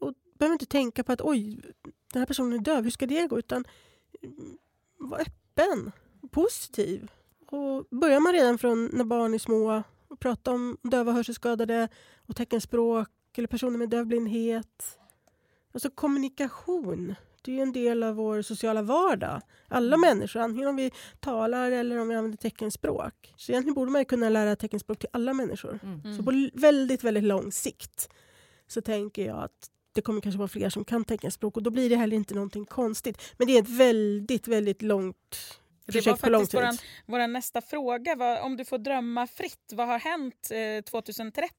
Och 0.00 0.14
behöver 0.38 0.52
inte 0.52 0.66
tänka 0.66 1.04
på 1.04 1.12
att 1.12 1.20
oj, 1.20 1.60
den 2.12 2.20
här 2.20 2.26
personen 2.26 2.52
är 2.52 2.58
döv, 2.58 2.84
hur 2.84 2.90
ska 2.90 3.06
det 3.06 3.26
gå? 3.26 3.38
Utan 3.38 3.64
mm, 4.22 4.58
var 4.98 5.20
öppen, 5.20 5.92
positiv. 6.30 7.10
Och 7.46 7.86
börjar 7.90 8.20
man 8.20 8.32
redan 8.32 8.58
från 8.58 8.90
när 8.92 9.04
barn 9.04 9.34
är 9.34 9.38
små 9.38 9.82
och 10.08 10.20
prata 10.20 10.50
om 10.50 10.78
döva 10.82 11.10
och 11.10 11.16
hörselskadade 11.16 11.88
och 12.26 12.36
teckenspråk 12.36 13.08
eller 13.36 13.48
personer 13.48 13.78
med 13.78 13.88
dövblindhet. 13.88 14.98
Alltså 15.72 15.90
kommunikation, 15.90 17.14
det 17.42 17.50
är 17.50 17.56
ju 17.56 17.62
en 17.62 17.72
del 17.72 18.02
av 18.02 18.14
vår 18.14 18.42
sociala 18.42 18.82
vardag. 18.82 19.40
Alla 19.68 19.96
människor, 19.96 20.40
antingen 20.40 20.68
om 20.68 20.76
vi 20.76 20.90
talar 21.20 21.70
eller 21.70 21.98
om 21.98 22.08
vi 22.08 22.14
använder 22.14 22.38
teckenspråk. 22.38 23.34
Så 23.36 23.52
egentligen 23.52 23.74
borde 23.74 23.90
man 23.90 24.00
ju 24.00 24.04
kunna 24.04 24.28
lära 24.28 24.56
teckenspråk 24.56 24.98
till 24.98 25.08
alla 25.12 25.32
människor. 25.32 25.78
Mm. 25.82 26.16
Så 26.16 26.22
på 26.22 26.30
l- 26.30 26.50
väldigt, 26.54 27.04
väldigt 27.04 27.24
lång 27.24 27.52
sikt 27.52 28.08
så 28.66 28.80
tänker 28.80 29.26
jag 29.26 29.38
att 29.42 29.68
det 29.94 30.00
kommer 30.00 30.20
kanske 30.20 30.38
vara 30.38 30.48
fler 30.48 30.70
som 30.70 30.84
kan 30.84 31.04
teckenspråk 31.04 31.56
och 31.56 31.62
då 31.62 31.70
blir 31.70 31.90
det 31.90 31.96
heller 31.96 32.16
inte 32.16 32.34
någonting 32.34 32.64
konstigt. 32.64 33.22
Men 33.36 33.46
det 33.46 33.56
är 33.58 33.62
ett 33.62 33.68
väldigt, 33.68 34.48
väldigt 34.48 34.82
långt 34.82 35.60
Det 35.86 35.92
projekt 35.92 36.06
var 36.06 36.16
på 36.16 36.30
lång 36.30 36.40
faktiskt 36.40 36.54
våran, 36.54 36.78
vår 37.06 37.26
nästa 37.26 37.60
fråga. 37.60 38.14
Vad, 38.14 38.40
om 38.40 38.56
du 38.56 38.64
får 38.64 38.78
drömma 38.78 39.26
fritt, 39.26 39.72
vad 39.72 39.86
har 39.86 39.98
hänt 39.98 40.50
eh, 40.50 40.84
2030 40.90 41.52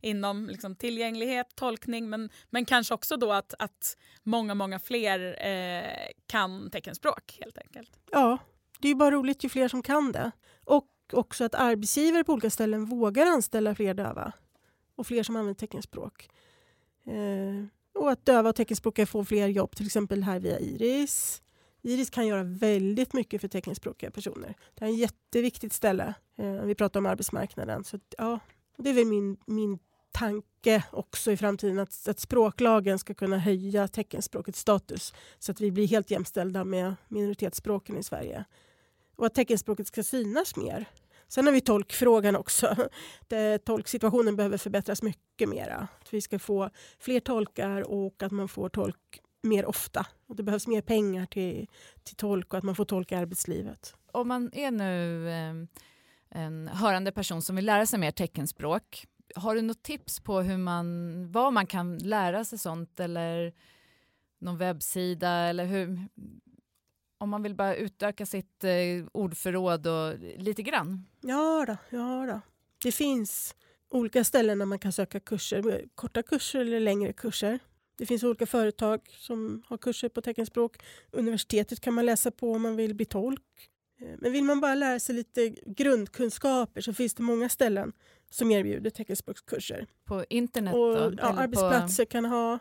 inom 0.00 0.48
liksom, 0.48 0.76
tillgänglighet, 0.76 1.46
tolkning 1.54 2.10
men, 2.10 2.30
men 2.50 2.64
kanske 2.64 2.94
också 2.94 3.16
då 3.16 3.32
att, 3.32 3.54
att 3.58 3.96
många, 4.22 4.54
många 4.54 4.78
fler 4.78 5.46
eh, 5.46 6.10
kan 6.26 6.70
teckenspråk 6.70 7.38
helt 7.40 7.58
enkelt. 7.58 7.90
Ja, 8.10 8.38
det 8.78 8.88
är 8.88 8.94
bara 8.94 9.10
roligt 9.10 9.44
ju 9.44 9.48
fler 9.48 9.68
som 9.68 9.82
kan 9.82 10.12
det. 10.12 10.30
Och 10.64 10.86
också 11.12 11.44
att 11.44 11.54
arbetsgivare 11.54 12.24
på 12.24 12.32
olika 12.32 12.50
ställen 12.50 12.84
vågar 12.84 13.26
anställa 13.26 13.74
fler 13.74 13.94
döva 13.94 14.32
och 14.96 15.06
fler 15.06 15.22
som 15.22 15.36
använder 15.36 15.58
teckenspråk. 15.58 16.28
Eh, 17.06 17.66
och 17.94 18.10
att 18.10 18.26
döva 18.26 18.48
och 18.48 18.56
teckenspråkiga 18.56 19.06
får 19.06 19.24
fler 19.24 19.48
jobb, 19.48 19.76
till 19.76 19.86
exempel 19.86 20.22
här 20.22 20.40
via 20.40 20.58
Iris. 20.58 21.42
Iris 21.82 22.10
kan 22.10 22.26
göra 22.26 22.42
väldigt 22.42 23.12
mycket 23.12 23.40
för 23.40 23.48
teckenspråkiga 23.48 24.10
personer. 24.10 24.54
Det 24.74 24.84
är 24.84 24.88
ett 24.88 24.98
jätteviktigt 24.98 25.72
ställe 25.72 26.14
eh, 26.38 26.52
vi 26.52 26.74
pratar 26.74 27.00
om 27.00 27.06
arbetsmarknaden. 27.06 27.84
Så 27.84 27.98
ja, 28.18 28.38
det 28.76 28.90
är 28.90 28.94
väl 28.94 29.06
min, 29.06 29.36
min 29.46 29.78
tanke 30.12 30.84
också 30.92 31.32
i 31.32 31.36
framtiden 31.36 31.78
att, 31.78 32.08
att 32.08 32.20
språklagen 32.20 32.98
ska 32.98 33.14
kunna 33.14 33.38
höja 33.38 33.88
teckenspråkets 33.88 34.60
status 34.60 35.14
så 35.38 35.52
att 35.52 35.60
vi 35.60 35.70
blir 35.70 35.86
helt 35.88 36.10
jämställda 36.10 36.64
med 36.64 36.94
minoritetsspråken 37.08 37.96
i 37.96 38.02
Sverige. 38.02 38.44
Och 39.16 39.26
att 39.26 39.34
teckenspråket 39.34 39.86
ska 39.86 40.02
synas 40.02 40.56
mer. 40.56 40.86
Sen 41.28 41.46
har 41.46 41.52
vi 41.52 41.60
tolkfrågan 41.60 42.36
också. 42.36 42.76
Det, 43.28 43.58
tolksituationen 43.58 44.36
behöver 44.36 44.58
förbättras 44.58 45.02
mycket 45.02 45.48
mera. 45.48 45.88
Att 46.00 46.14
vi 46.14 46.20
ska 46.20 46.38
få 46.38 46.70
fler 46.98 47.20
tolkar 47.20 47.90
och 47.90 48.22
att 48.22 48.32
man 48.32 48.48
får 48.48 48.68
tolk 48.68 49.20
mer 49.42 49.66
ofta. 49.66 50.06
Och 50.26 50.36
det 50.36 50.42
behövs 50.42 50.66
mer 50.66 50.80
pengar 50.80 51.26
till, 51.26 51.68
till 52.02 52.16
tolk 52.16 52.52
och 52.52 52.58
att 52.58 52.64
man 52.64 52.74
får 52.74 52.84
tolk 52.84 53.12
i 53.12 53.14
arbetslivet. 53.14 53.94
Om 54.12 54.28
man 54.28 54.50
är 54.52 54.70
nu 54.70 55.28
eh, 55.28 55.54
en 56.40 56.68
hörande 56.68 57.12
person 57.12 57.42
som 57.42 57.56
vill 57.56 57.66
lära 57.66 57.86
sig 57.86 57.98
mer 57.98 58.10
teckenspråk, 58.10 59.06
har 59.34 59.54
du 59.54 59.62
något 59.62 59.82
tips 59.82 60.20
på 60.20 60.40
hur 60.40 60.56
man, 60.56 61.32
vad 61.32 61.52
man 61.52 61.66
kan 61.66 61.98
lära 61.98 62.44
sig 62.44 62.58
sånt 62.58 63.00
eller 63.00 63.52
någon 64.38 64.58
webbsida 64.58 65.30
eller 65.30 65.64
hur, 65.64 66.08
om 67.18 67.30
man 67.30 67.42
vill 67.42 67.54
bara 67.54 67.74
utöka 67.74 68.26
sitt 68.26 68.64
eh, 68.64 69.06
ordförråd 69.12 69.86
och 69.86 70.18
lite 70.18 70.62
grann? 70.62 71.06
Ja, 71.20 71.64
då, 71.66 71.76
ja 71.90 72.26
då. 72.26 72.40
Det 72.82 72.92
finns 72.92 73.54
olika 73.88 74.24
ställen 74.24 74.58
där 74.58 74.66
man 74.66 74.78
kan 74.78 74.92
söka 74.92 75.20
kurser. 75.20 75.84
Korta 75.94 76.22
kurser 76.22 76.60
eller 76.60 76.80
längre 76.80 77.12
kurser. 77.12 77.58
Det 78.00 78.06
finns 78.06 78.22
olika 78.24 78.46
företag 78.46 79.00
som 79.18 79.62
har 79.66 79.78
kurser 79.78 80.08
på 80.08 80.20
teckenspråk. 80.20 80.82
Universitetet 81.10 81.80
kan 81.80 81.94
man 81.94 82.06
läsa 82.06 82.30
på 82.30 82.52
om 82.52 82.62
man 82.62 82.76
vill 82.76 82.94
bli 82.94 83.04
tolk. 83.04 83.42
Eh, 84.00 84.08
Men 84.18 84.32
vill 84.32 84.44
man 84.44 84.60
bara 84.60 84.74
lära 84.74 84.98
sig 85.00 85.14
lite 85.14 85.48
grundkunskaper 85.66 86.80
så 86.80 86.92
finns 86.92 87.14
det 87.14 87.22
många 87.22 87.48
ställen 87.48 87.92
som 88.30 88.50
erbjuder 88.50 88.90
teckenspråkskurser. 88.90 89.86
På 90.04 90.24
internet 90.30 90.74
Och, 90.74 90.94
då? 90.94 91.12
ja, 91.18 91.38
arbetsplatser 91.38 92.04
kan 92.04 92.24
ha 92.24 92.58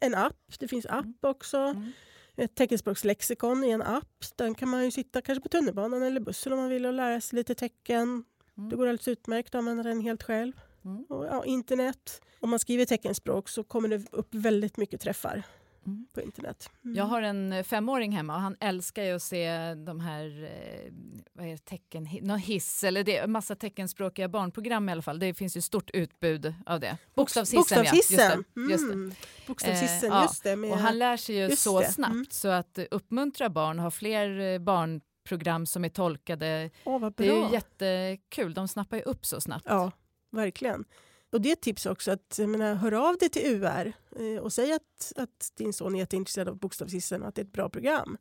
en 0.00 0.14
app. 0.14 0.36
Det 0.58 0.68
finns 0.68 0.86
app 0.86 1.16
också. 1.20 1.58
Mm. 1.58 1.92
Ett 2.36 2.54
teckenspråkslexikon 2.54 3.64
i 3.64 3.70
en 3.70 3.82
app. 3.82 4.24
Den 4.36 4.54
kan 4.54 4.68
man 4.68 4.84
ju 4.84 4.90
sitta 4.90 5.20
kanske 5.22 5.42
på 5.42 5.48
tunnelbanan 5.48 6.02
eller 6.02 6.20
bussen 6.20 6.52
om 6.52 6.58
man 6.58 6.68
vill 6.68 6.86
och 6.86 6.92
lära 6.92 7.20
sig 7.20 7.36
lite 7.36 7.54
tecken. 7.54 8.24
Mm. 8.56 8.70
Det 8.70 8.76
går 8.76 8.86
alldeles 8.86 9.08
utmärkt 9.08 9.48
att 9.48 9.58
använda 9.58 9.82
den 9.82 10.00
helt 10.00 10.22
själv. 10.22 10.52
Mm. 10.84 11.04
Och, 11.08 11.24
ja, 11.26 11.44
internet. 11.44 12.22
Om 12.40 12.50
man 12.50 12.58
skriver 12.58 12.84
teckenspråk 12.84 13.48
så 13.48 13.64
kommer 13.64 13.88
det 13.88 14.02
upp 14.12 14.34
väldigt 14.34 14.76
mycket 14.76 15.00
träffar 15.00 15.42
Mm. 15.86 16.06
på 16.14 16.20
internet. 16.20 16.70
Mm. 16.84 16.96
Jag 16.96 17.04
har 17.04 17.22
en 17.22 17.52
eh, 17.52 17.62
femåring 17.64 18.12
hemma 18.12 18.34
och 18.34 18.40
han 18.40 18.56
älskar 18.60 19.02
ju 19.02 19.12
att 19.14 19.22
se 19.22 19.74
de 19.74 20.00
här 20.00 20.44
eh, 20.44 20.92
vad 21.32 21.46
är 21.46 21.50
det, 21.50 21.64
tecken, 21.64 22.08
någon 22.22 22.38
hiss 22.38 22.84
eller 22.84 23.04
det, 23.04 23.26
massa 23.26 23.54
teckenspråkiga 23.56 24.28
barnprogram 24.28 24.88
i 24.88 24.92
alla 24.92 25.02
fall. 25.02 25.18
Det 25.18 25.34
finns 25.34 25.56
ju 25.56 25.60
stort 25.60 25.90
utbud 25.90 26.54
av 26.66 26.80
det. 26.80 26.96
Bokstavshissen, 27.14 27.58
Bokstavshissen. 27.58 28.44
ja. 28.54 28.62
Just 28.70 28.88
det, 28.88 28.88
det. 28.88 28.92
Mm. 28.92 29.12
Bokstavshissen, 29.46 30.12
Eh, 30.12 30.22
just 30.22 30.42
det. 30.42 30.56
Med, 30.56 30.70
Och 30.72 30.78
han 30.78 30.98
lär 30.98 31.16
sig 31.16 31.36
ju 31.36 31.56
så 31.56 31.80
det. 31.80 31.92
snabbt 31.92 32.12
Mm. 32.12 32.26
så 32.30 32.48
att 32.48 32.78
uppmuntra 32.90 33.48
barn, 33.48 33.78
ha 33.78 33.90
fler 33.90 34.40
eh, 34.40 34.58
barnprogram 34.58 35.66
som 35.66 35.84
är 35.84 35.88
tolkade. 35.88 36.70
Vad 36.84 37.14
Det 37.16 37.28
är 37.28 37.46
ju 37.48 37.52
jättekul, 37.52 38.54
de 38.54 38.68
snappar 38.68 38.96
ju 38.96 39.02
upp 39.02 39.26
så 39.26 39.40
snabbt. 39.40 39.64
Ja, 39.68 39.90
verkligen. 40.32 40.84
Och 41.32 41.40
det 41.40 41.48
är 41.48 41.52
ett 41.52 41.60
tips 41.60 41.86
också 41.86 42.10
att 42.10 42.38
menar, 42.38 42.74
hör 42.74 42.92
av 42.92 43.16
dig 43.16 43.28
till 43.28 43.46
UR 43.46 43.92
eh, 44.16 44.42
och 44.42 44.52
säg 44.52 44.72
att, 44.72 45.12
att 45.16 45.52
din 45.56 45.72
son 45.72 45.94
är 45.94 45.98
jätteintresserad 45.98 46.48
av 46.48 46.56
Bokstavshissen 46.56 47.22
och 47.22 47.28
att 47.28 47.34
det 47.34 47.40
är 47.40 47.44
ett 47.44 47.52
bra 47.52 47.68
program. 47.68 48.18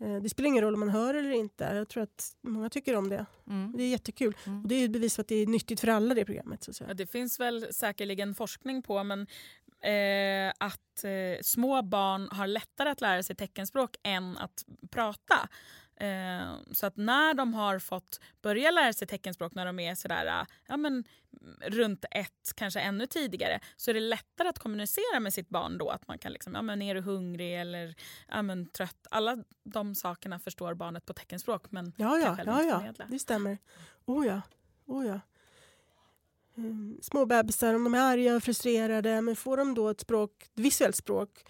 Eh, 0.00 0.16
det 0.16 0.28
spelar 0.28 0.48
ingen 0.48 0.64
roll 0.64 0.74
om 0.74 0.80
man 0.80 0.88
hör 0.88 1.14
eller 1.14 1.30
inte. 1.30 1.64
Jag 1.64 1.88
tror 1.88 2.02
att 2.02 2.36
många 2.40 2.70
tycker 2.70 2.96
om 2.96 3.08
det. 3.08 3.26
Mm. 3.46 3.72
Det 3.76 3.82
är 3.82 3.88
jättekul. 3.88 4.36
Mm. 4.46 4.62
Och 4.62 4.68
det 4.68 4.74
är 4.74 4.84
ett 4.84 4.90
bevis 4.90 5.14
för 5.14 5.22
att 5.22 5.28
det 5.28 5.34
är 5.34 5.46
nyttigt 5.46 5.80
för 5.80 5.88
alla 5.88 6.14
det 6.14 6.24
programmet. 6.24 6.64
Så 6.64 6.70
att 6.70 6.80
Ja, 6.88 6.94
det 6.94 7.06
finns 7.06 7.40
väl 7.40 7.74
säkerligen 7.74 8.34
forskning 8.34 8.82
på 8.82 9.04
men 9.04 9.20
eh, 9.82 10.52
att 10.58 11.04
eh, 11.04 11.42
små 11.42 11.82
barn 11.82 12.28
har 12.30 12.46
lättare 12.46 12.90
att 12.90 13.00
lära 13.00 13.22
sig 13.22 13.36
teckenspråk 13.36 13.96
än 14.02 14.36
att 14.36 14.64
prata. 14.90 15.48
Eh, 16.00 16.56
så 16.72 16.86
att 16.86 16.96
när 16.96 17.34
de 17.34 17.54
har 17.54 17.78
fått 17.78 18.20
börja 18.42 18.70
lära 18.70 18.92
sig 18.92 19.08
teckenspråk 19.08 19.54
när 19.54 19.66
de 19.66 19.78
är 19.78 19.94
sådär, 19.94 20.26
eh, 20.26 20.46
ja, 20.66 20.76
men, 20.76 21.04
mm, 21.40 21.56
runt 21.60 22.04
ett, 22.10 22.52
kanske 22.54 22.80
ännu 22.80 23.06
tidigare, 23.06 23.60
så 23.76 23.90
är 23.90 23.94
det 23.94 24.00
lättare 24.00 24.48
att 24.48 24.58
kommunicera 24.58 25.20
med 25.20 25.34
sitt 25.34 25.48
barn 25.48 25.78
då. 25.78 25.90
Att 25.90 26.08
man 26.08 26.18
kan 26.18 26.32
liksom, 26.32 26.54
ja 26.54 26.62
men 26.62 26.82
är 26.82 26.94
du 26.94 27.00
hungrig 27.00 27.60
eller 27.60 27.94
ja, 28.28 28.42
men, 28.42 28.66
trött? 28.66 29.06
Alla 29.10 29.38
de 29.64 29.94
sakerna 29.94 30.38
förstår 30.38 30.74
barnet 30.74 31.06
på 31.06 31.12
teckenspråk 31.12 31.70
men 31.70 31.92
Ja, 31.96 32.10
kan 32.10 32.20
ja, 32.20 32.36
själv 32.36 32.48
ja, 32.48 32.60
inte 32.60 32.68
ja, 32.68 32.78
förmedla. 32.78 33.06
det 33.10 33.18
stämmer. 33.18 33.58
Oh 34.04 34.26
ja, 34.26 34.40
oh 34.86 35.06
ja. 35.06 35.20
Mm, 36.56 36.98
små 37.02 37.26
bebisar, 37.26 37.74
om 37.74 37.84
de 37.84 37.94
är 37.94 38.00
arga 38.00 38.36
och 38.36 38.42
frustrerade, 38.42 39.20
men 39.20 39.36
får 39.36 39.56
de 39.56 39.74
då 39.74 39.88
ett, 39.88 40.00
språk, 40.00 40.42
ett 40.42 40.50
visuellt 40.54 40.96
språk 40.96 41.44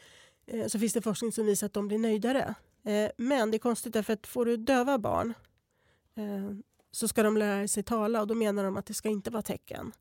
eh, 0.47 0.67
så 0.67 0.79
finns 0.79 0.93
det 0.93 1.03
forskning 1.03 1.33
som 1.33 1.47
visar 1.47 1.67
att 1.67 1.73
de 1.73 1.89
blir 1.89 1.99
nöjdare. 1.99 2.55
Eh, 2.89 3.11
men 3.17 3.51
det 3.51 3.57
är 3.57 3.59
konstigt 3.59 3.93
därför 3.93 4.13
att 4.13 4.27
får 4.27 4.45
du 4.45 4.57
döva 4.57 4.99
barn 4.99 5.35
eh, 6.15 6.51
så 6.91 7.09
ska 7.09 7.23
de 7.23 7.37
lära 7.37 7.69
sig 7.69 7.83
tala 7.83 8.21
och 8.21 8.27
då 8.27 8.35
menar 8.35 8.65
de 8.65 8.77
att 8.77 8.87
det 8.87 8.95
ska 8.95 9.09
inte 9.09 9.31
vara 9.31 9.43
tecken. 9.43 9.93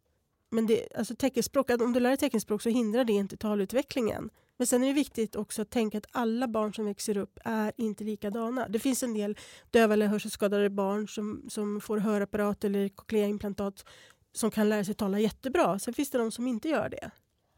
Men 0.50 0.68
det, 0.68 0.88
alltså 0.96 1.16
teckenspråk, 1.16 1.70
om 1.70 1.94
du 1.94 2.00
lär 2.00 2.10
dig 2.10 2.18
teckenspråk 2.18 2.62
så 2.62 2.70
hindrar 2.70 3.04
det 3.04 3.14
inte 3.14 3.38
talutvecklingen. 3.38 4.30
Men 4.58 4.68
sen 4.68 4.84
är 4.84 4.88
det 4.88 4.94
viktigt 4.94 5.36
också 5.36 5.62
att 5.62 5.70
tänka 5.70 5.98
att 5.98 6.06
alla 6.12 6.48
barn 6.48 6.74
som 6.74 6.86
växer 6.86 7.18
upp 7.18 7.40
är 7.46 7.72
inte 7.78 8.04
likadana. 8.04 8.68
Det 8.68 8.80
finns 8.80 9.04
en 9.04 9.14
del 9.14 9.38
döva 9.72 9.94
eller 9.94 10.08
hörselskadade 10.08 10.70
barn 10.70 11.08
som, 11.08 11.46
som 11.50 11.82
får 11.82 11.98
hörapparat 11.98 12.64
eller 12.64 12.90
cochleaimplantat 12.90 13.86
som 14.34 14.52
kan 14.52 14.70
lära 14.70 14.84
sig 14.84 14.94
tala 14.94 15.20
jättebra. 15.20 15.80
Sen 15.80 15.94
finns 15.94 16.10
det 16.10 16.18
de 16.18 16.32
som 16.32 16.48
inte 16.48 16.70
gör 16.70 16.90
det. 16.90 17.12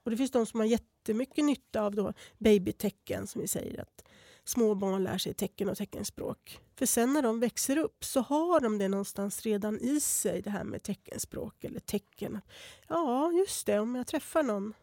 Och 0.04 0.12
det 0.12 0.18
finns 0.18 0.32
de 0.32 0.46
som 0.46 0.60
har 0.60 0.68
jättemycket 0.68 1.46
nytta 1.46 1.82
av 1.82 1.96
då 1.96 2.14
babytecken 2.38 3.28
som 3.28 3.42
vi 3.42 3.48
säger 3.48 3.82
att 3.82 4.04
små 4.44 4.76
barn 4.76 5.04
lär 5.04 5.18
sig 5.18 5.34
tecken 5.34 5.70
och 5.70 5.78
teckenspråk. 5.78 6.60
För 6.76 6.86
sen 6.86 7.14
när 7.14 7.22
de 7.22 7.40
växer 7.40 7.78
upp 7.78 8.06
så 8.06 8.22
har 8.22 8.60
de 8.60 8.78
det 8.78 8.88
någonstans 8.88 9.42
redan 9.42 9.80
i 9.80 10.00
sig 10.00 10.42
det 10.42 10.50
här 10.50 10.64
med 10.64 10.84
teckenspråk 10.84 11.64
eller 11.64 11.80
tecken. 11.80 12.40
Ja, 12.88 13.32
just 13.32 13.66
det, 13.66 13.80
om 13.80 13.96
jag 13.96 14.08
träffar 14.08 14.44
någon 14.44 14.74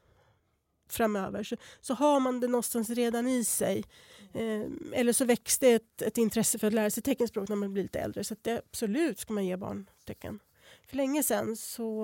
framöver 0.88 1.42
så, 1.42 1.56
så 1.80 1.94
har 1.94 2.20
man 2.20 2.40
det 2.40 2.48
någonstans 2.48 2.90
redan 2.90 3.28
i 3.28 3.44
sig. 3.44 3.84
Eh, 4.32 4.62
eller 4.92 5.12
så 5.12 5.24
växte 5.24 5.66
det 5.66 5.72
ett, 5.72 6.02
ett 6.02 6.18
intresse 6.18 6.58
för 6.58 6.66
att 6.66 6.72
lära 6.72 6.90
sig 6.90 7.02
teckenspråk 7.02 7.48
när 7.48 7.56
man 7.56 7.72
blir 7.72 7.82
lite 7.82 7.98
äldre. 7.98 8.24
Så 8.24 8.34
att 8.34 8.44
det, 8.44 8.62
absolut 8.68 9.18
ska 9.18 9.32
man 9.32 9.46
ge 9.46 9.56
barn 9.56 9.90
tecken. 10.04 10.38
För 10.86 10.96
länge 10.96 11.22
sedan 11.22 11.56
så 11.56 12.02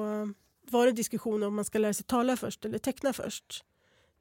var 0.70 0.86
det 0.86 0.92
diskussion 0.92 1.42
om 1.42 1.54
man 1.54 1.64
ska 1.64 1.78
lära 1.78 1.94
sig 1.94 2.04
tala 2.04 2.36
först 2.36 2.64
eller 2.64 2.78
teckna 2.78 3.12
först. 3.12 3.64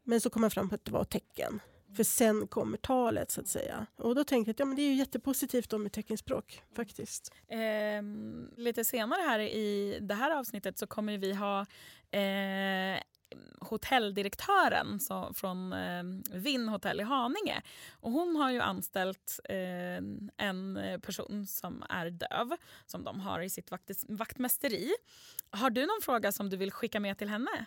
Men 0.04 0.22
så 0.22 0.30
kom 0.30 0.42
man 0.42 0.52
fram 0.52 0.70
på 0.70 0.76
att 0.76 0.86
det 0.86 0.92
var 0.92 1.04
tecken. 1.04 1.60
För 1.96 2.04
sen 2.04 2.48
kommer 2.48 2.78
talet 2.78 3.32
så 3.32 3.42
att 3.42 3.48
säga. 3.48 3.86
Och 3.96 4.16
då 4.16 4.24
tänkte 4.24 4.50
jag 4.50 4.54
att 4.54 4.60
ja, 4.60 4.66
men 4.66 4.76
det 4.76 4.82
är 4.82 4.90
ju 4.90 4.96
jättepositivt 4.96 5.74
om 5.74 5.84
med 5.84 5.92
teckenspråk 5.92 6.64
faktiskt. 6.76 7.34
Eh, 7.48 8.04
lite 8.58 8.86
senare 8.86 9.22
här 9.22 9.40
i 9.40 9.98
det 10.02 10.14
här 10.14 10.32
avsnittet 10.32 10.78
så 10.78 10.88
kommer 10.88 11.18
vi 11.18 11.34
ha 11.34 11.66
eh, 12.12 13.02
hotelldirektören 13.60 15.00
så, 15.00 15.34
från 15.34 15.74
eh, 15.74 16.04
Vinn 16.34 16.70
hotell 16.70 17.00
i 17.00 17.04
Haninge. 17.04 17.62
Och 17.92 18.12
hon 18.12 18.36
har 18.36 18.52
ju 18.52 18.60
anställt 18.60 19.40
eh, 19.50 19.58
en 20.38 20.80
person 21.02 21.48
som 21.48 21.84
är 21.90 22.10
döv 22.10 22.56
som 22.86 23.04
de 23.04 23.20
har 23.20 23.42
i 23.42 23.50
sitt 23.50 23.72
vakt, 23.72 23.92
vaktmästeri. 24.08 24.92
Har 25.50 25.70
du 25.70 25.82
någon 25.82 26.02
fråga 26.02 26.32
som 26.32 26.50
du 26.50 26.58
vill 26.58 26.72
skicka 26.72 27.00
med 27.00 27.18
till 27.18 27.30
henne? 27.30 27.66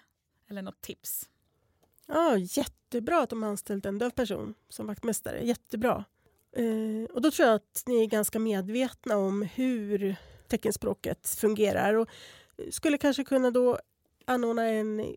Eller 0.49 0.62
något 0.62 0.81
tips? 0.81 1.29
Ja, 2.07 2.37
jättebra 2.39 3.23
att 3.23 3.31
de 3.31 3.43
har 3.43 3.51
anställt 3.51 3.87
en 3.87 3.99
döv 3.99 4.11
person 4.11 4.55
som 4.69 4.87
vaktmästare. 4.87 5.45
Jättebra. 5.45 6.05
Eh, 6.53 7.15
och 7.15 7.23
då 7.23 7.31
tror 7.31 7.49
jag 7.49 7.57
att 7.57 7.83
ni 7.87 8.03
är 8.03 8.07
ganska 8.07 8.39
medvetna 8.39 9.17
om 9.17 9.43
hur 9.43 10.17
teckenspråket 10.49 11.29
fungerar 11.29 11.95
och 11.95 12.09
skulle 12.71 12.99
kanske 12.99 13.25
kunna 13.25 13.51
då 13.51 13.79
anordna 14.25 14.69
en 14.69 15.17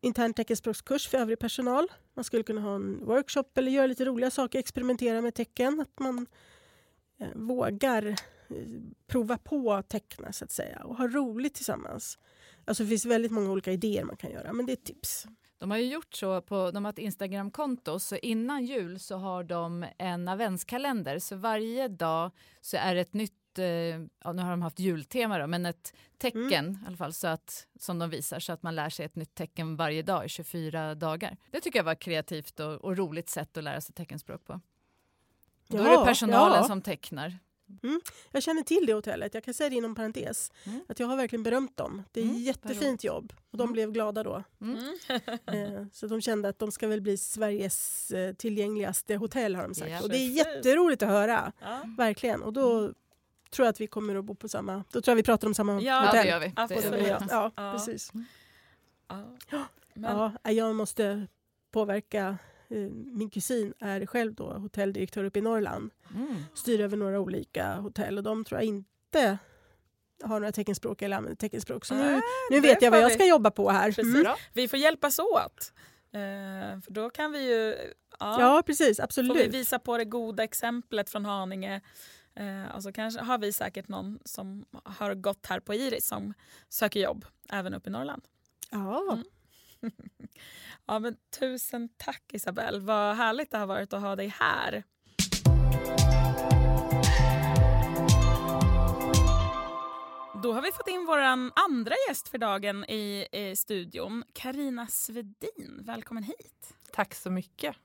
intern 0.00 0.34
teckenspråkskurs 0.34 1.08
för 1.08 1.18
övrig 1.18 1.38
personal. 1.38 1.88
Man 2.14 2.24
skulle 2.24 2.42
kunna 2.42 2.60
ha 2.60 2.74
en 2.74 3.04
workshop 3.04 3.44
eller 3.54 3.72
göra 3.72 3.86
lite 3.86 4.04
roliga 4.04 4.30
saker, 4.30 4.58
experimentera 4.58 5.20
med 5.20 5.34
tecken. 5.34 5.80
Att 5.80 5.98
man 5.98 6.26
eh, 7.18 7.28
vågar 7.34 8.06
eh, 8.06 8.16
prova 9.06 9.38
på 9.38 9.72
att 9.72 9.88
teckna 9.88 10.32
så 10.32 10.44
att 10.44 10.52
säga 10.52 10.84
och 10.84 10.96
ha 10.96 11.08
roligt 11.08 11.54
tillsammans. 11.54 12.18
Alltså 12.64 12.82
det 12.82 12.88
finns 12.88 13.04
väldigt 13.04 13.32
många 13.32 13.50
olika 13.50 13.72
idéer 13.72 14.04
man 14.04 14.16
kan 14.16 14.30
göra, 14.30 14.52
men 14.52 14.66
det 14.66 14.72
är 14.72 14.76
ett 14.76 14.84
tips. 14.84 15.26
De 15.62 15.70
har 15.70 15.78
ju 15.78 15.86
gjort 15.86 16.14
så 16.14 16.40
på, 16.40 16.70
de 16.70 16.84
har 16.84 16.92
ett 16.92 16.98
Instagramkonto, 16.98 17.98
så 17.98 18.16
innan 18.16 18.64
jul 18.64 19.00
så 19.00 19.16
har 19.16 19.44
de 19.44 19.86
en 19.98 20.28
adventskalender. 20.28 21.18
Så 21.18 21.36
varje 21.36 21.88
dag 21.88 22.30
så 22.60 22.76
är 22.76 22.94
det 22.94 23.00
ett 23.00 23.14
nytt, 23.14 23.58
eh, 23.58 23.64
ja, 23.64 24.32
nu 24.32 24.42
har 24.42 24.50
de 24.50 24.62
haft 24.62 24.78
jultema 24.78 25.38
då, 25.38 25.46
men 25.46 25.66
ett 25.66 25.94
tecken 26.18 26.78
i 26.84 26.86
alla 26.86 26.96
fall 26.96 27.12
så 27.12 27.28
att, 27.28 27.66
som 27.80 27.98
de 27.98 28.10
visar 28.10 28.40
så 28.40 28.52
att 28.52 28.62
man 28.62 28.74
lär 28.74 28.90
sig 28.90 29.06
ett 29.06 29.16
nytt 29.16 29.34
tecken 29.34 29.76
varje 29.76 30.02
dag 30.02 30.24
i 30.24 30.28
24 30.28 30.94
dagar. 30.94 31.36
Det 31.50 31.60
tycker 31.60 31.78
jag 31.78 31.84
var 31.84 31.94
kreativt 31.94 32.60
och, 32.60 32.74
och 32.74 32.96
roligt 32.96 33.28
sätt 33.28 33.56
att 33.56 33.64
lära 33.64 33.80
sig 33.80 33.94
teckenspråk 33.94 34.44
på. 34.44 34.60
Då 35.68 35.78
är 35.78 35.84
det 35.84 35.92
Ja, 35.92 36.04
personalen 36.04 36.58
ja. 36.62 36.64
som 36.64 36.82
tecknar. 36.82 37.38
Jag 38.30 38.42
känner 38.42 38.62
till 38.62 38.86
det 38.86 38.92
hotellet. 38.94 39.34
Jag 39.34 39.44
kan 39.44 39.54
säga 39.54 39.70
det 39.70 39.76
inom 39.76 39.94
parentes. 39.94 40.52
Mm. 40.64 40.80
Att 40.88 41.00
jag 41.00 41.06
har 41.06 41.16
verkligen 41.16 41.42
berömt 41.42 41.76
dem. 41.76 42.02
Det 42.12 42.20
är 42.20 42.24
Mm, 42.24 42.36
jättefint 42.36 43.04
jobb. 43.04 43.32
Och 43.50 43.58
de 43.58 43.62
Mm. 43.62 43.72
blev 43.72 43.92
glada 43.92 44.22
då. 44.22 44.42
Mm. 44.60 44.78
Eh, 45.46 45.86
så 45.92 46.06
de 46.06 46.20
kände 46.20 46.48
att 46.48 46.58
de 46.58 46.72
ska 46.72 46.88
väl 46.88 47.00
bli 47.00 47.16
Sveriges 47.16 48.10
eh, 48.10 48.34
tillgängligaste 48.34 49.16
hotell 49.16 49.56
har 49.56 49.62
de 49.62 49.74
sagt. 49.74 49.90
Ja, 49.90 50.02
och 50.02 50.08
det 50.08 50.16
är 50.16 50.28
jätteroligt 50.28 51.02
att 51.02 51.08
höra. 51.08 51.52
Ja. 51.60 51.80
Verkligen. 51.98 52.42
Och 52.42 52.52
då 52.52 52.80
tror 53.50 53.66
jag 53.66 53.68
att 53.68 53.80
vi 53.80 53.86
kommer 53.86 54.14
att 54.14 54.24
bo 54.24 54.34
på 54.34 54.48
samma... 54.48 54.84
Då 54.90 55.00
tror 55.00 55.12
jag 55.12 55.16
vi 55.16 55.22
pratar 55.22 55.48
om 55.48 55.54
samma 55.54 55.72
Ja, 55.72 55.80
Ja, 55.80 56.06
hotell. 56.06 56.24
det 56.24 56.30
gör 56.30 56.40
vi. 56.40 56.46
Det 56.46 56.52
Absolut. 56.56 56.84
gör 56.84 56.90
vi. 56.92 56.98
vi 57.04 57.12
och- 57.12 57.22
Ja, 57.30 57.52
Ja. 57.56 57.72
precis. 57.72 58.12
Ja. 59.08 59.36
Men, 59.94 60.32
Ja, 60.42 60.50
jag 60.50 60.74
måste 60.74 61.26
påverka. 61.70 62.38
Eh, 62.72 62.90
Min 62.90 63.30
kusin 63.30 63.74
är 63.78 64.06
själv 64.06 64.34
då 64.34 64.52
hotelldirektör 64.52 65.24
uppe 65.24 65.38
i 65.38 65.42
Norrland. 65.42 65.90
Mm. 66.14 66.36
Styr 66.54 66.80
över 66.80 66.96
några 66.96 67.20
olika 67.20 67.74
hotell 67.74 68.18
och 68.18 68.24
de 68.24 68.44
tror 68.44 68.60
jag 68.60 68.66
inte 68.66 69.38
har 70.24 70.40
några 70.40 70.52
teckenspråk 70.52 71.02
eller 71.02 71.16
använder 71.16 71.36
teckenspråk. 71.36 71.84
Så 71.84 71.94
nu, 71.94 72.14
Ah, 72.14 72.20
nu 72.50 72.60
det 72.60 72.60
vet 72.60 72.82
jag 72.82 72.90
vad 72.90 73.00
jag 73.00 73.12
ska 73.12 73.26
jobba 73.26 73.50
på 73.50 73.70
här. 73.70 74.00
Mm. 74.00 74.26
Vi 74.52 74.68
får 74.68 74.78
hjälpas 74.78 75.18
åt. 75.18 75.72
Eh, 76.12 76.80
för 76.80 76.90
då 76.90 77.10
kan 77.10 77.32
vi 77.32 77.48
ju 77.48 77.76
ja, 78.20 78.40
Ja, 78.40 78.62
precis. 78.66 78.96
får 78.96 79.02
vi 79.02 79.04
Absolut. 79.04 79.54
visa 79.54 79.78
på 79.78 79.98
det 79.98 80.04
goda 80.04 80.44
exemplet 80.44 81.10
från 81.10 81.24
Haninge. 81.24 81.80
Eh, 82.34 82.76
och 82.76 82.82
så 82.82 82.92
kanske 82.92 83.20
har 83.20 83.38
vi 83.38 83.52
säkert 83.52 83.88
någon 83.88 84.18
som 84.24 84.64
har 84.84 85.14
gått 85.14 85.46
här 85.46 85.60
på 85.60 85.74
Iris 85.74 86.06
som 86.06 86.34
söker 86.68 87.00
jobb 87.00 87.24
även 87.50 87.74
uppe 87.74 87.88
i 87.88 87.92
Norrland. 87.92 88.22
Ja. 88.70 89.12
Mm. 89.12 89.24
Ja, 90.86 90.98
men 90.98 91.16
tusen 91.38 91.88
tack 91.96 92.22
Isabelle. 92.32 92.78
Vad 92.78 93.16
härligt 93.16 93.50
det 93.50 93.58
har 93.58 93.66
varit 93.66 93.92
att 93.92 94.02
ha 94.02 94.16
dig 94.16 94.28
här. 94.28 94.84
Då 100.42 100.52
har 100.52 100.62
vi 100.62 100.72
fått 100.72 100.88
in 100.88 101.04
vår 101.06 101.18
andra 101.18 101.94
gäst 102.08 102.28
för 102.28 102.38
dagen 102.38 102.84
i, 102.84 103.26
i 103.32 103.56
studion, 103.56 104.24
Karina 104.32 104.86
Svedin. 104.86 105.80
Välkommen 105.82 106.22
hit. 106.22 106.74
Tack 106.92 107.14
så 107.14 107.30
mycket. 107.30 107.76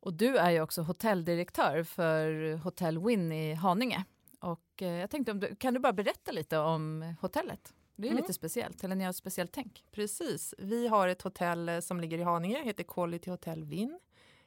Och 0.00 0.12
du 0.12 0.36
är 0.36 0.50
ju 0.50 0.60
också 0.60 0.82
hotelldirektör 0.82 1.82
för 1.84 2.54
Hotell 2.56 2.98
Win 2.98 3.32
i 3.32 3.54
Haninge. 3.54 4.04
Och 4.40 4.82
eh, 4.82 4.88
jag 4.88 5.10
tänkte, 5.10 5.32
om 5.32 5.40
du, 5.40 5.56
kan 5.56 5.74
du 5.74 5.80
bara 5.80 5.92
berätta 5.92 6.32
lite 6.32 6.58
om 6.58 7.14
hotellet? 7.20 7.74
Det 7.96 8.06
är 8.06 8.10
mm. 8.10 8.22
lite 8.22 8.32
speciellt, 8.32 8.84
eller 8.84 8.96
ni 8.96 9.04
har 9.04 9.10
ett 9.10 9.16
speciellt 9.16 9.52
tänk. 9.52 9.84
Precis. 9.90 10.54
Vi 10.58 10.88
har 10.88 11.08
ett 11.08 11.22
hotell 11.22 11.68
eh, 11.68 11.80
som 11.80 12.00
ligger 12.00 12.18
i 12.18 12.22
Haninge, 12.22 12.64
heter 12.64 12.84
Quality 12.84 13.30
Hotel 13.30 13.64
Win. 13.64 13.98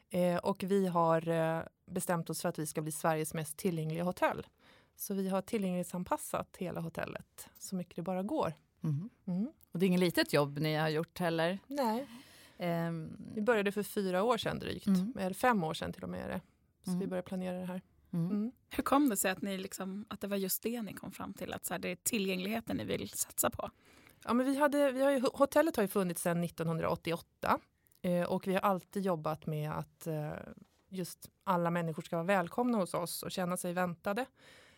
Eh, 0.10 0.38
och 0.38 0.64
vi 0.64 0.88
har 0.88 1.28
eh, 1.28 1.62
bestämt 1.86 2.30
oss 2.30 2.42
för 2.42 2.50
att 2.50 2.60
vi 2.60 2.68
ska 2.68 2.82
bli 2.82 2.92
Sveriges 2.92 3.34
mest 3.34 3.58
tillgängliga 3.58 4.04
hotell. 4.04 4.48
Så 4.96 5.14
vi 5.14 5.30
har 5.30 5.42
tillgänglighetsanpassat 5.42 6.58
hela 6.58 6.82
hotellet 6.82 7.50
så 7.60 7.76
mycket 7.76 7.96
det 7.96 8.02
bara 8.02 8.24
går. 8.24 8.54
Mm. 8.84 9.10
Mm. 9.26 9.52
Och 9.72 9.80
det 9.80 9.86
är 9.86 9.88
inget 9.88 10.00
litet 10.00 10.34
jobb 10.34 10.60
ni 10.60 10.76
har 10.76 10.90
gjort 10.90 11.20
heller? 11.20 11.60
Nej. 11.68 12.08
Um, 12.58 13.18
vi 13.36 13.42
började 13.42 13.72
för 13.72 13.84
fyra 13.84 14.24
år 14.24 14.38
sedan 14.38 14.60
drygt, 14.60 14.88
mm. 14.88 15.14
eller 15.20 15.34
fem 15.34 15.64
år 15.64 15.74
sedan 15.74 15.94
till 15.94 16.04
och 16.04 16.10
med. 16.10 16.42
Så 16.84 16.92
vi 16.92 16.96
mm. 16.96 17.10
började 17.10 17.28
planera 17.28 17.60
det 17.60 17.66
här. 17.66 17.82
Mm. 18.14 18.32
mm. 18.32 18.52
Hur 18.70 18.84
kom 18.84 19.10
det 19.10 19.18
sig 19.18 19.32
att, 19.32 19.42
ni 19.42 19.58
liksom, 19.58 20.06
att 20.08 20.22
det 20.22 20.28
var 20.28 20.38
just 20.38 20.64
det 20.64 20.82
ni 20.82 20.94
kom 20.94 21.12
fram 21.12 21.34
till? 21.34 21.54
Att 21.54 21.66
så 21.66 21.74
här, 21.74 21.80
det 21.80 21.90
är 21.90 21.96
tillgängligheten 21.96 22.78
ni 22.78 22.86
vill 22.86 23.10
satsa 23.10 23.50
på? 23.50 23.70
Ja, 24.24 24.34
men 24.34 24.46
vi 24.46 24.58
hade, 24.58 24.92
vi 24.92 25.02
har 25.02 25.12
ju, 25.12 25.22
hotellet 25.34 25.76
har 25.76 25.84
ju 25.84 25.88
funnits 25.88 26.22
sedan 26.22 26.44
1988 26.44 27.60
eh, 28.02 28.24
och 28.24 28.48
vi 28.48 28.54
har 28.54 28.62
alltid 28.62 29.04
jobbat 29.04 29.46
med 29.46 29.72
att 29.72 30.08
eh, 30.08 30.32
just 30.90 31.30
alla 31.44 31.72
människor 31.72 32.02
ska 32.02 32.16
vara 32.16 32.26
välkomna 32.26 32.78
hos 32.78 32.94
oss 32.94 33.24
och 33.24 33.32
känna 33.32 33.58
sig 33.58 33.74
väntade. 33.74 34.26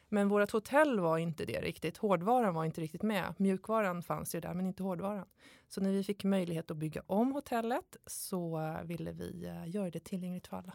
Men 0.10 0.30
vårt 0.30 0.52
hotell 0.52 1.00
var 1.00 1.18
inte 1.18 1.46
det 1.46 1.62
riktigt. 1.62 1.98
Hårdvaran 1.98 2.54
var 2.54 2.66
inte 2.66 2.82
riktigt 2.82 3.04
med. 3.04 3.34
Mjukvaran 3.38 4.04
fanns 4.04 4.36
ju 4.36 4.40
där, 4.40 4.54
men 4.54 4.66
inte 4.66 4.84
hårdvaran. 4.84 5.26
Så 5.68 5.82
när 5.82 5.92
vi 5.92 6.04
fick 6.04 6.24
möjlighet 6.24 6.72
att 6.72 6.78
bygga 6.78 7.02
om 7.08 7.32
hotellet 7.32 7.98
så 8.06 8.62
eh, 8.62 8.84
ville 8.84 9.12
vi 9.12 9.46
eh, 9.46 9.70
göra 9.70 9.90
det 9.90 10.00
tillgängligt 10.00 10.48
för 10.48 10.58
alla. 10.58 10.74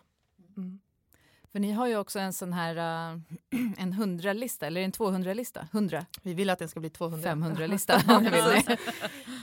Mm. 0.56 0.80
För 1.52 1.60
ni 1.60 1.72
har 1.72 1.86
ju 1.86 1.96
också 1.96 2.18
en 2.18 2.32
sån 2.32 2.52
här 2.52 2.76
uh, 2.76 3.20
en 3.78 3.94
100-lista, 3.94 4.66
eller 4.66 4.80
en 4.80 4.92
200-lista? 4.92 5.68
100? 5.72 6.06
Vi 6.22 6.34
vill 6.34 6.50
att 6.50 6.58
den 6.58 6.68
ska 6.68 6.80
bli 6.80 6.90
200. 6.90 7.30
500-lista. 7.30 8.02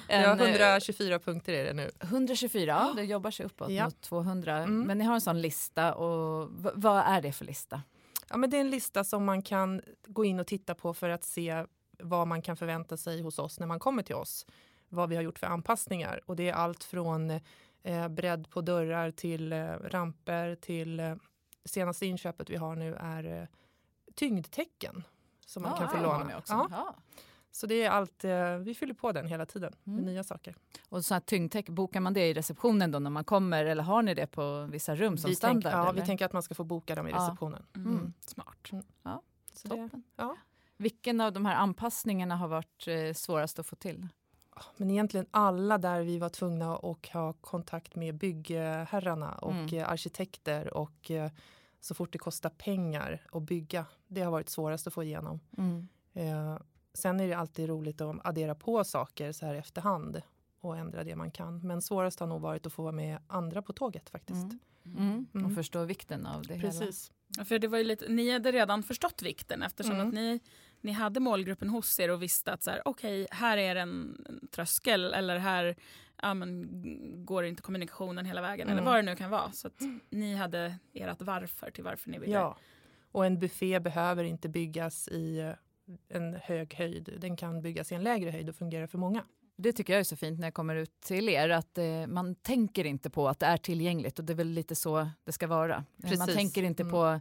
ja, 0.07 0.34
124 0.34 1.20
punkter 1.26 1.53
är 1.53 1.66
det 1.66 1.74
nu. 1.74 1.91
124, 2.01 2.66
ja, 2.66 2.93
det 2.95 3.03
jobbar 3.03 3.32
sig 3.32 3.45
uppåt 3.45 3.72
ja. 3.72 3.86
mot 3.86 4.01
200. 4.01 4.57
Mm. 4.57 4.82
Men 4.82 4.97
ni 4.97 5.03
har 5.03 5.14
en 5.14 5.22
sån 5.22 5.41
lista 5.41 5.93
och 5.93 6.49
vad 6.74 7.03
är 7.05 7.22
det 7.22 7.32
för 7.32 7.45
lista? 7.45 7.82
Ja, 8.30 8.38
men 8.38 8.49
det 8.49 8.57
är 8.57 8.62
en 8.62 8.70
lista 8.70 9.03
som 9.03 9.26
man 9.26 9.41
kan 9.41 9.82
gå 10.07 10.26
in 10.26 10.39
och 10.39 10.47
titta 10.47 10.76
på 10.76 10.93
för 10.93 11.10
att 11.10 11.24
se 11.24 11.66
vad 11.99 12.28
man 12.28 12.41
kan 12.41 12.57
förvänta 12.57 12.97
sig 12.97 13.22
hos 13.22 13.39
oss 13.39 13.60
när 13.60 13.68
man 13.68 13.80
kommer 13.80 14.03
till 14.03 14.16
oss. 14.16 14.45
Vad 14.89 15.10
vi 15.10 15.16
har 15.16 15.24
gjort 15.24 15.39
för 15.39 15.47
anpassningar. 15.47 16.22
Och 16.26 16.36
det 16.36 16.49
är 16.49 16.53
allt 16.53 16.84
från 16.84 17.32
eh, 17.84 18.07
bredd 18.07 18.49
på 18.49 18.62
dörrar 18.62 19.12
till 19.12 19.53
eh, 19.53 19.66
ramper 19.68 20.55
till 20.55 20.99
eh, 20.99 21.16
senaste 21.66 22.05
inköpet 22.05 22.49
vi 22.49 22.55
har 22.55 22.76
nu 22.76 22.95
är 22.95 23.41
eh, 23.41 23.47
tyngdtecken 24.16 25.03
som 25.45 25.64
man 25.64 25.74
ah, 25.74 25.78
kan 25.78 25.89
få 25.89 25.97
låna. 25.97 26.38
Också. 26.38 26.68
Ja. 26.72 26.95
Så 27.51 27.68
det 27.68 27.84
är 27.84 27.89
allt, 27.89 28.24
eh, 28.24 28.57
vi 28.57 28.76
fyller 28.76 28.93
på 28.93 29.12
den 29.12 29.28
hela 29.28 29.45
tiden 29.45 29.74
med 29.84 29.93
mm. 29.93 30.05
nya 30.05 30.24
saker. 30.24 30.55
Och 30.89 31.05
så 31.05 31.14
här 31.14 31.22
tyngdtäck, 31.22 31.70
bokar 31.70 31.99
man 31.99 32.14
det 32.14 32.28
i 32.28 32.34
receptionen 32.34 32.91
då 32.91 32.99
när 32.99 33.10
man 33.10 33.24
kommer 33.24 33.66
eller 33.66 33.84
har 33.84 34.01
ni 34.01 34.14
det 34.14 34.28
på 34.28 34.68
vissa 34.72 34.95
rum 34.95 35.18
som 35.18 35.30
vi 35.30 35.36
standard? 35.36 35.64
Tänk, 35.64 35.76
ja, 35.76 35.89
eller? 35.89 36.01
vi 36.01 36.07
tänker 36.07 36.26
att 36.26 36.34
man 36.34 36.43
ska 36.43 36.55
få 36.55 36.64
boka 36.64 36.95
dem 36.95 37.07
i 37.07 37.12
ja. 37.12 37.18
receptionen. 37.18 37.66
Mm. 37.76 37.91
Mm. 37.91 38.14
Smart. 38.20 38.72
Mm. 38.72 38.84
Ja, 39.03 39.22
Toppen. 39.64 39.89
Det, 39.89 40.01
ja. 40.16 40.38
Vilken 40.78 41.22
av 41.22 41.34
de 41.34 41.45
här 41.45 41.55
anpassningarna 41.55 42.36
har 42.36 42.47
varit 42.47 42.88
eh, 42.88 43.14
svårast 43.14 43.60
att 43.60 43.68
få 43.68 43.76
till? 43.76 44.07
Men 44.78 44.91
egentligen 44.91 45.26
alla 45.32 45.78
där 45.78 46.01
vi 46.01 46.18
var 46.18 46.30
tvungna 46.30 46.76
att 46.76 47.05
ha 47.05 47.34
kontakt 47.34 47.95
med 47.95 48.16
byggherrarna 48.16 49.32
och 49.32 49.51
mm. 49.51 49.74
Eh, 49.74 49.89
arkitekter 49.89 50.74
och 50.74 51.12
eh, 51.12 51.32
så 51.80 51.95
fort 51.95 52.14
det 52.14 52.18
kostar 52.18 52.49
pengar 52.49 53.22
att 53.32 53.43
bygga. 53.43 53.86
Det 54.07 54.22
har 54.22 54.32
varit 54.32 54.49
svårast 54.49 54.88
att 54.88 54.93
få 54.93 55.03
igenom. 55.03 55.39
Mm. 55.57 55.88
Eh, 56.14 56.57
Sen 56.93 57.20
är 57.20 57.28
det 57.28 57.34
alltid 57.34 57.70
roligt 57.70 58.01
att 58.01 58.26
addera 58.26 58.55
på 58.55 58.84
saker 58.84 59.32
så 59.32 59.45
här 59.45 59.55
efterhand 59.55 60.22
och 60.60 60.78
ändra 60.78 61.03
det 61.03 61.16
man 61.16 61.32
kan. 61.32 61.60
Men 61.60 61.82
svårast 61.82 62.20
har 62.20 62.28
nog 62.28 62.41
varit 62.41 62.66
att 62.66 62.74
få 62.74 62.82
vara 62.82 62.91
med 62.91 63.20
andra 63.28 63.62
på 63.62 63.74
tåget 63.74 64.10
faktiskt. 64.10 64.45
Mm. 64.45 64.60
Mm. 64.97 65.28
Mm. 65.34 65.45
Och 65.45 65.55
förstå 65.55 65.84
vikten 65.84 66.26
av 66.26 66.41
det 66.41 66.60
Precis. 66.60 67.12
hela. 67.36 67.45
För 67.45 67.60
det 67.60 67.68
var 67.68 67.84
lite, 67.84 68.07
ni 68.07 68.32
hade 68.32 68.51
redan 68.51 68.84
förstått 68.84 69.22
vikten 69.22 69.64
eftersom 69.64 69.95
mm. 69.95 70.07
att 70.07 70.14
ni, 70.14 70.39
ni 70.82 70.92
hade 70.92 71.20
målgruppen 71.20 71.70
hos 71.70 72.00
er 72.00 72.12
och 72.12 72.24
visste 72.24 72.54
att 72.54 72.64
så 72.64 72.72
här, 72.72 72.88
okay, 72.88 73.28
här 73.32 73.58
är 73.58 73.76
en 73.76 74.18
tröskel 74.52 75.14
eller 75.14 75.38
här 75.38 75.76
ja, 76.22 76.34
men, 76.34 77.26
går 77.26 77.46
inte 77.46 77.62
kommunikationen 77.62 78.26
hela 78.26 78.42
vägen 78.42 78.68
eller 78.68 78.82
mm. 78.82 78.86
vad 78.86 78.96
det 78.96 79.02
nu 79.02 79.16
kan 79.16 79.32
vara. 79.32 79.52
Så 79.52 79.68
att 79.68 79.82
ni 80.10 80.36
hade 80.36 80.76
ert 80.94 81.22
varför 81.22 81.72
till 81.72 81.84
varför 81.84 82.10
ni 82.10 82.20
ville. 82.20 82.34
Ja, 82.34 82.58
och 83.12 83.26
en 83.26 83.40
buffé 83.40 83.80
behöver 83.80 84.24
inte 84.24 84.50
byggas 84.50 85.08
i 85.08 85.54
en 86.10 86.34
hög 86.34 86.74
höjd. 86.74 87.18
Den 87.18 87.38
kan 87.38 87.62
byggas 87.62 87.92
i 87.92 87.96
en 87.96 88.04
lägre 88.04 88.32
höjd 88.32 88.50
och 88.50 88.56
fungera 88.56 88.88
för 88.88 88.98
många. 88.98 89.24
Det 89.56 89.74
tycker 89.74 89.94
jag 89.94 90.00
är 90.00 90.04
så 90.04 90.16
fint 90.16 90.40
när 90.40 90.48
jag 90.48 90.54
kommer 90.54 90.76
ut 90.76 91.02
till 91.02 91.30
er, 91.30 91.50
att 91.50 91.78
eh, 91.78 92.08
man 92.08 92.36
tänker 92.36 92.86
inte 92.86 93.10
på 93.10 93.28
att 93.28 93.40
det 93.40 93.46
är 93.46 93.58
tillgängligt 93.58 94.20
och 94.20 94.26
det 94.26 94.34
är 94.34 94.38
väl 94.38 94.48
lite 94.48 94.76
så 94.76 95.10
det 95.24 95.32
ska 95.32 95.48
vara. 95.48 95.86
Precis. 96.02 96.20
Man 96.20 96.28
tänker 96.28 96.64
inte 96.64 96.84
mm. 96.84 96.92
på 96.92 97.20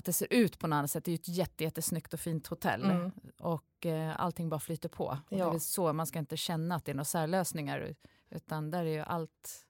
att 0.00 0.04
det 0.04 0.12
ser 0.12 0.28
ut 0.30 0.58
på 0.58 0.66
något 0.66 0.76
annat 0.76 0.90
sätt. 0.90 1.04
Det 1.04 1.08
är 1.08 1.12
ju 1.12 1.16
ett 1.16 1.28
jätte, 1.28 1.64
jättesnyggt 1.64 2.14
och 2.14 2.20
fint 2.20 2.46
hotell 2.46 2.84
mm. 2.84 3.10
och 3.38 3.86
eh, 3.86 4.20
allting 4.20 4.48
bara 4.48 4.60
flyter 4.60 4.88
på. 4.88 5.18
Ja. 5.28 5.50
Det 5.50 5.56
är 5.56 5.58
så, 5.58 5.92
man 5.92 6.06
ska 6.06 6.18
inte 6.18 6.36
känna 6.36 6.74
att 6.74 6.84
det 6.84 6.92
är 6.92 6.94
några 6.94 7.04
särlösningar 7.04 7.94
utan 8.30 8.70
där 8.70 8.84
är 8.84 8.90
ju 8.90 9.00
allt 9.00 9.66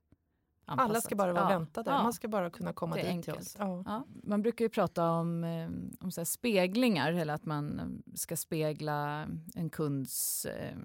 Anpassat. 0.65 0.91
Alla 0.91 1.01
ska 1.01 1.17
bara 1.17 1.33
vara 1.33 1.53
ja. 1.53 1.59
väntade, 1.59 1.91
ja. 1.91 2.03
man 2.03 2.13
ska 2.13 2.29
bara 2.29 2.51
kunna 2.51 2.73
komma 2.73 2.97
dit 2.97 3.05
enkelt. 3.05 3.39
till 3.39 3.63
oss. 3.63 3.85
Ja. 3.87 4.07
Man 4.23 4.43
brukar 4.43 4.65
ju 4.65 4.69
prata 4.69 5.11
om, 5.11 5.45
eh, 5.45 5.69
om 6.01 6.13
så 6.13 6.25
speglingar, 6.25 7.13
eller 7.13 7.35
att 7.35 7.45
man 7.45 8.03
ska 8.15 8.37
spegla 8.37 9.29
en 9.55 9.71
kunds 9.71 10.45
eh, 10.45 10.77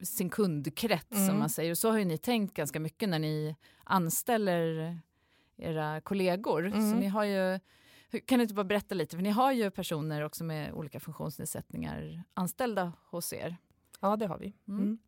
sin 0.00 0.30
kundkrets 0.30 1.16
mm. 1.16 1.28
som 1.28 1.38
man 1.38 1.50
säger. 1.50 1.70
Och 1.70 1.78
så 1.78 1.90
har 1.90 1.98
ju 1.98 2.04
ni 2.04 2.18
tänkt 2.18 2.54
ganska 2.54 2.80
mycket 2.80 3.08
när 3.08 3.18
ni 3.18 3.56
anställer 3.84 4.98
era 5.56 6.00
kollegor. 6.00 6.66
Mm. 6.66 6.90
Så 6.90 6.96
ni 6.96 7.06
har 7.06 7.24
ju, 7.24 7.60
kan 8.26 8.38
du 8.38 8.42
inte 8.42 8.54
bara 8.54 8.64
berätta 8.64 8.94
lite, 8.94 9.16
för 9.16 9.22
ni 9.22 9.30
har 9.30 9.52
ju 9.52 9.70
personer 9.70 10.22
också 10.22 10.44
med 10.44 10.72
olika 10.72 11.00
funktionsnedsättningar 11.00 12.22
anställda 12.34 12.92
hos 13.10 13.32
er. 13.32 13.56
Ja, 14.00 14.16
det 14.16 14.26
har 14.26 14.38
vi. 14.38 14.52
Mm. 14.68 14.82
mm. 14.82 14.98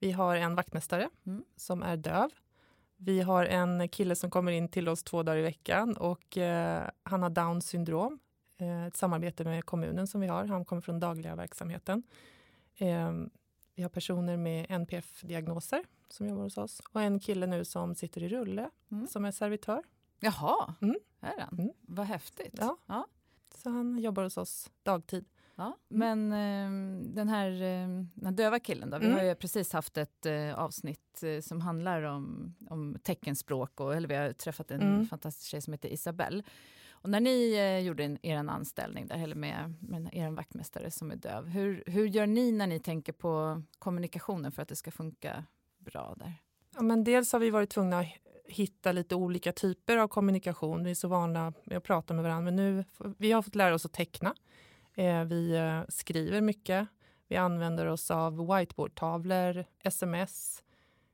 Vi 0.00 0.12
har 0.12 0.36
en 0.36 0.54
vaktmästare 0.54 1.10
mm. 1.26 1.44
som 1.56 1.82
är 1.82 1.96
döv 1.96 2.30
vi 3.00 3.20
har 3.20 3.44
en 3.44 3.88
kille 3.88 4.14
som 4.14 4.30
kommer 4.30 4.52
in 4.52 4.68
till 4.68 4.88
oss 4.88 5.02
två 5.02 5.22
dagar 5.22 5.38
i 5.38 5.42
veckan 5.42 5.96
och 5.96 6.38
eh, 6.38 6.90
han 7.02 7.22
har 7.22 7.30
Downs 7.30 7.66
syndrom. 7.66 8.18
Eh, 8.56 8.86
ett 8.86 8.96
samarbete 8.96 9.44
med 9.44 9.64
kommunen 9.64 10.06
som 10.06 10.20
vi 10.20 10.26
har. 10.26 10.44
Han 10.44 10.64
kommer 10.64 10.82
från 10.82 11.00
dagliga 11.00 11.36
verksamheten. 11.36 12.02
Eh, 12.76 13.12
vi 13.74 13.82
har 13.82 13.88
personer 13.88 14.36
med 14.36 14.66
NPF-diagnoser 14.68 15.84
som 16.08 16.28
jobbar 16.28 16.42
hos 16.42 16.58
oss 16.58 16.82
och 16.92 17.02
en 17.02 17.20
kille 17.20 17.46
nu 17.46 17.64
som 17.64 17.94
sitter 17.94 18.22
i 18.22 18.28
rulle 18.28 18.70
mm. 18.90 19.06
som 19.06 19.24
är 19.24 19.30
servitör. 19.30 19.82
Jaha, 20.20 20.74
mm. 20.80 20.96
är 21.20 21.40
han? 21.40 21.58
Mm. 21.58 21.72
Vad 21.80 22.06
häftigt. 22.06 22.54
Ja. 22.58 22.76
ja. 22.86 23.06
Så 23.54 23.70
han 23.70 23.98
jobbar 23.98 24.22
hos 24.22 24.36
oss 24.36 24.70
dagtid. 24.82 25.24
Ja, 25.56 25.76
men 25.88 26.32
eh, 26.32 27.04
den, 27.14 27.28
här, 27.28 27.50
eh, 27.50 27.88
den 28.14 28.36
döva 28.36 28.60
killen 28.60 28.90
då, 28.90 28.96
mm. 28.96 29.08
vi 29.08 29.14
har 29.14 29.24
ju 29.24 29.34
precis 29.34 29.72
haft 29.72 29.96
ett 29.96 30.26
eh, 30.26 30.58
avsnitt 30.58 31.22
eh, 31.22 31.40
som 31.40 31.60
handlar 31.60 32.02
om, 32.02 32.54
om 32.70 32.96
teckenspråk 33.02 33.80
och 33.80 33.94
eller 33.94 34.08
vi 34.08 34.14
har 34.14 34.32
träffat 34.32 34.70
en 34.70 34.80
mm. 34.80 35.06
fantastisk 35.06 35.50
tjej 35.50 35.60
som 35.60 35.72
heter 35.72 35.88
Isabelle. 35.88 36.42
Och 36.90 37.10
när 37.10 37.20
ni 37.20 37.54
eh, 37.54 37.78
gjorde 37.78 38.04
en, 38.04 38.26
er 38.26 38.36
anställning 38.36 39.06
där, 39.06 39.22
eller 39.22 39.36
med, 39.36 39.74
med 39.80 40.08
er 40.12 40.30
vaktmästare 40.30 40.90
som 40.90 41.10
är 41.10 41.16
döv, 41.16 41.46
hur, 41.46 41.82
hur 41.86 42.06
gör 42.06 42.26
ni 42.26 42.52
när 42.52 42.66
ni 42.66 42.80
tänker 42.80 43.12
på 43.12 43.62
kommunikationen 43.78 44.52
för 44.52 44.62
att 44.62 44.68
det 44.68 44.76
ska 44.76 44.90
funka 44.90 45.44
bra 45.78 46.14
där? 46.16 46.32
Ja, 46.74 46.82
men 46.82 47.04
dels 47.04 47.32
har 47.32 47.40
vi 47.40 47.50
varit 47.50 47.70
tvungna 47.70 48.04
hitta 48.48 48.92
lite 48.92 49.14
olika 49.14 49.52
typer 49.52 49.96
av 49.96 50.08
kommunikation. 50.08 50.84
Vi 50.84 50.90
är 50.90 50.94
så 50.94 51.08
vana 51.08 51.52
med 51.64 51.78
att 51.78 51.84
prata 51.84 52.14
med 52.14 52.22
varandra, 52.22 52.44
men 52.44 52.56
nu 52.56 52.84
vi 53.18 53.32
har 53.32 53.42
fått 53.42 53.54
lära 53.54 53.74
oss 53.74 53.86
att 53.86 53.92
teckna. 53.92 54.34
Eh, 54.94 55.24
vi 55.24 55.56
eh, 55.56 55.80
skriver 55.88 56.40
mycket. 56.40 56.88
Vi 57.28 57.36
använder 57.36 57.86
oss 57.86 58.10
av 58.10 58.54
whiteboardtavlor, 58.54 59.64
sms. 59.82 60.62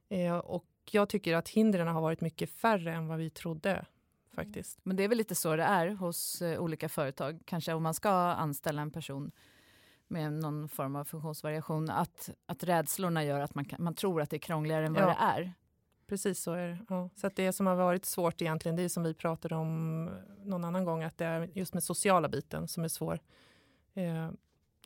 Eh, 0.09 0.37
och 0.37 0.67
jag 0.91 1.09
tycker 1.09 1.37
att 1.37 1.49
hindren 1.49 1.89
har 1.89 2.01
varit 2.01 2.21
mycket 2.21 2.51
färre 2.51 2.93
än 2.93 3.07
vad 3.07 3.19
vi 3.19 3.31
trodde. 3.31 3.87
faktiskt. 4.35 4.79
Men 4.83 4.97
det 4.97 5.05
är 5.05 5.09
väl 5.09 5.19
lite 5.19 5.35
så 5.35 5.57
det 5.57 5.63
är 5.63 5.89
hos 5.89 6.43
olika 6.43 6.89
företag, 6.89 7.43
kanske 7.45 7.73
om 7.73 7.83
man 7.83 7.95
ska 7.95 8.11
anställa 8.11 8.83
en 8.83 8.91
person 8.91 9.31
med 10.09 10.33
någon 10.33 10.69
form 10.69 10.97
av 10.97 11.05
funktionsvariation, 11.05 11.91
att, 11.91 12.31
att 12.47 12.65
rädslorna 12.65 13.25
gör 13.25 13.41
att 13.41 13.55
man, 13.55 13.65
kan, 13.65 13.85
man 13.85 13.95
tror 13.95 14.23
att 14.23 14.31
det 14.31 14.37
är 14.37 14.39
krångligare 14.39 14.87
än 14.87 14.95
vad 14.95 15.09
det 15.09 15.17
är. 15.21 15.53
Precis 16.07 16.43
så 16.43 16.53
är 16.53 16.69
det. 16.69 16.79
Ja. 16.89 17.11
Så 17.17 17.27
att 17.27 17.37
det 17.37 17.53
som 17.53 17.67
har 17.67 17.75
varit 17.75 18.05
svårt 18.05 18.43
egentligen, 18.43 18.77
det 18.77 18.83
är 18.83 18.89
som 18.89 19.03
vi 19.03 19.15
pratade 19.15 19.55
om 19.55 20.05
någon 20.45 20.65
annan 20.65 20.85
gång, 20.85 21.03
att 21.03 21.19
det 21.19 21.25
är 21.25 21.51
just 21.55 21.75
med 21.75 21.83
sociala 21.83 22.29
biten 22.29 22.69
som 22.69 22.85
är 22.85 22.89
svår. 22.89 23.19
Eh, 23.95 24.31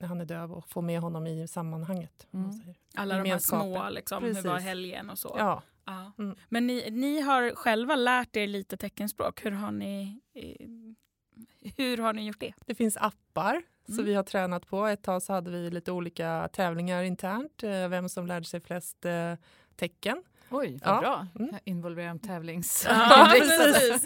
när 0.01 0.09
han 0.09 0.21
är 0.21 0.25
döv 0.25 0.53
och 0.53 0.69
få 0.69 0.81
med 0.81 1.01
honom 1.01 1.27
i 1.27 1.49
sammanhanget. 1.49 2.27
Mm. 2.33 2.51
Alla 2.95 3.19
de 3.23 3.31
här 3.31 3.39
små, 3.39 3.89
liksom, 3.91 4.25
hur 4.25 4.43
var 4.43 4.59
helgen 4.59 5.11
och 5.11 5.19
så. 5.19 5.35
Ja, 5.39 5.63
Ja. 5.85 6.13
Mm. 6.19 6.37
Men 6.49 6.67
ni, 6.67 6.91
ni 6.91 7.21
har 7.21 7.55
själva 7.55 7.97
lärt 7.97 8.37
er 8.37 8.47
lite 8.47 8.77
teckenspråk. 8.77 9.45
Hur 9.45 9.51
har 9.51 9.71
ni, 9.73 10.21
eh, 10.35 10.67
hur 11.77 11.99
har 11.99 12.13
ni 12.13 12.27
gjort 12.27 12.41
det? 12.41 12.53
det 12.67 12.75
finns 12.75 12.97
appar 12.97 13.63
som 13.85 13.95
Mm. 13.95 14.07
vi 14.07 14.15
har 14.15 14.23
tränat 14.23 14.67
på. 14.67 14.87
Ett 14.87 15.03
tag 15.03 15.23
så 15.23 15.33
hade 15.33 15.51
vi 15.51 15.71
lite 15.71 15.93
olika 15.93 16.49
tävlingar 16.53 17.03
internt, 17.03 17.63
eh, 17.63 17.89
vem 17.89 18.09
som 18.09 18.27
lärde 18.27 18.45
sig 18.45 18.61
flest 18.61 19.05
eh, 19.05 19.35
tecken. 19.77 20.23
Oj, 20.51 20.79
vad 20.85 20.97
Ja. 20.97 21.01
bra. 21.01 21.27
Mm. 21.39 21.55
Involvera 21.65 22.11
en 22.11 22.19
tävlings... 22.19 22.87
Ja, 22.89 23.29
precis. 23.39 24.05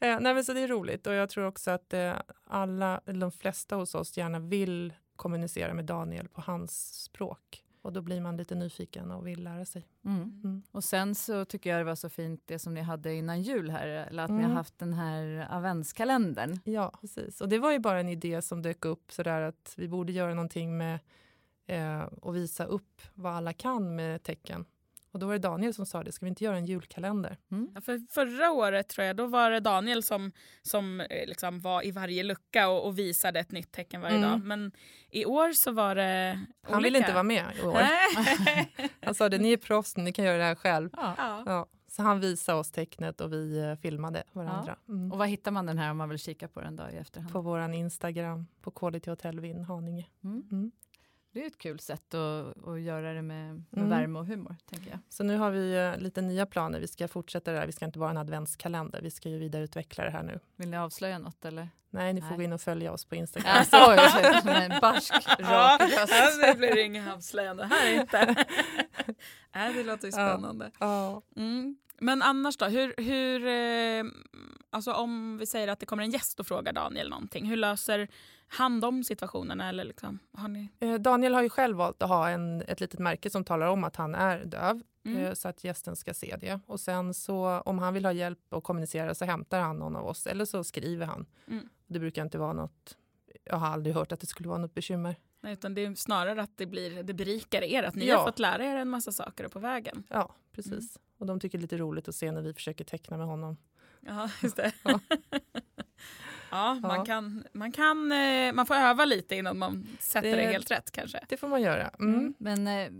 Eh, 0.00 0.20
nej, 0.20 0.44
så 0.44 0.52
det 0.52 0.60
är 0.60 0.68
roligt 0.68 1.06
och 1.06 1.12
jag 1.14 1.30
tror 1.30 1.46
också 1.46 1.70
att 1.70 1.94
eh, 1.94 2.12
alla, 2.46 3.00
de 3.04 3.32
flesta 3.32 3.76
hos 3.76 3.94
oss 3.94 4.16
gärna 4.16 4.38
vill 4.38 4.92
kommunicera 5.16 5.74
med 5.74 5.84
Daniel 5.84 6.28
på 6.28 6.40
hans 6.40 7.02
språk. 7.02 7.64
Och 7.82 7.92
då 7.92 8.02
blir 8.02 8.20
man 8.20 8.36
lite 8.36 8.54
nyfiken 8.54 9.10
och 9.10 9.26
vill 9.26 9.44
lära 9.44 9.64
sig. 9.64 9.86
Mm. 10.04 10.22
Mm. 10.44 10.62
Och 10.70 10.84
sen 10.84 11.14
så 11.14 11.44
tycker 11.44 11.70
jag 11.70 11.80
det 11.80 11.84
var 11.84 11.94
så 11.94 12.08
fint 12.08 12.42
det 12.46 12.58
som 12.58 12.74
ni 12.74 12.80
hade 12.80 13.14
innan 13.14 13.42
jul 13.42 13.70
här, 13.70 13.86
eller 13.86 14.22
att 14.22 14.30
ni 14.30 14.36
har 14.36 14.44
Mm. 14.44 14.56
haft 14.56 14.78
den 14.78 14.92
här 14.92 15.46
adventskalendern. 15.50 16.60
Ja, 16.64 16.92
precis. 17.00 17.40
Och 17.40 17.48
det 17.48 17.58
var 17.58 17.72
ju 17.72 17.78
bara 17.78 18.00
en 18.00 18.08
idé 18.08 18.42
som 18.42 18.62
dök 18.62 18.84
upp 18.84 19.12
sådär 19.12 19.40
att 19.42 19.74
vi 19.76 19.88
borde 19.88 20.12
göra 20.12 20.34
någonting 20.34 20.76
med 20.78 20.98
eh, 21.66 22.00
och 22.02 22.36
visa 22.36 22.64
upp 22.64 23.02
vad 23.14 23.32
alla 23.32 23.52
kan 23.52 23.96
med 23.96 24.22
tecken. 24.22 24.64
Och 25.18 25.20
då 25.20 25.26
var 25.26 25.32
det 25.34 25.38
Daniel 25.38 25.74
som 25.74 25.86
sa 25.86 26.04
det, 26.04 26.12
ska 26.12 26.24
vi 26.26 26.28
inte 26.28 26.44
göra 26.44 26.56
en 26.56 26.66
julkalender? 26.66 27.36
Mm. 27.50 27.68
Ja, 27.74 27.80
För 27.80 28.00
förra 28.10 28.50
året 28.50 28.88
tror 28.88 29.06
jag, 29.06 29.16
då 29.16 29.26
var 29.26 29.50
det 29.50 29.60
Daniel 29.60 30.02
som, 30.02 30.32
som 30.62 31.00
eh, 31.00 31.26
liksom 31.26 31.60
var 31.60 31.86
i 31.86 31.90
varje 31.90 32.22
lucka 32.22 32.68
och, 32.68 32.86
och 32.86 32.98
visade 32.98 33.40
ett 33.40 33.52
nytt 33.52 33.72
tecken 33.72 34.00
varje 34.00 34.16
Mm. 34.16 34.30
dag. 34.30 34.44
Men 34.44 34.72
i 35.10 35.24
år 35.24 35.52
så 35.52 35.72
var 35.72 35.94
det 35.94 36.40
Han 36.62 36.82
ville 36.82 36.98
inte 36.98 37.12
vara 37.12 37.22
med 37.22 37.44
i 37.62 37.66
år. 37.66 37.72
Nej. 37.72 38.74
Han 39.02 39.14
sa 39.14 39.28
det, 39.28 39.38
ni 39.38 39.52
är 39.52 39.56
proffs, 39.56 39.96
ni 39.96 40.12
kan 40.12 40.24
göra 40.24 40.38
det 40.38 40.44
här 40.44 40.54
själv. 40.54 40.90
Ja. 40.96 41.14
ja. 41.46 41.66
Så 41.90 42.02
han 42.02 42.20
visade 42.20 42.58
oss 42.58 42.70
tecknet 42.70 43.20
och 43.20 43.32
vi 43.32 43.58
eh, 43.58 43.74
filmade 43.74 44.22
varandra. 44.32 44.76
Mm. 44.88 45.12
Och 45.12 45.18
var 45.18 45.26
hittar 45.26 45.50
man 45.50 45.66
den 45.66 45.78
här 45.78 45.90
om 45.90 45.96
man 45.96 46.08
vill 46.08 46.18
kika 46.18 46.48
på 46.48 46.60
den 46.60 46.76
då 46.76 46.84
i 46.92 46.96
efterhand? 46.96 47.32
På 47.32 47.40
vår 47.40 47.72
Instagram, 47.74 48.46
på 48.60 48.70
Quality 48.70 49.10
Hotel 49.10 49.40
Vinn 49.40 49.64
Haninge. 49.64 50.06
Det 51.38 51.42
är 51.44 51.46
ett 51.46 51.58
kul 51.58 51.80
sätt 51.80 52.14
att, 52.14 52.68
att 52.68 52.80
göra 52.80 53.12
det 53.12 53.22
med, 53.22 53.54
med 53.54 53.64
Mm. 53.76 53.88
värme 53.90 54.18
och 54.18 54.26
humor. 54.26 54.56
tänker 54.70 54.90
jag. 54.90 54.98
Så 55.08 55.22
nu 55.24 55.36
har 55.36 55.50
vi 55.50 55.74
eh, 55.76 55.96
lite 56.02 56.20
nya 56.22 56.46
planer. 56.46 56.80
Vi 56.80 56.88
ska 56.88 57.08
fortsätta 57.08 57.52
det 57.52 57.58
här. 57.58 57.66
Vi 57.66 57.72
ska 57.72 57.84
inte 57.84 57.98
vara 57.98 58.10
en 58.10 58.16
adventskalender. 58.16 59.00
Vi 59.02 59.10
ska 59.10 59.28
ju 59.28 59.38
vidareutveckla 59.38 60.04
det 60.04 60.10
här 60.10 60.22
nu. 60.22 60.40
Vill 60.56 60.68
ni 60.70 60.76
avslöja 60.76 61.18
något? 61.18 61.44
Eller? 61.44 61.68
Nej, 61.90 62.12
ni 62.12 62.20
får 62.20 62.28
Nej. 62.28 62.36
gå 62.36 62.42
in 62.42 62.52
och 62.52 62.60
följa 62.60 62.92
oss 62.92 63.04
på 63.04 63.14
Instagram. 63.14 63.50
Alltså, 63.56 63.76
oj, 63.76 63.96
oj, 64.24 64.40
som 64.40 64.48
en 64.50 64.80
barsk, 64.80 65.12
rak 65.38 65.80
röst. 65.80 65.98
alltså, 66.12 66.40
det 66.40 66.54
blir 66.58 66.78
inga 66.78 67.14
avslöjande 67.14 67.64
här 67.66 68.00
inte. 68.00 68.44
Nej, 69.54 69.74
det 69.74 69.82
låter 69.84 70.06
ju 70.06 70.12
spännande. 70.12 70.70
Ja. 70.80 71.22
Mm. 71.36 71.76
Men 72.00 72.22
annars 72.22 72.56
då, 72.56 72.66
hur, 72.66 72.94
hur, 72.98 73.46
eh, 73.46 74.12
alltså 74.70 74.92
om 74.92 75.38
vi 75.38 75.46
säger 75.46 75.68
att 75.68 75.80
det 75.80 75.86
kommer 75.86 76.02
en 76.02 76.10
gäst 76.10 76.40
och 76.40 76.46
frågar 76.46 76.72
Daniel 76.72 77.08
någonting, 77.10 77.46
hur 77.46 77.56
löser 77.56 78.08
han 78.48 78.80
de 78.80 79.04
situationerna? 79.04 79.68
Eller 79.68 79.84
liksom, 79.84 80.18
har 80.32 80.48
ni... 80.48 80.68
Eh, 80.80 80.94
Daniel 80.94 81.34
har 81.34 81.42
ju 81.42 81.48
själv 81.48 81.76
valt 81.76 82.02
att 82.02 82.08
ha 82.08 82.28
en, 82.28 82.62
ett 82.62 82.80
litet 82.80 83.00
märke 83.00 83.30
som 83.30 83.44
talar 83.44 83.66
om 83.66 83.84
att 83.84 83.96
han 83.96 84.14
är 84.14 84.44
döv. 84.44 84.82
Mm. 85.04 85.24
eh, 85.24 85.32
Så 85.34 85.48
att 85.48 85.64
gästen 85.64 85.96
ska 85.96 86.14
se 86.14 86.36
det. 86.40 86.60
Och 86.66 86.80
sen 86.80 87.14
så 87.14 87.60
om 87.60 87.78
han 87.78 87.94
vill 87.94 88.04
ha 88.04 88.12
hjälp 88.12 88.52
att 88.54 88.64
kommunicera 88.64 89.14
så 89.14 89.24
hämtar 89.24 89.60
han 89.60 89.76
någon 89.76 89.96
av 89.96 90.06
oss. 90.06 90.26
Eller 90.26 90.44
så 90.44 90.64
skriver 90.64 91.06
han. 91.06 91.26
Mm. 91.46 91.68
Det 91.86 91.98
brukar 91.98 92.22
inte 92.22 92.38
vara 92.38 92.52
något. 92.52 92.96
Jag 93.44 93.56
har 93.56 93.66
aldrig 93.66 93.94
hört 93.94 94.12
att 94.12 94.20
det 94.20 94.26
skulle 94.26 94.48
vara 94.48 94.58
något 94.58 94.74
bekymmer. 94.74 95.16
Nej, 95.40 95.52
utan 95.52 95.74
det 95.74 95.84
är 95.84 95.94
snarare 95.94 96.42
att 96.42 96.56
det, 96.56 96.66
blir, 96.66 97.02
det 97.02 97.14
berikar 97.14 97.62
er, 97.62 97.82
att 97.82 97.94
ni 97.94 98.06
Ja. 98.06 98.16
har 98.18 98.24
fått 98.24 98.38
lära 98.38 98.64
er 98.64 98.76
en 98.76 98.88
massa 98.88 99.12
saker 99.12 99.48
på 99.48 99.58
vägen. 99.58 100.02
Ja, 100.08 100.34
precis. 100.52 100.98
Och 101.18 101.26
de 101.26 101.40
tycker 101.40 101.58
det 101.58 101.60
är 101.60 101.62
lite 101.62 101.76
roligt 101.78 102.08
att 102.08 102.14
se 102.14 102.32
när 102.32 102.42
vi 102.42 102.54
försöker 102.54 102.84
teckna 102.84 103.16
med 103.16 103.26
honom. 103.26 103.56
Ja, 104.00 104.30
just 104.42 104.56
det. 104.56 104.72
Ja. 104.82 105.00
ja, 106.50 106.74
man, 106.82 106.96
Ja. 106.98 107.04
kan, 107.04 107.44
man, 107.52 107.72
kan, 107.72 108.12
eh, 108.12 108.52
man 108.52 108.66
får 108.66 108.74
öva 108.74 109.04
lite 109.04 109.36
innan 109.36 109.58
man 109.58 109.86
sätter 110.00 110.30
det, 110.30 110.36
Det- 110.36 110.52
helt 110.52 110.70
rätt 110.70 110.90
kanske. 110.90 111.24
Det 111.28 111.36
får 111.36 111.48
man 111.48 111.62
göra. 111.62 111.88
Mm. 111.88 112.14
Mm. 112.14 112.34
Men 112.38 112.66
eh, 112.66 112.90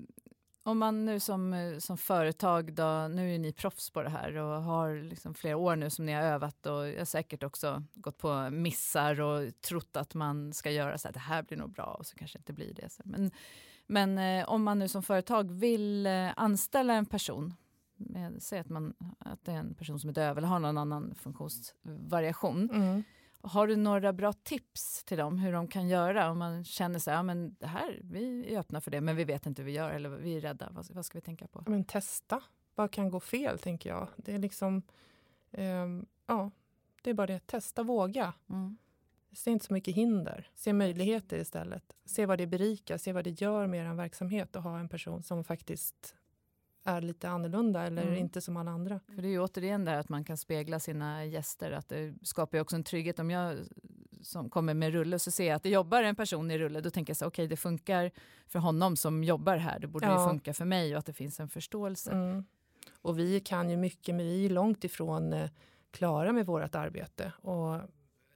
om 0.62 0.78
man 0.78 1.04
nu 1.04 1.20
som, 1.20 1.52
eh, 1.52 1.78
som 1.78 1.98
företag, 1.98 2.72
då, 2.72 3.08
nu 3.08 3.34
är 3.34 3.38
ni 3.38 3.52
proffs 3.52 3.90
på 3.90 4.02
det 4.02 4.08
här 4.10 4.36
och 4.36 4.62
har 4.62 5.02
liksom 5.02 5.34
flera 5.34 5.56
år 5.56 5.76
nu 5.76 5.90
som 5.90 6.06
ni 6.06 6.12
har 6.12 6.22
övat 6.22 6.66
och 6.66 6.88
jag 6.88 6.98
har 6.98 7.04
säkert 7.04 7.42
också 7.42 7.82
gått 7.94 8.18
på 8.18 8.50
missar 8.50 9.20
och 9.20 9.60
trott 9.60 9.96
att 9.96 10.14
man 10.14 10.52
ska 10.52 10.70
göra 10.70 10.98
så 10.98 11.08
här, 11.08 11.12
det 11.12 11.18
här 11.18 11.42
blir 11.42 11.58
nog 11.58 11.70
bra 11.72 11.84
och 11.98 12.06
så 12.06 12.16
kanske 12.16 12.38
inte 12.38 12.52
blir 12.52 12.74
det. 12.74 12.88
Så. 12.92 13.02
Men, 13.04 13.30
men 13.86 14.18
eh, 14.18 14.48
om 14.48 14.62
man 14.62 14.78
nu 14.78 14.88
som 14.88 15.02
företag 15.02 15.50
vill 15.50 16.06
eh, 16.06 16.28
anställa 16.36 16.94
en 16.94 17.06
person, 17.06 17.54
säg 18.38 18.58
att, 18.58 18.68
man, 18.68 18.94
att 19.18 19.44
det 19.44 19.52
är 19.52 19.56
en 19.56 19.74
person 19.74 20.00
som 20.00 20.10
är 20.10 20.14
döv 20.14 20.38
eller 20.38 20.48
har 20.48 20.58
någon 20.58 20.78
annan 20.78 21.14
funktionsvariation, 21.14 22.70
Mm. 22.72 23.02
Har 23.42 23.66
du 23.66 23.76
några 23.76 24.12
bra 24.12 24.32
tips 24.32 25.04
till 25.04 25.18
dem 25.18 25.38
hur 25.38 25.52
de 25.52 25.68
kan 25.68 25.88
göra 25.88 26.30
om 26.30 26.38
man 26.38 26.64
känner 26.64 26.98
så 26.98 27.10
här, 27.10 27.16
ja, 27.18 27.22
men 27.22 27.56
det 27.58 27.66
här, 27.66 28.00
vi 28.02 28.54
är 28.54 28.58
öppna 28.58 28.80
för 28.80 28.90
det 28.90 29.00
men 29.00 29.16
vi 29.16 29.24
vet 29.24 29.46
inte 29.46 29.62
hur 29.62 29.66
vi 29.66 29.72
gör 29.72 29.90
eller 29.90 30.08
vi 30.08 30.36
är 30.36 30.40
rädda, 30.40 30.68
vad, 30.72 30.90
vad 30.90 31.06
ska 31.06 31.18
vi 31.18 31.22
tänka 31.22 31.46
på? 31.46 31.64
Men 31.66 31.84
testa. 31.84 32.42
Vad 32.74 32.90
kan 32.90 33.10
gå 33.10 33.20
fel, 33.20 33.58
tänker 33.58 33.90
jag. 33.90 34.08
Det 34.16 34.34
är 34.34 34.38
liksom... 34.38 34.82
ehm, 35.50 36.06
ja, 36.26 36.50
det 37.02 37.10
är 37.10 37.14
bara 37.14 37.26
det. 37.26 37.46
Testa, 37.46 37.82
våga. 37.82 38.32
Mm. 38.50 38.76
Se 39.32 39.50
inte 39.50 39.66
så 39.66 39.72
mycket 39.72 39.94
hinder. 39.94 40.50
Se 40.54 40.72
möjligheter 40.72 41.38
istället. 41.38 41.92
Se 42.04 42.26
vad 42.26 42.38
det 42.38 42.46
berikar, 42.46 42.98
se 42.98 43.12
vad 43.12 43.24
det 43.24 43.40
gör 43.40 43.66
med 43.66 43.86
er 43.86 43.94
verksamhet 43.94 44.56
att 44.56 44.62
ha 44.62 44.78
en 44.78 44.88
person 44.88 45.22
som 45.22 45.44
faktiskt 45.44 46.16
är 46.88 47.00
lite 47.00 47.28
annorlunda 47.28 47.82
eller 47.86 48.02
Mm. 48.02 48.14
inte 48.16 48.40
som 48.40 48.56
alla 48.56 48.70
andra. 48.70 49.00
För 49.14 49.22
det 49.22 49.28
är 49.28 49.30
ju 49.30 49.40
återigen 49.40 49.84
där 49.84 49.94
att 49.98 50.08
man 50.08 50.24
kan 50.24 50.36
spegla 50.36 50.80
sina 50.80 51.24
gäster, 51.24 51.72
att 51.72 51.88
det 51.88 52.14
skapar 52.22 52.58
ju 52.58 52.62
också 52.62 52.76
en 52.76 52.84
trygghet. 52.84 53.18
Om 53.18 53.30
jag 53.30 53.56
som 54.22 54.50
kommer 54.50 54.74
med 54.74 54.92
rulle 54.92 55.18
så 55.18 55.30
ser 55.30 55.48
jag 55.48 55.56
att 55.56 55.62
det 55.62 55.68
jobbar 55.68 56.02
en 56.02 56.16
person 56.16 56.50
i 56.50 56.58
rulle, 56.58 56.80
då 56.80 56.90
tänker 56.90 57.10
jag 57.10 57.16
så 57.16 57.26
okej 57.26 57.46
det 57.46 57.56
funkar 57.56 58.10
för 58.46 58.58
honom 58.58 58.96
som 58.96 59.24
jobbar 59.24 59.56
här, 59.56 59.78
det 59.78 59.86
borde 59.86 60.06
Ja. 60.06 60.22
ju 60.22 60.28
funka 60.28 60.54
för 60.54 60.64
mig 60.64 60.92
och 60.92 60.98
att 60.98 61.06
det 61.06 61.12
finns 61.12 61.40
en 61.40 61.48
förståelse. 61.48 62.10
Mm. 62.12 62.44
Och 63.02 63.18
vi 63.18 63.40
kan 63.40 63.70
ju 63.70 63.76
mycket, 63.76 64.14
men 64.14 64.26
vi 64.26 64.46
är 64.46 64.50
långt 64.50 64.84
ifrån 64.84 65.32
eh, 65.32 65.50
klara 65.90 66.32
med 66.32 66.46
vårt 66.46 66.74
arbete. 66.74 67.32
Och 67.42 67.80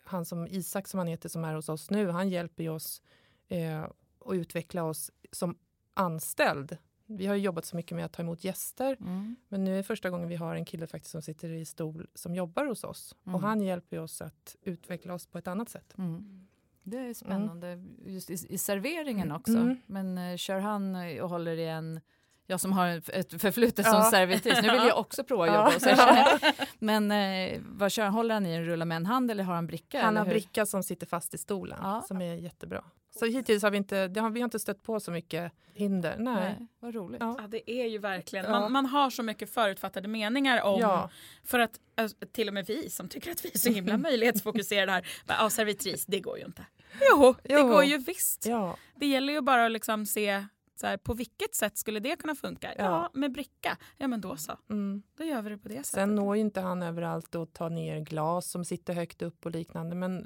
han 0.05 0.25
som 0.25 0.47
Isak 0.47 0.89
som 0.89 0.99
han 0.99 1.07
heter 1.07 1.29
som 1.29 1.45
är 1.45 1.55
hos 1.55 1.69
oss 1.69 1.91
nu, 1.91 2.09
han 2.11 2.29
hjälper 2.29 2.63
ju 2.65 2.71
oss 2.71 3.03
eh, 3.49 3.83
att 3.83 4.33
utveckla 4.33 4.85
oss 4.85 5.11
som 5.33 5.57
anställd. 5.95 6.77
Vi 7.07 7.27
har 7.27 7.35
jobbat 7.37 7.65
så 7.65 7.77
mycket 7.77 7.97
med 7.97 8.05
att 8.05 8.13
ta 8.13 8.23
emot 8.23 8.45
gäster, 8.45 8.97
Mm. 9.01 9.37
men 9.49 9.65
nu 9.65 9.79
är 9.79 9.83
första 9.83 10.11
gången 10.11 10.29
vi 10.29 10.37
har 10.37 10.55
en 10.57 10.65
kille 10.65 10.87
faktiskt 10.87 11.13
som 11.13 11.23
sitter 11.23 11.49
i 11.53 11.65
stol 11.65 12.07
som 12.15 12.35
jobbar 12.35 12.65
hos 12.65 12.85
oss. 12.85 13.17
Mm. 13.27 13.35
Och 13.35 13.41
han 13.41 13.61
hjälper 13.63 13.99
oss 14.01 14.23
att 14.23 14.57
utveckla 14.63 15.15
oss 15.15 15.27
på 15.27 15.39
ett 15.39 15.49
annat 15.49 15.69
sätt. 15.69 15.95
Mm. 15.99 16.47
Det 16.83 16.99
är 16.99 17.15
spännande, 17.15 17.85
just 18.07 18.31
i, 18.31 18.47
i 18.49 18.59
serveringen 18.59 19.33
också. 19.33 19.57
Mm. 19.57 19.77
Men 19.87 20.19
eh, 20.19 20.37
kör 20.37 20.59
han 20.59 20.97
och 21.21 21.29
håller 21.29 21.57
i 21.57 21.69
en 21.69 22.01
jag 22.47 22.61
som 22.61 22.73
har 22.73 22.89
ett- 22.89 23.41
förflutet 23.43 23.87
som 23.87 23.95
Ja. 23.95 24.11
servitris, 24.11 24.55
nu 24.63 24.71
vill 24.71 24.87
jag 24.89 24.99
också 24.99 25.25
prova 25.25 25.45
att 25.45 25.55
jobba 25.55 25.71
hos 25.71 25.87
er. 25.87 26.55
Men 26.85 27.11
eh, 27.11 27.61
vad 27.65 27.93
kör 27.93 28.05
han? 28.05 28.13
Håller 28.13 28.35
han 28.35 28.47
i 28.47 28.53
en 28.53 28.65
rulla 28.65 28.85
med 28.85 28.97
en 28.97 29.07
hand 29.07 29.31
eller 29.31 29.45
har 29.45 29.55
han 29.55 29.67
bricka? 29.67 30.03
Han 30.03 30.17
har 30.17 30.25
hur? 30.25 30.31
bricka 30.33 30.67
som 30.67 30.83
sitter 30.83 31.07
fast 31.07 31.35
i 31.35 31.39
stolen, 31.39 31.79
Ja. 31.83 32.03
som 32.09 32.21
är 32.23 32.35
jättebra. 32.35 32.85
Så 33.19 33.27
hittills 33.27 33.63
har 33.63 33.71
vi 33.71 33.77
inte, 33.77 34.09
det 34.09 34.21
har, 34.21 34.31
vi 34.31 34.41
har 34.41 34.45
inte 34.45 34.59
stött 34.59 34.83
på 34.83 35.01
så 35.01 35.11
mycket 35.11 35.53
hinder. 35.75 36.17
Nej. 36.19 36.35
Nej, 36.35 36.69
vad 36.81 36.95
roligt. 36.95 37.21
Ja. 37.21 37.37
Ja, 37.41 37.47
det 37.49 37.71
är 37.71 37.87
ju 37.87 37.99
verkligen, 37.99 38.51
man, 38.51 38.73
man 38.73 38.87
har 38.87 39.11
så 39.11 39.23
mycket 39.23 39.51
förutfattade 39.55 40.09
meningar 40.09 40.63
om, 40.63 40.81
Ja. 40.81 41.11
för 41.45 41.59
att 41.59 41.71
alltså, 41.97 42.17
till 42.33 42.49
och 42.49 42.55
med 42.55 42.67
vi 42.67 42.91
som 42.91 43.09
tycker 43.09 43.31
att 43.31 43.45
vi 43.45 43.51
är 43.55 43.59
så 43.59 43.71
himla 43.71 43.97
möjlighetsfokuserade 44.09 44.93
här, 44.93 45.07
bara, 45.27 45.37
ja 45.41 45.51
servitris, 45.51 46.07
det 46.07 46.21
går 46.21 46.39
ju 46.39 46.45
inte. 46.45 46.67
Jo, 47.11 47.35
det 47.43 47.55
Jo. 47.55 47.69
går 47.69 47.85
ju 47.85 47.99
visst. 47.99 48.47
Ja. 48.47 48.77
Det 48.97 49.07
gäller 49.07 49.33
ju 49.33 49.41
bara 49.41 49.67
att 49.67 49.73
liksom 49.73 50.07
se 50.07 50.45
så 50.83 50.87
här, 50.89 50.97
på 50.97 51.15
vilket 51.15 51.55
sätt 51.55 51.79
skulle 51.79 52.01
det 52.01 52.17
kunna 52.17 52.35
funka? 52.35 52.69
Ja, 52.79 52.85
Ja. 52.85 53.11
med 53.15 53.33
bricka. 53.33 53.77
Ja 53.97 54.09
men 54.09 54.21
då 54.21 54.37
så, 54.37 54.59
Mm. 54.71 55.03
då 55.17 55.25
gör 55.25 55.43
vi 55.43 55.51
det 55.51 55.59
på 55.59 55.69
det 55.69 55.75
sättet. 55.75 55.87
Sen 55.87 56.15
når 56.15 56.37
ju 56.37 56.41
inte 56.41 56.61
han 56.61 56.83
överallt 56.83 57.35
och 57.35 57.53
tar 57.53 57.71
ner 57.71 58.01
glas 58.01 58.51
som 58.51 58.65
sitter 58.65 58.95
högt 58.95 59.23
upp 59.23 59.47
och 59.47 59.51
liknande. 59.53 59.97
Men 59.97 60.23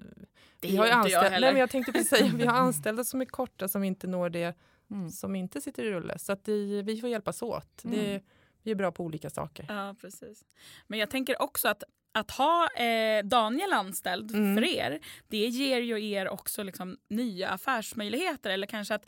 det 0.60 0.68
vi 0.68 0.76
har 0.76 0.86
ju 0.86 0.92
inte 0.92 1.08
jag. 1.08 1.30
Nej, 1.30 1.40
men 1.40 1.56
jag 1.56 1.70
tänkte 1.70 1.92
precis 1.92 2.08
säga, 2.08 2.32
vi 2.36 2.46
har 2.46 2.54
anställda 2.58 3.04
som 3.04 3.20
är 3.20 3.24
korta 3.24 3.68
som 3.68 3.84
inte 3.84 4.06
når 4.06 4.30
det, 4.30 4.56
Mm. 4.90 5.10
som 5.10 5.34
inte 5.36 5.60
sitter 5.60 5.84
i 5.84 5.90
rulle. 5.90 6.18
Så 6.18 6.32
att 6.32 6.44
det, 6.44 6.82
vi 6.82 7.00
får 7.00 7.08
hjälpas 7.10 7.42
åt. 7.42 7.84
Mm. 7.84 7.96
Det, 7.98 8.20
vi 8.62 8.70
är 8.70 8.74
bra 8.74 8.92
på 8.92 9.04
olika 9.04 9.30
saker. 9.30 9.66
Ja, 9.68 9.94
precis. 10.00 10.44
Men 10.86 10.98
jag 10.98 11.10
tänker 11.10 11.42
också 11.42 11.68
att 11.68 11.82
att 12.12 12.30
ha 12.30 12.68
eh, 12.76 13.24
Daniel 13.24 13.72
anställd 13.72 14.30
Mm. 14.34 14.56
för 14.56 14.64
er, 14.64 15.00
det 15.28 15.36
ger 15.46 15.78
ju 15.80 16.10
er 16.10 16.28
också 16.28 16.62
liksom 16.62 16.96
nya 17.08 17.48
affärsmöjligheter. 17.48 18.50
Eller 18.50 18.66
kanske 18.66 18.94
att 18.94 19.06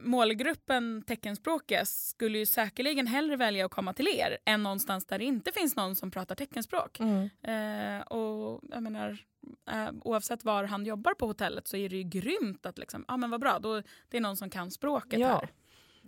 målgruppen 0.00 1.02
teckenspråkiga 1.06 1.84
skulle 1.84 2.38
ju 2.38 2.46
säkerligen 2.46 3.06
hellre 3.06 3.36
välja 3.36 3.64
att 3.66 3.70
komma 3.70 3.92
till 3.92 4.08
er 4.08 4.38
än 4.44 4.62
någonstans 4.62 5.06
där 5.06 5.18
det 5.18 5.24
inte 5.24 5.52
finns 5.52 5.76
någon 5.76 5.96
som 5.96 6.10
pratar 6.10 6.34
teckenspråk. 6.34 7.00
Mm. 7.00 7.28
Eh, 7.42 8.02
och 8.06 8.60
jag 8.70 8.82
menar, 8.82 9.18
eh, 9.70 9.88
oavsett 10.02 10.44
var 10.44 10.64
han 10.64 10.84
jobbar 10.86 11.14
på 11.14 11.26
hotellet 11.26 11.68
så 11.68 11.76
är 11.76 11.88
det 11.88 11.96
ju 11.96 12.02
grymt 12.02 12.66
att 12.66 12.78
liksom, 12.78 13.04
ah, 13.08 13.16
men 13.16 13.30
vad 13.30 13.40
bra, 13.40 13.58
då, 13.58 13.82
det 14.08 14.16
är 14.16 14.20
någon 14.20 14.36
som 14.36 14.50
kan 14.50 14.70
språket 14.70 15.20
Ja. 15.20 15.28
här. 15.28 15.48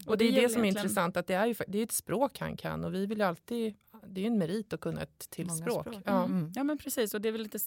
Och 0.07 0.19
det 0.19 0.25
är 0.25 0.33
ger 0.33 0.43
det 0.43 0.49
som 0.49 0.61
är 0.61 0.65
egentligen- 0.65 0.87
intressant, 0.87 1.17
att 1.17 1.27
det 1.27 1.35
är 1.35 1.47
ju 1.47 1.55
det 1.69 1.79
är 1.79 1.83
ett 1.83 1.93
språk 1.93 2.39
han 2.39 2.57
kan 2.57 2.85
och 2.85 2.95
vi 2.95 3.07
vill 3.07 3.19
ju 3.19 3.25
alltid, 3.25 3.75
det 4.07 4.21
är 4.21 4.23
ju 4.23 4.27
en 4.27 4.39
merit 4.39 4.73
att 4.73 4.81
kunna 4.81 5.03
ett 5.03 5.31
till 5.31 5.47
Många 5.47 5.59
språk. 5.59 5.87
språk. 5.89 6.03
Ja. 6.07 6.25
Mm. 6.25 6.53
Ja 6.55 6.65
men 6.65 6.79
precis 6.79 7.15
och 7.15 7.21
det 7.21 7.29
är 7.29 7.33
väl 7.33 7.43
lite, 7.43 7.59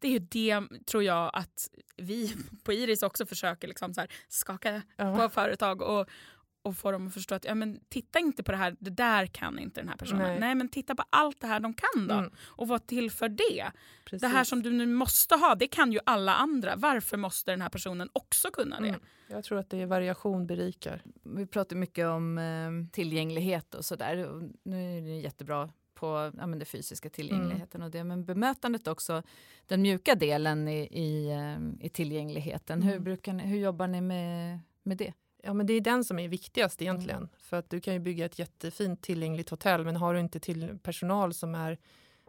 det 0.00 0.08
är 0.08 0.12
ju 0.12 0.18
det 0.18 0.60
tror 0.86 1.02
jag 1.02 1.30
att 1.34 1.70
vi 1.96 2.34
på 2.64 2.72
Iris 2.72 3.02
också 3.02 3.26
försöker 3.26 3.68
liksom 3.68 3.94
så 3.94 4.00
här 4.00 4.10
skaka 4.28 4.82
Ja. 4.96 5.16
på 5.16 5.28
företag 5.28 5.82
och, 5.82 6.08
och 6.62 6.76
få 6.76 6.92
dem 6.92 7.06
att 7.06 7.14
förstå 7.14 7.34
att 7.34 7.44
ja, 7.44 7.54
men 7.54 7.80
titta 7.88 8.18
inte 8.18 8.42
på 8.42 8.52
det 8.52 8.58
här, 8.58 8.76
det 8.78 8.90
där 8.90 9.26
kan 9.26 9.58
inte 9.58 9.80
den 9.80 9.88
här 9.88 9.96
personen. 9.96 10.22
Nej, 10.22 10.40
Nej. 10.40 10.54
men 10.54 10.68
titta 10.68 10.94
på 10.94 11.04
allt 11.10 11.40
det 11.40 11.46
här 11.46 11.60
de 11.60 11.74
kan 11.74 12.08
då 12.08 12.14
Mm, 12.14 12.30
och 12.38 12.68
vad 12.68 12.86
till 12.86 13.10
för 13.10 13.28
det. 13.28 13.70
precis. 14.04 14.20
Det 14.22 14.28
här 14.28 14.44
som 14.44 14.62
du 14.62 14.70
nu 14.70 14.86
måste 14.86 15.34
ha, 15.36 15.54
det 15.54 15.66
kan 15.68 15.92
ju 15.92 15.98
alla 16.06 16.34
andra. 16.34 16.76
Varför 16.76 17.16
måste 17.16 17.50
den 17.50 17.60
här 17.60 17.68
personen 17.68 18.08
också 18.12 18.48
kunna 18.50 18.80
det? 18.80 18.88
Mm. 18.88 19.00
Jag 19.28 19.44
tror 19.44 19.58
att 19.58 19.70
det 19.70 19.80
är 19.80 19.86
variation 19.86 20.46
berikar. 20.46 21.02
Vi 21.22 21.46
pratar 21.46 21.76
mycket 21.76 22.06
om 22.06 22.38
eh, 22.38 22.92
tillgänglighet 22.92 23.74
och 23.74 23.84
sådär. 23.84 24.16
Nu 24.62 24.96
är 24.98 25.02
det 25.02 25.20
jättebra 25.20 25.70
på 25.94 26.32
ja, 26.38 26.46
men 26.46 26.58
den 26.58 26.66
fysiska 26.66 27.10
tillgängligheten 27.10 27.82
och 27.82 27.90
det, 27.90 28.04
men 28.04 28.24
bemötandet 28.24 28.88
också, 28.88 29.22
den 29.66 29.82
mjuka 29.82 30.14
delen 30.14 30.68
i, 30.68 30.80
i, 31.02 31.30
eh, 31.30 31.86
i 31.86 31.88
tillgängligheten. 31.88 32.82
Hur, 32.82 32.92
Mm. 32.92 33.04
brukar 33.04 33.32
ni, 33.32 33.42
hur 33.46 33.58
jobbar 33.58 33.86
ni 33.86 34.00
med, 34.00 34.58
med 34.82 34.96
det? 34.96 35.12
Ja, 35.44 35.52
men 35.52 35.66
det 35.66 35.72
är 35.72 35.80
den 35.80 36.04
som 36.04 36.18
är 36.18 36.28
viktigast 36.28 36.82
egentligen. 36.82 37.28
För 37.38 37.56
att 37.56 37.70
du 37.70 37.80
kan 37.80 37.94
ju 37.94 38.00
bygga 38.00 38.24
ett 38.26 38.38
jättefint 38.38 39.02
tillgängligt 39.02 39.48
hotell 39.50 39.84
men 39.84 39.96
har 39.96 40.14
du 40.14 40.20
inte 40.20 40.40
till 40.40 40.78
personal 40.82 41.34
som, 41.34 41.54
är, 41.54 41.78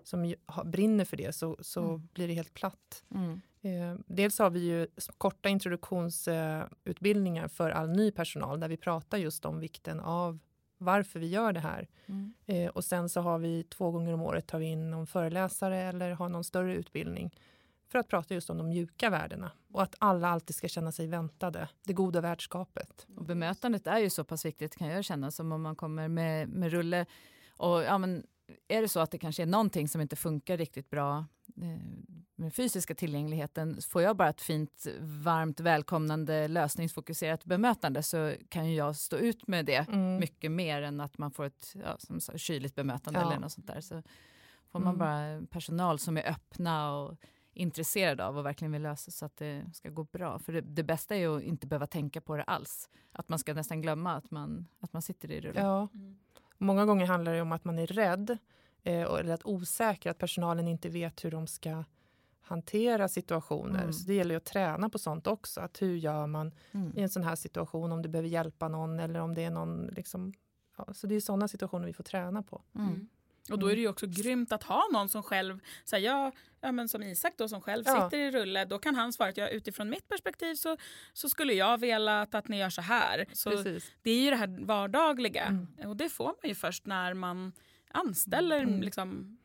som 0.03 0.33
brinner 0.65 1.05
för 1.05 1.17
det 1.17 1.33
så, 1.35 1.57
så 1.59 1.81
Mm. 1.83 2.07
blir 2.13 2.27
det 2.27 2.33
helt 2.33 2.53
platt. 2.53 3.03
Mm. 3.15 3.41
Eh, 3.61 3.99
dels 4.07 4.39
har 4.39 4.49
vi 4.49 4.59
ju 4.59 4.87
korta 5.17 5.49
introduktionsutbildningar 5.49 7.43
eh, 7.43 7.49
för 7.49 7.69
all 7.69 7.89
ny 7.89 8.11
personal 8.11 8.59
där 8.59 8.67
vi 8.67 8.77
pratar 8.77 9.17
just 9.17 9.45
om 9.45 9.59
vikten 9.59 9.99
av 9.99 10.39
varför 10.77 11.19
vi 11.19 11.27
gör 11.27 11.53
det 11.53 11.59
här. 11.59 11.87
Mm. 12.05 12.33
Eh, 12.45 12.69
och 12.69 12.83
sen 12.83 13.09
så 13.09 13.21
har 13.21 13.39
vi 13.39 13.63
två 13.63 13.91
gånger 13.91 14.13
om 14.13 14.21
året 14.21 14.47
tar 14.47 14.59
vi 14.59 14.65
in 14.65 14.91
någon 14.91 15.07
föreläsare 15.07 15.77
eller 15.81 16.11
har 16.11 16.29
någon 16.29 16.43
större 16.43 16.75
utbildning 16.75 17.31
för 17.93 17.99
att 17.99 18.07
prata 18.07 18.33
just 18.33 18.49
om 18.49 18.57
de 18.57 18.67
mjuka 18.69 19.09
värdena 19.09 19.51
och 19.73 19.83
att 19.83 19.95
alla 19.99 20.29
alltid 20.29 20.55
ska 20.55 20.67
känna 20.67 20.91
sig 20.91 21.07
väntade, 21.07 21.69
det 21.83 21.93
goda 21.93 22.21
värdskapet. 22.21 23.07
Och 23.15 23.25
bemötandet 23.25 23.87
är 23.87 23.99
ju 23.99 24.09
så 24.09 24.23
pass 24.23 24.45
viktigt 24.45 24.75
kan 24.77 24.87
jag 24.87 25.05
känna 25.05 25.31
som 25.31 25.51
om 25.51 25.61
man 25.61 25.75
kommer 25.75 26.07
med, 26.07 26.49
med 26.49 26.71
rulle 26.71 27.05
och 27.57 27.83
ja, 27.83 27.97
men 27.97 28.23
är 28.67 28.81
det 28.81 28.87
så 28.89 28.99
att 28.99 29.11
det 29.11 29.17
kanske 29.17 29.41
är 29.43 29.47
någonting 29.47 29.87
som 29.87 30.01
inte 30.01 30.15
funkar 30.15 30.57
riktigt 30.57 30.89
bra 30.89 31.25
eh, 31.61 31.79
med 32.35 32.53
fysiska 32.53 32.95
tillgängligheten, 32.95 33.81
får 33.89 34.01
jag 34.01 34.15
bara 34.17 34.29
ett 34.29 34.41
fint, 34.41 34.87
varmt, 35.01 35.59
välkomnande, 35.59 36.47
lösningsfokuserat 36.47 37.45
bemötande 37.45 38.03
så 38.03 38.33
kan 38.49 38.69
ju 38.69 38.75
jag 38.75 38.95
stå 38.95 39.17
ut 39.17 39.47
med 39.47 39.65
det 39.65 39.87
Mm. 39.89 40.15
mycket 40.17 40.51
mer 40.51 40.81
än 40.81 40.99
att 41.01 41.17
man 41.17 41.31
får 41.31 41.45
ett 41.45 41.75
ja, 41.83 41.95
som 41.99 42.19
så, 42.19 42.37
kyligt 42.37 42.75
bemötande 42.75 43.19
Ja. 43.19 43.27
eller 43.31 43.39
något 43.41 43.51
sånt 43.51 43.67
där. 43.67 43.81
Så 43.81 44.03
får 44.71 44.79
man 44.79 44.95
Mm. 44.95 44.99
bara 44.99 45.47
personal 45.47 45.99
som 45.99 46.17
är 46.17 46.29
öppna 46.31 46.95
och 46.97 47.17
intresserade 47.53 48.25
av 48.25 48.37
och 48.37 48.45
verkligen 48.45 48.71
vill 48.71 48.81
lösa 48.81 49.11
så 49.11 49.25
att 49.25 49.37
det 49.37 49.65
ska 49.73 49.89
gå 49.89 50.03
bra. 50.03 50.39
För 50.39 50.53
det, 50.53 50.61
det 50.61 50.83
bästa 50.83 51.15
är 51.15 51.19
ju 51.19 51.37
att 51.37 51.43
inte 51.43 51.67
behöva 51.67 51.87
tänka 51.87 52.21
på 52.21 52.37
det 52.37 52.43
alls. 52.43 52.89
Att 53.11 53.29
man 53.29 53.39
ska 53.39 53.53
nästan 53.53 53.81
glömma 53.81 54.15
att 54.15 54.31
man, 54.31 54.67
att 54.79 54.93
man 54.93 55.01
sitter 55.01 55.31
i 55.31 55.41
rullen. 55.41 55.65
Ja. 55.65 55.87
Mm. 55.93 56.15
Många 56.57 56.85
gånger 56.85 57.05
handlar 57.05 57.33
det 57.33 57.41
om 57.41 57.51
att 57.51 57.65
man 57.65 57.79
är 57.79 57.87
rädd 57.87 58.37
eh, 58.83 59.03
och- 59.03 59.19
eller 59.19 59.33
att 59.33 59.45
osäker, 59.45 60.09
att 60.11 60.17
personalen 60.17 60.67
inte 60.67 60.89
vet 60.89 61.25
hur 61.25 61.31
de 61.31 61.47
ska 61.47 61.83
hantera 62.41 63.07
situationer. 63.07 63.79
Mm. 63.81 63.93
Så 63.93 64.07
det 64.07 64.13
gäller 64.13 64.31
ju 64.35 64.37
att 64.37 64.45
träna 64.45 64.89
på 64.89 64.99
sånt 64.99 65.27
också. 65.27 65.61
Att 65.61 65.81
hur 65.81 65.95
gör 65.95 66.27
man 66.27 66.51
Mm. 66.71 66.91
i 66.97 67.01
en 67.01 67.09
sån 67.09 67.23
här 67.23 67.35
situation 67.35 67.91
om 67.91 68.01
du 68.01 68.09
behöver 68.09 68.29
hjälpa 68.29 68.67
någon 68.67 68.99
eller 68.99 69.19
om 69.19 69.35
det 69.35 69.43
är 69.43 69.49
någon 69.51 69.87
liksom, 69.87 70.33
ja, 70.77 70.93
så 70.93 71.07
det 71.07 71.15
är 71.15 71.19
sådana 71.21 71.47
situationer 71.47 71.85
vi 71.85 71.93
får 71.93 72.03
träna 72.03 72.43
på. 72.43 72.61
Mm. 72.75 73.09
Och 73.51 73.59
då 73.59 73.67
är 73.67 73.75
det 73.75 73.81
ju 73.81 73.87
också 73.87 74.05
grymt 74.07 74.51
att 74.51 74.63
ha 74.63 74.83
någon 74.93 75.09
som 75.09 75.23
själv, 75.23 75.59
så 75.85 75.95
här, 75.95 76.03
ja, 76.03 76.31
ja, 76.61 76.71
men 76.71 76.87
som 76.87 77.03
Isak 77.03 77.33
då 77.37 77.47
som 77.49 77.61
själv 77.61 77.83
Ja. 77.87 78.03
sitter 78.09 78.17
i 78.23 78.31
rulle, 78.31 78.65
då 78.65 78.79
kan 78.79 78.95
han 78.95 79.13
svara 79.13 79.29
att 79.29 79.37
ja, 79.37 79.47
utifrån 79.47 79.89
mitt 79.89 80.07
perspektiv 80.07 80.55
så, 80.55 80.77
så 81.13 81.29
skulle 81.29 81.53
jag 81.53 81.77
vilja 81.77 82.21
att, 82.21 82.47
ni 82.47 82.59
gör 82.59 82.69
så 82.69 82.81
här. 82.81 83.25
Så 83.33 83.49
Precis. 83.49 83.91
det 84.01 84.11
är 84.11 84.21
ju 84.23 84.29
det 84.29 84.35
här 84.35 84.65
vardagliga 84.65 85.43
Mm. 85.45 85.67
och 85.89 85.97
det 85.97 86.09
får 86.09 86.25
man 86.25 86.35
ju 86.49 86.55
först 86.55 86.85
när 86.85 87.13
man 87.13 87.51
anställer 87.91 88.59
Mm. 88.61 88.81
liksom, 88.81 89.37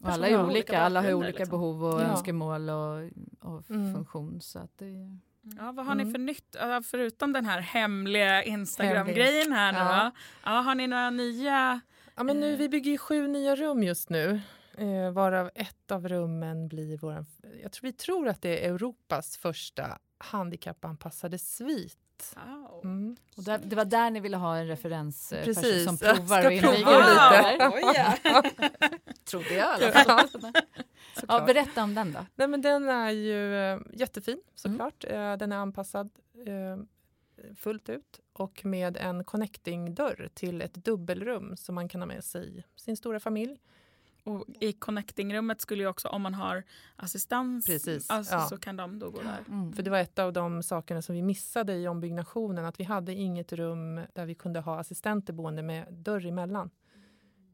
Och 0.00 0.08
alla 0.08 0.28
är 0.28 0.44
olika, 0.44 0.80
alla 0.80 1.02
har 1.02 1.12
olika 1.14 1.38
liksom. 1.38 1.50
behov 1.50 1.84
och 1.84 2.00
Ja. 2.00 2.04
önskemål 2.04 2.70
och, 2.70 3.10
och 3.40 3.70
Mm. 3.70 3.94
funktion. 3.94 4.40
Så 4.40 4.58
att 4.58 4.78
det, 4.78 4.86
ja, 5.58 5.72
vad 5.72 5.86
har 5.86 5.94
ni 5.94 6.02
Mm. 6.02 6.14
för 6.14 6.18
nytt, 6.20 6.56
förutom 6.84 7.32
den 7.32 7.46
här 7.46 7.60
hemliga 7.60 8.42
Instagram-grejen 8.44 9.52
här 9.52 9.72
nu 9.72 9.78
Ja. 9.78 10.10
Ja, 10.44 10.50
har 10.50 10.74
ni 10.74 10.86
några 10.86 11.10
nya? 11.10 11.80
Ja, 12.16 12.22
men 12.22 12.40
nu, 12.40 12.52
Eh. 12.52 12.58
vi 12.58 12.68
bygger 12.68 12.90
ju 12.90 12.98
sju 12.98 13.26
nya 13.28 13.56
rum 13.56 13.82
just 13.82 14.10
nu. 14.10 14.40
Eh, 14.78 15.10
varav 15.10 15.50
ett 15.54 15.90
av 15.90 16.08
rummen 16.08 16.68
blir 16.68 16.98
vår... 16.98 17.24
Jag 17.62 17.72
tror, 17.72 17.82
vi 17.88 17.92
tror 17.92 18.28
att 18.28 18.42
det 18.42 18.64
är 18.66 18.70
Europas 18.74 19.36
första 19.36 19.98
handikappanpassade 20.18 21.38
svit. 21.38 21.98
Wow. 22.46 22.80
Mm. 22.84 23.16
och 23.36 23.42
där, 23.42 23.58
det 23.64 23.76
var 23.76 23.84
där 23.84 24.10
ni 24.10 24.20
ville 24.20 24.36
ha 24.36 24.56
en 24.56 24.66
referensperson 24.66 25.54
Precis. 25.54 25.84
som 25.84 25.98
provar 25.98 26.38
ska 26.38 26.46
och 26.46 26.52
inviger 26.52 26.84
prova 26.84 27.40
lite. 27.40 27.52
lite. 27.52 27.70
Oj, 27.74 27.82
ja. 28.24 28.42
Trodde 29.30 29.54
jag 29.54 29.80
i 29.80 29.84
alla 29.84 29.92
fall. 30.04 30.28
Ja, 31.28 31.44
berätta 31.46 31.82
om 31.82 31.94
den 31.94 32.12
då. 32.12 32.26
Nej, 32.34 32.48
men 32.48 32.60
den 32.62 32.88
är 32.88 33.10
ju 33.10 33.56
eh, 33.56 33.78
jättefin 33.92 34.40
såklart. 34.54 35.04
Mm. 35.04 35.32
Eh, 35.32 35.36
den 35.38 35.52
är 35.52 35.56
anpassad 35.56 36.10
fullt 37.56 37.88
ut 37.88 38.20
och 38.32 38.64
med 38.64 38.96
en 38.96 39.24
connecting-dörr 39.24 40.28
till 40.34 40.62
ett 40.62 40.74
dubbelrum 40.74 41.56
som 41.56 41.74
man 41.74 41.88
kan 41.88 42.00
ha 42.00 42.06
med 42.06 42.24
sig 42.24 42.64
sin 42.76 42.96
stora 42.96 43.20
familj. 43.20 43.60
Och 44.26 44.44
i 44.60 44.72
connectingrummet 44.72 45.60
skulle 45.60 45.82
ju 45.82 45.88
också, 45.88 46.08
om 46.08 46.22
man 46.22 46.34
har 46.34 46.64
assistans, 46.96 47.66
Precis, 47.66 48.10
alltså, 48.10 48.34
ja. 48.34 48.46
så 48.46 48.58
kan 48.58 48.76
de 48.76 48.98
då 48.98 49.10
gå 49.10 49.22
där. 49.22 49.44
Mm. 49.48 49.72
För 49.72 49.82
det 49.82 49.90
var 49.90 49.98
ett 49.98 50.18
av 50.18 50.32
de 50.32 50.62
sakerna 50.62 51.02
som 51.02 51.14
vi 51.14 51.22
missade 51.22 51.74
i 51.74 51.88
ombyggnationen, 51.88 52.64
att 52.64 52.80
vi 52.80 52.84
hade 52.84 53.14
inget 53.14 53.52
rum 53.52 54.00
där 54.12 54.26
vi 54.26 54.34
kunde 54.34 54.60
ha 54.60 54.80
assistenter 54.80 55.32
boende 55.32 55.62
med 55.62 55.92
dörr 55.92 56.26
emellan. 56.26 56.70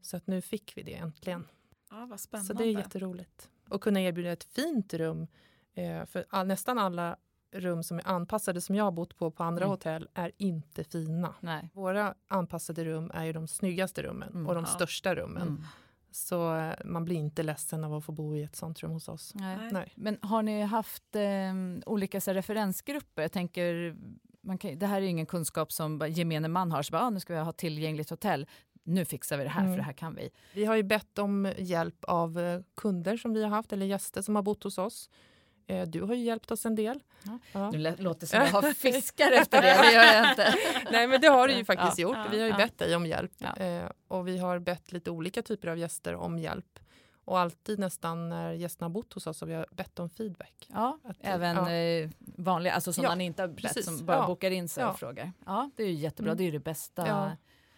Så 0.01 0.17
att 0.17 0.27
nu 0.27 0.41
fick 0.41 0.77
vi 0.77 0.83
det 0.83 0.95
äntligen. 0.95 1.47
Ja, 1.89 2.05
vad 2.05 2.19
spännande. 2.19 2.47
Så 2.47 2.53
det 2.53 2.63
är 2.63 2.71
jätteroligt. 2.71 3.49
Och 3.69 3.81
kunna 3.81 4.01
erbjuda 4.01 4.31
ett 4.31 4.43
fint 4.43 4.93
rum. 4.93 5.27
Eh, 5.73 6.05
för 6.05 6.43
nästan 6.43 6.79
alla 6.79 7.17
rum 7.53 7.83
som 7.83 7.97
är 7.97 8.07
anpassade 8.07 8.61
som 8.61 8.75
jag 8.75 8.83
har 8.83 8.91
bott 8.91 9.17
på 9.17 9.31
på 9.31 9.43
andra 9.43 9.63
Mm. 9.63 9.71
hotell 9.71 10.09
är 10.13 10.31
inte 10.37 10.83
fina. 10.83 11.33
Nej. 11.39 11.69
Våra 11.73 12.13
anpassade 12.27 12.85
rum 12.85 13.11
är 13.13 13.23
ju 13.25 13.33
de 13.33 13.47
snyggaste 13.47 14.03
rummen 14.03 14.29
Mm. 14.29 14.47
och 14.47 14.55
de 14.55 14.63
Ja. 14.63 14.69
största 14.69 15.15
rummen. 15.15 15.41
Mm. 15.47 15.63
Så 16.11 16.55
eh, 16.55 16.73
man 16.85 17.05
blir 17.05 17.15
inte 17.15 17.43
ledsen 17.43 17.83
av 17.83 17.93
att 17.93 18.05
få 18.05 18.11
bo 18.11 18.35
i 18.35 18.43
ett 18.43 18.55
sånt 18.55 18.79
rum 18.83 18.91
hos 18.91 19.07
oss. 19.07 19.31
Nej. 19.35 19.57
Nej. 19.71 19.91
Men 19.95 20.17
har 20.21 20.43
ni 20.43 20.61
haft 20.61 21.15
eh, 21.15 21.53
olika 21.85 22.21
så 22.21 22.31
här, 22.31 22.35
referensgrupper? 22.35 23.21
Jag 23.21 23.31
tänker, 23.31 23.95
man 24.41 24.57
kan, 24.57 24.79
det 24.79 24.85
här 24.87 25.01
är 25.01 25.05
ingen 25.05 25.25
kunskap 25.25 25.71
som 25.71 25.97
bara 25.99 26.07
gemene 26.09 26.47
man 26.47 26.71
har. 26.71 26.83
Så 26.83 26.91
bara, 26.91 27.01
ah, 27.01 27.09
nu 27.09 27.19
ska 27.19 27.33
vi 27.33 27.39
ha 27.39 27.51
tillgängligt 27.51 28.09
hotell. 28.09 28.47
Nu 28.85 29.05
fixar 29.05 29.37
vi 29.37 29.43
det 29.43 29.49
här, 29.49 29.61
Mm. 29.61 29.71
för 29.73 29.77
det 29.77 29.83
här 29.83 29.93
kan 29.93 30.15
vi. 30.15 30.29
Vi 30.53 30.65
har 30.65 30.75
ju 30.75 30.83
bett 30.83 31.19
om 31.19 31.53
hjälp 31.57 32.03
av 32.03 32.39
eh, 32.39 32.61
kunder 32.75 33.17
som 33.17 33.33
vi 33.33 33.43
har 33.43 33.49
haft 33.49 33.73
eller 33.73 33.85
gäster 33.85 34.21
som 34.21 34.35
har 34.35 34.43
bott 34.43 34.63
hos 34.63 34.77
oss. 34.77 35.09
Eh, 35.67 35.87
Du 35.87 36.01
har 36.01 36.13
ju 36.13 36.23
hjälpt 36.23 36.51
oss 36.51 36.65
en 36.65 36.75
del. 36.75 36.99
Ja. 37.23 37.39
Ja. 37.51 37.71
Nu 37.71 37.95
låter 37.97 38.19
det 38.19 38.27
som 38.27 38.39
jag 38.39 38.47
har 38.47 38.73
fiskar 38.73 39.31
efter 39.31 39.61
det, 39.61 39.77
det 39.81 39.91
gör 39.91 40.03
jag 40.13 40.31
inte. 40.31 40.53
Nej 40.91 41.07
men 41.07 41.21
det 41.21 41.27
har 41.27 41.47
du 41.47 41.53
ju 41.53 41.65
faktiskt 41.65 41.97
Ja, 41.99 42.03
gjort. 42.03 42.17
vi 42.33 42.39
har 42.41 42.47
ju 42.47 42.53
bett 42.53 42.77
dig 42.77 42.95
om 42.95 43.05
hjälp. 43.05 43.31
Eh, 43.57 43.83
och 44.07 44.27
vi 44.27 44.37
har 44.37 44.59
bett 44.59 44.91
lite 44.91 45.11
olika 45.11 45.41
typer 45.41 45.67
av 45.67 45.77
gäster 45.77 46.15
om 46.15 46.39
hjälp. 46.39 46.79
Och 47.25 47.39
alltid 47.39 47.79
nästan 47.79 48.29
när 48.29 48.51
gästerna 48.51 48.85
har 48.85 48.89
bott 48.91 49.13
hos 49.13 49.27
oss 49.27 49.41
har 49.41 49.47
vi 49.47 49.65
bett 49.71 49.99
om 49.99 50.09
feedback. 50.09 50.67
Ja, 50.73 50.99
Att- 51.03 51.17
även 51.21 51.55
ja. 51.55 51.71
eh, 51.71 52.09
vanliga, 52.19 52.73
alltså 52.73 52.93
som 52.93 53.03
man 53.03 53.21
inte 53.21 53.41
har 53.43 53.47
bett, 53.47 53.57
precis. 53.63 53.85
som 53.85 54.05
bara 54.05 54.27
bokar 54.27 54.51
in 54.51 54.69
sig 54.69 54.85
och 54.85 54.99
frågar. 54.99 55.31
Ja, 55.45 55.69
det 55.75 55.83
är 55.83 55.87
ju 55.87 55.93
jättebra, 55.93 56.31
Mm. 56.31 56.37
det 56.37 56.43
är 56.43 56.45
ju 56.45 56.51
det 56.51 56.59
bästa. 56.59 57.31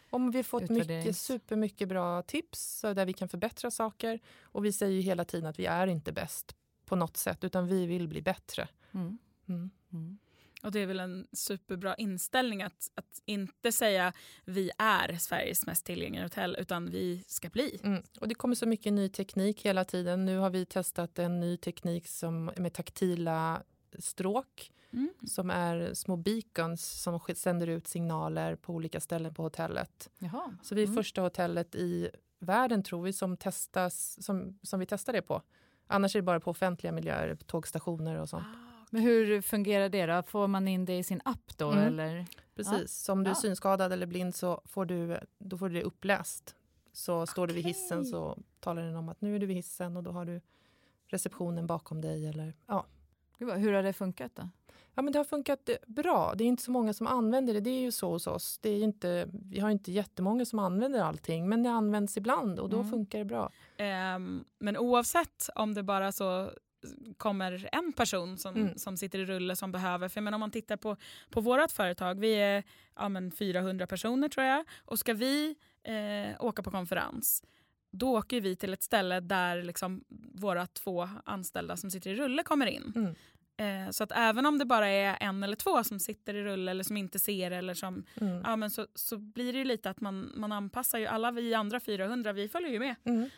Om 0.09 0.31
vi 0.31 0.37
har 0.37 0.43
fått 0.43 0.69
mycket, 0.69 1.17
supermycket 1.17 1.87
bra 1.89 2.21
tips 2.21 2.81
där 2.81 3.05
vi 3.05 3.13
kan 3.13 3.29
förbättra 3.29 3.71
saker. 3.71 4.19
Och 4.43 4.65
vi 4.65 4.71
säger 4.73 4.93
ju 4.93 5.01
hela 5.01 5.25
tiden 5.25 5.49
att 5.49 5.59
vi 5.59 5.65
är 5.65 5.87
inte 5.87 6.11
bäst 6.11 6.55
på 6.85 6.95
något 6.95 7.17
sätt 7.17 7.43
utan 7.43 7.67
vi 7.67 7.85
vill 7.85 8.07
bli 8.07 8.21
bättre. 8.21 8.67
Mm. 8.91 9.17
Mm. 9.47 9.69
Mm. 9.93 10.17
Och 10.63 10.71
det 10.71 10.79
är 10.79 10.85
väl 10.85 10.99
en 10.99 11.27
superbra 11.33 11.95
inställning 11.95 12.61
att, 12.63 12.91
att 12.95 13.21
inte 13.25 13.71
säga 13.71 14.13
vi 14.45 14.71
är 14.77 15.17
Sveriges 15.17 15.65
mest 15.65 15.85
tillgängliga 15.85 16.23
hotell 16.23 16.55
utan 16.59 16.89
vi 16.91 17.23
ska 17.27 17.49
bli. 17.49 17.79
Mm. 17.83 18.03
Och 18.19 18.27
det 18.27 18.35
kommer 18.35 18.55
så 18.55 18.65
mycket 18.65 18.93
ny 18.93 19.09
teknik 19.09 19.65
hela 19.65 19.85
tiden. 19.85 20.25
Nu 20.25 20.37
har 20.37 20.49
vi 20.49 20.65
testat 20.65 21.19
en 21.19 21.39
ny 21.39 21.57
teknik 21.57 22.07
som 22.07 22.51
med 22.57 22.73
taktila 22.73 23.63
stråk 23.99 24.71
Mm. 24.91 25.13
som 25.27 25.49
är 25.49 25.93
små 25.93 26.15
beacons 26.15 27.01
som 27.01 27.19
sänder 27.35 27.67
ut 27.67 27.87
signaler 27.87 28.55
på 28.55 28.73
olika 28.73 28.99
ställen 28.99 29.33
på 29.33 29.43
hotellet. 29.43 30.09
Jaha. 30.19 30.57
Så 30.63 30.75
vi 30.75 30.81
är 30.81 30.85
Mm. 30.85 30.95
första 30.95 31.21
hotellet 31.21 31.75
i 31.75 32.09
världen 32.39 32.83
tror 32.83 33.03
vi 33.03 33.13
som, 33.13 33.37
testas, 33.37 34.23
som, 34.25 34.59
som 34.63 34.79
vi 34.79 34.85
testar 34.85 35.13
det 35.13 35.21
på. 35.21 35.41
Annars 35.87 36.15
är 36.15 36.19
det 36.19 36.23
bara 36.23 36.39
på 36.39 36.51
offentliga 36.51 36.91
miljöer, 36.91 37.35
tågstationer 37.45 38.15
och 38.19 38.29
sånt. 38.29 38.45
Men 38.89 39.01
hur 39.01 39.41
fungerar 39.41 39.89
det 39.89 40.05
då? 40.05 40.23
Får 40.23 40.47
man 40.47 40.67
in 40.67 40.85
det 40.85 40.97
i 40.97 41.03
sin 41.03 41.21
app 41.25 41.57
då? 41.57 41.71
Mm. 41.71 41.83
Eller? 41.83 42.25
Precis, 42.55 42.91
så 42.93 43.13
om 43.13 43.23
du 43.23 43.29
är 43.29 43.35
Ja. 43.35 43.41
synskadad 43.41 43.93
eller 43.93 44.05
blind 44.05 44.35
så 44.35 44.61
får 44.65 44.85
du, 44.85 45.17
då 45.37 45.57
får 45.57 45.69
du 45.69 45.75
det 45.75 45.83
uppläst. 45.83 46.55
Så 46.93 47.25
står 47.25 47.47
du 47.47 47.53
vid 47.53 47.65
hissen 47.65 48.05
så 48.05 48.37
talar 48.59 48.81
den 48.81 48.95
om 48.95 49.09
att 49.09 49.21
nu 49.21 49.35
är 49.35 49.39
du 49.39 49.45
vid 49.45 49.55
hissen 49.55 49.97
och 49.97 50.03
då 50.03 50.11
har 50.11 50.25
du 50.25 50.41
receptionen 51.07 51.67
bakom 51.67 52.01
dig. 52.01 52.27
Eller, 52.27 52.53
ja. 52.67 52.85
Gud, 53.39 53.49
Hur 53.49 53.73
har 53.73 53.83
det 53.83 53.93
funkat 53.93 54.35
då? 54.35 54.49
Ja, 54.97 55.01
men 55.01 55.13
det 55.13 55.19
har 55.19 55.23
funkat 55.23 55.69
eh, 55.69 55.75
bra. 55.87 56.33
Det 56.35 56.43
är 56.43 56.47
inte 56.47 56.63
så 56.63 56.71
många 56.71 56.93
som 56.93 57.07
använder 57.07 57.53
det. 57.53 57.59
Det 57.59 57.69
är 57.69 57.81
ju 57.81 57.91
så 57.91 58.09
hos 58.11 58.27
oss. 58.27 58.57
Det 58.61 58.69
är 58.69 58.83
inte, 58.83 59.27
vi 59.31 59.59
har 59.59 59.69
inte 59.69 59.91
jättemånga 59.91 60.45
som 60.45 60.59
använder 60.59 61.01
allting, 61.01 61.49
men 61.49 61.63
det 61.63 61.69
används 61.69 62.17
ibland 62.17 62.59
och 62.59 62.69
då 62.69 62.77
Mm. 62.79 62.91
funkar 62.91 63.19
det 63.19 63.25
bra. 63.25 63.51
Ehm, 63.77 64.45
men 64.59 64.77
oavsett 64.77 65.49
om 65.55 65.73
det 65.73 65.83
bara 65.83 66.11
så 66.11 66.51
kommer 67.17 67.69
en 67.71 67.93
person 67.93 68.37
som, 68.37 68.55
Mm. 68.55 68.77
som 68.77 68.97
sitter 68.97 69.19
i 69.19 69.25
rulle 69.25 69.55
som 69.55 69.71
behöver. 69.71 70.09
För 70.09 70.21
menar, 70.21 70.35
om 70.35 70.39
man 70.39 70.51
tittar 70.51 70.77
på, 70.77 70.97
på 71.29 71.41
vårt 71.41 71.71
företag, 71.71 72.19
vi 72.19 72.33
är 72.35 72.63
ja, 72.95 73.09
men 73.09 73.31
400 73.31 73.87
personer 73.87 74.29
tror 74.29 74.45
jag. 74.45 74.65
Och 74.85 74.99
ska 74.99 75.13
vi 75.13 75.55
eh, 75.83 76.45
åka 76.45 76.63
på 76.63 76.71
konferens, 76.71 77.43
då 77.95 78.17
åker 78.17 78.41
vi 78.41 78.55
till 78.55 78.73
ett 78.73 78.83
ställe 78.83 79.19
där 79.19 79.63
liksom 79.63 80.03
våra 80.33 80.67
två 80.67 81.09
anställda 81.25 81.77
som 81.77 81.91
sitter 81.91 82.09
i 82.09 82.15
rulle 82.15 82.43
kommer 82.43 82.65
in. 82.65 82.93
Mm. 82.95 83.15
Eh, 83.57 83.91
så 83.91 84.03
att 84.03 84.11
även 84.15 84.45
om 84.45 84.57
det 84.57 84.65
bara 84.65 84.87
är 84.87 85.17
en 85.19 85.43
eller 85.43 85.55
två 85.55 85.83
som 85.83 85.99
sitter 85.99 86.33
i 86.33 86.43
rulle 86.43 86.71
eller 86.71 86.83
som 86.83 86.97
inte 86.97 87.19
ser 87.19 87.51
eller 87.51 87.73
som, 87.73 88.03
Mm. 88.21 88.41
ja, 88.45 88.55
men 88.55 88.69
så, 88.69 88.87
så 88.95 89.17
blir 89.17 89.53
det 89.53 89.59
ju 89.59 89.65
lite 89.65 89.89
att 89.89 90.01
man, 90.01 90.31
man 90.35 90.51
anpassar 90.51 90.99
ju. 90.99 91.05
Alla 91.05 91.31
vi 91.31 91.53
andra 91.53 91.79
400, 91.79 92.33
vi 92.33 92.47
följer 92.49 92.69
ju 92.71 92.79
med. 92.79 92.95
Mm. 93.03 93.21
Eh, 93.21 93.23
Och 93.23 93.29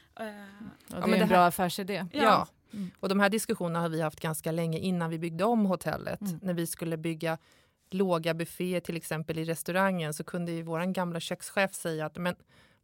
det 0.90 0.98
är 0.98 1.08
det 1.08 1.14
en 1.16 1.20
här- 1.20 1.28
bra 1.28 1.46
affärsidé. 1.46 2.06
Ja. 2.14 2.24
Ja. 2.24 2.48
Mm. 2.74 2.92
Och 3.00 3.10
de 3.10 3.20
här 3.20 3.30
diskussionerna 3.30 3.80
har 3.80 3.90
vi 3.90 4.02
haft 4.02 4.20
ganska 4.20 4.52
länge 4.52 4.80
innan 4.80 5.10
vi 5.10 5.20
byggde 5.20 5.44
om 5.44 5.66
hotellet. 5.66 6.22
Mm. 6.22 6.40
När 6.44 6.54
vi 6.54 6.68
skulle 6.68 6.98
bygga 6.98 7.38
låga 7.90 8.34
bufféer 8.34 8.80
till 8.80 8.98
exempel 8.98 9.38
i 9.38 9.44
restaurangen 9.46 10.14
så 10.14 10.24
kunde 10.24 10.52
ju 10.52 10.62
vår 10.64 10.94
gamla 10.94 11.20
kökschef 11.20 11.74
säga 11.74 12.06
att 12.06 12.18
men 12.18 12.36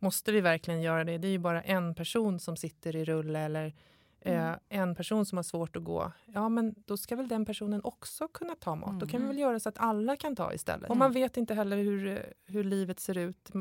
måste 0.03 0.31
vi 0.31 0.41
verkligen 0.41 0.81
göra 0.81 1.03
det? 1.03 1.17
Det 1.17 1.27
är 1.27 1.31
ju 1.31 1.37
bara 1.39 1.61
en 1.61 1.95
person 1.95 2.39
som 2.39 2.55
sitter 2.57 2.95
i 2.95 3.05
rulle 3.05 3.39
eller 3.39 3.65
eh, 3.65 4.43
Mm. 4.47 4.59
en 4.69 4.95
person 4.95 5.25
som 5.25 5.37
har 5.37 5.43
svårt 5.43 5.75
att 5.75 5.83
gå. 5.83 6.11
Ja, 6.25 6.49
men 6.49 6.75
då 6.85 6.97
ska 6.97 7.15
väl 7.15 7.27
den 7.27 7.45
personen 7.45 7.81
också 7.83 8.27
kunna 8.27 8.55
ta 8.55 8.75
mat. 8.75 8.99
Då 8.99 9.05
kan 9.07 9.19
vi 9.19 9.23
Mm. 9.25 9.27
väl 9.27 9.39
göra 9.39 9.59
så 9.59 9.69
att 9.69 9.77
alla 9.79 10.15
kan 10.15 10.35
ta 10.35 10.53
istället. 10.53 10.83
Och 10.83 10.95
Mm. 10.95 10.99
man 10.99 11.11
vet 11.11 11.37
inte 11.37 11.53
heller 11.53 11.77
hur, 11.77 12.25
hur 12.45 12.63
livet 12.63 12.99
ser 12.99 13.17
ut. 13.17 13.51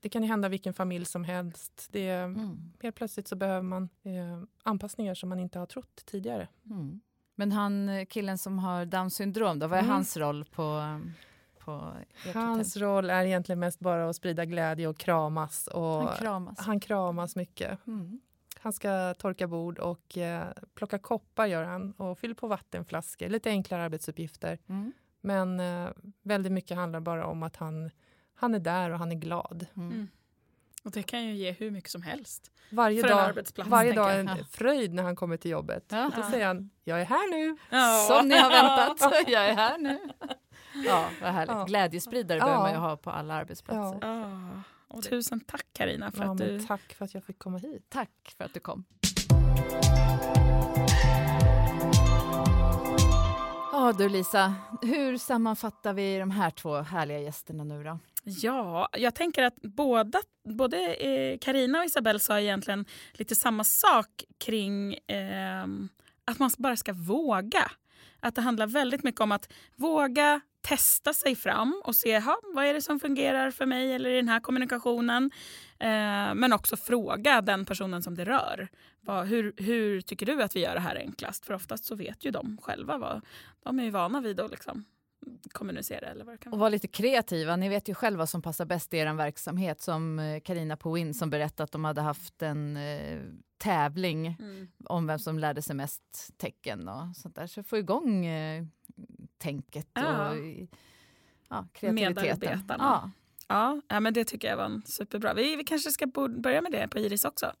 Det 0.00 0.08
kan 0.08 0.22
ju 0.22 0.28
hända 0.28 0.48
vilken 0.48 0.74
familj 0.74 1.04
som 1.04 1.24
helst. 1.24 1.88
Det, 1.92 2.08
Mm. 2.10 2.72
Helt 2.82 2.96
plötsligt 2.96 3.28
så 3.28 3.36
behöver 3.36 3.62
man 3.62 3.88
eh, 4.02 4.42
anpassningar 4.62 5.14
som 5.14 5.28
man 5.28 5.40
inte 5.40 5.58
har 5.58 5.66
trott 5.66 6.02
tidigare. 6.06 6.48
Mm. 6.70 7.00
Men 7.34 7.52
han 7.52 7.88
eh, 7.88 8.04
killen 8.06 8.38
som 8.38 8.58
har 8.58 8.84
Downs 8.84 9.14
syndrom, 9.14 9.58
då, 9.58 9.66
vad 9.66 9.78
är 9.78 9.82
Mm. 9.82 9.94
hans 9.94 10.16
roll 10.16 10.44
på, 10.44 10.62
på 11.68 11.92
ert 12.28 12.34
Hans 12.34 12.74
hotell? 12.74 12.82
roll 12.88 13.10
är 13.10 13.24
egentligen 13.24 13.58
mest 13.58 13.80
bara 13.80 14.08
att 14.08 14.16
sprida 14.16 14.44
glädje 14.44 14.86
och 14.88 14.98
kramas. 14.98 15.66
Och 15.66 16.02
Han 16.02 16.16
kramas. 16.16 16.58
han 16.58 16.80
kramas 16.80 17.36
mycket. 17.36 17.86
Mm. 17.86 18.20
Han 18.60 18.72
ska 18.72 19.14
torka 19.18 19.46
bord 19.46 19.78
och 19.78 20.18
eh, 20.18 20.46
plocka 20.74 20.98
koppar 20.98 21.46
gör 21.46 21.64
han 21.64 21.92
och 21.92 22.18
fylla 22.18 22.34
på 22.34 22.46
vattenflaskor. 22.48 23.28
Lite 23.28 23.50
enklare 23.50 23.82
arbetsuppgifter. 23.82 24.58
Mm. 24.68 24.92
Men 25.20 25.60
eh, 25.60 25.88
väldigt 26.22 26.52
mycket 26.52 26.76
handlar 26.76 27.00
bara 27.00 27.26
om 27.26 27.42
att 27.42 27.56
han, 27.56 27.90
han 28.34 28.54
är 28.54 28.58
där 28.58 28.90
och 28.90 28.98
han 28.98 29.12
är 29.12 29.16
glad. 29.16 29.66
Mm. 29.76 29.90
Mm. 29.92 30.08
Och 30.84 30.90
det 30.90 31.02
kan 31.02 31.24
ju 31.24 31.34
ge 31.34 31.50
hur 31.52 31.70
mycket 31.70 31.90
som 31.90 32.02
helst. 32.02 32.50
Varje 32.70 33.00
För 33.00 33.08
en 33.08 33.16
dag, 33.16 33.24
arbetsplats, 33.28 33.70
varje 33.70 33.92
dag 33.92 34.12
är 34.14 34.18
en 34.20 34.26
Ja. 34.26 34.36
fröjd 34.50 34.94
när 34.94 35.02
han 35.02 35.16
kommer 35.16 35.36
till 35.36 35.50
jobbet. 35.50 35.84
Ja. 35.88 36.10
Då 36.16 36.22
säger 36.22 36.46
han, 36.46 36.70
jag 36.84 37.00
är 37.00 37.04
här 37.04 37.30
nu. 37.30 37.56
Som 38.08 38.28
ni 38.28 38.36
har 38.36 38.50
väntat. 38.50 39.12
Jag 39.28 39.48
är 39.48 39.54
här 39.54 39.78
nu. 39.78 39.98
Ja, 40.86 41.08
vad 41.20 41.30
härligt. 41.32 41.48
Ja. 41.56 41.64
Glädjespridare 41.64 42.38
Ja. 42.38 42.44
behöver 42.44 42.62
man 42.62 42.72
ju 42.72 42.78
ha 42.78 42.96
på 42.96 43.10
alla 43.10 43.34
arbetsplatser. 43.34 43.98
Ja. 44.02 44.62
Och 44.88 45.02
tusen 45.02 45.40
tack 45.40 45.66
Karina 45.72 46.10
för 46.10 46.24
Ja, 46.24 46.30
att 46.32 46.38
du... 46.38 46.60
tack 46.60 46.92
för 46.92 47.04
att 47.04 47.14
jag 47.14 47.24
fick 47.24 47.38
komma 47.38 47.58
hit. 47.58 47.86
Tack 47.88 48.34
för 48.36 48.44
att 48.44 48.54
du 48.54 48.60
kom. 48.60 48.84
Ja 53.72 53.92
du 53.98 54.08
Lisa, 54.08 54.54
hur 54.82 55.18
sammanfattar 55.18 55.92
vi 55.92 56.18
de 56.18 56.30
här 56.30 56.50
två 56.50 56.76
härliga 56.76 57.18
gästerna 57.18 57.64
nu 57.64 57.84
då? 57.84 57.98
Ja, 58.24 58.88
jag 58.92 59.14
tänker 59.14 59.42
att 59.42 59.56
båda, 59.62 60.18
både 60.44 60.94
eh, 60.94 61.38
Karina 61.38 61.78
och 61.78 61.84
Isabelle 61.84 62.18
sa 62.20 62.40
egentligen 62.40 62.84
lite 63.12 63.34
samma 63.34 63.64
sak 63.64 64.24
kring 64.38 64.98
ehm, 65.06 65.88
att 66.24 66.38
man 66.38 66.50
bara 66.58 66.76
ska 66.76 66.92
våga. 66.92 67.70
Att 68.20 68.34
det 68.34 68.40
handlar 68.40 68.66
väldigt 68.66 69.04
mycket 69.04 69.20
om 69.20 69.32
att 69.32 69.52
våga 69.76 70.40
testa 70.60 71.12
sig 71.14 71.36
fram 71.36 71.82
och 71.84 71.96
se 71.96 72.18
ha, 72.18 72.38
vad 72.54 72.64
är 72.64 72.74
det 72.74 72.82
som 72.82 73.00
fungerar 73.00 73.50
för 73.50 73.66
mig 73.66 73.92
eller 73.92 74.10
i 74.10 74.16
den 74.16 74.28
här 74.28 74.40
kommunikationen. 74.40 75.30
Eh, 75.78 76.34
men 76.34 76.52
också 76.52 76.76
fråga 76.76 77.40
den 77.40 77.64
personen 77.64 78.02
som 78.02 78.14
det 78.14 78.24
rör. 78.24 78.68
Vad, 79.00 79.26
hur, 79.26 79.52
hur 79.56 80.00
tycker 80.00 80.26
du 80.26 80.42
att 80.42 80.56
vi 80.56 80.60
gör 80.60 80.74
det 80.74 80.80
här 80.80 80.96
enklast? 80.96 81.46
För 81.46 81.54
oftast 81.54 81.84
så 81.84 81.94
vet 81.94 82.24
ju 82.24 82.30
de 82.30 82.58
själva. 82.62 82.98
Vad, 82.98 83.20
de 83.64 83.78
är 83.80 83.84
ju 83.84 83.90
vana 83.90 84.20
vid 84.20 84.40
att 84.40 84.50
liksom 84.50 84.84
kommunicera. 85.52 86.06
Eller 86.06 86.24
vad 86.24 86.34
det 86.34 86.38
kan 86.38 86.52
Och 86.52 86.58
vara. 86.58 86.60
vara 86.60 86.68
lite 86.70 86.88
kreativa. 86.88 87.56
Ni 87.56 87.68
vet 87.68 87.88
ju 87.88 87.94
själva 87.94 88.18
vad 88.18 88.28
som 88.28 88.42
passar 88.42 88.64
bäst 88.64 88.94
i 88.94 88.96
er 88.96 89.14
verksamhet. 89.14 89.80
Som 89.80 90.40
Karina 90.44 90.76
på 90.76 90.92
Win 90.92 91.14
som 91.14 91.30
berättade 91.30 91.64
att 91.64 91.72
de 91.72 91.84
hade 91.84 92.00
haft 92.00 92.42
en 92.42 92.76
eh, 92.76 93.20
tävling 93.58 94.36
Mm. 94.40 94.68
om 94.84 95.06
vem 95.06 95.18
som 95.18 95.38
lärde 95.38 95.62
sig 95.62 95.76
mest 95.76 96.02
tecken 96.38 96.88
och 96.88 97.16
sånt 97.16 97.34
där. 97.36 97.46
Så 97.46 97.62
få 97.62 97.78
igång 97.78 98.26
eh, 98.26 98.64
tänket 99.38 99.86
Ja. 99.92 100.30
och 100.30 100.36
ja, 101.48 101.66
kreativiteten. 101.72 101.94
Medarbetarna. 102.40 102.84
Ja. 102.84 103.10
Ja, 103.48 103.80
ja, 103.88 104.00
men 104.00 104.14
det 104.14 104.24
tycker 104.24 104.48
jag 104.48 104.56
var 104.56 104.64
en 104.64 104.82
superbra. 104.86 105.34
Vi, 105.34 105.56
vi 105.56 105.64
kanske 105.64 105.90
ska 105.90 106.06
börja 106.28 106.62
med 106.62 106.72
det 106.72 106.88
på 106.88 106.98
Iris 106.98 107.24
också. 107.24 107.52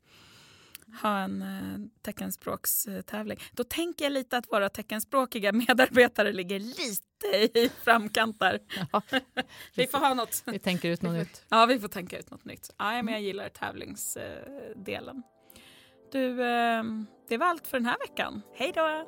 Ha 1.02 1.18
en 1.18 1.42
eh, 1.42 2.02
teckenspråkstävling. 2.02 3.38
Då 3.52 3.64
tänker 3.64 4.04
jag 4.04 4.12
lite 4.12 4.36
att 4.36 4.52
våra 4.52 4.68
teckenspråkiga 4.68 5.52
medarbetare 5.52 6.32
ligger 6.32 6.58
lite 6.60 7.58
i 7.58 7.70
framkant 7.84 8.38
där. 8.40 8.60
Ja. 8.92 9.02
vi 9.74 9.86
får 9.86 9.98
ha 9.98 10.14
något. 10.14 10.42
Vi 10.46 10.58
tänker 10.58 10.88
ut 10.88 11.02
något 11.02 11.14
nytt. 11.14 11.44
Ja, 11.48 11.66
vi 11.66 11.78
får 11.78 11.88
tänka 11.88 12.18
ut 12.18 12.30
något 12.30 12.44
nytt. 12.44 12.70
Ja, 12.78 13.02
men 13.02 13.14
jag 13.14 13.22
gillar 13.22 13.48
tävlingsdelen. 13.48 15.22
Du, 16.12 16.42
eh, 16.42 16.82
det 17.28 17.36
var 17.36 17.46
allt 17.46 17.66
för 17.66 17.78
den 17.78 17.86
här 17.86 17.96
veckan. 18.08 18.42
Hej 18.54 18.72
då! 18.74 19.06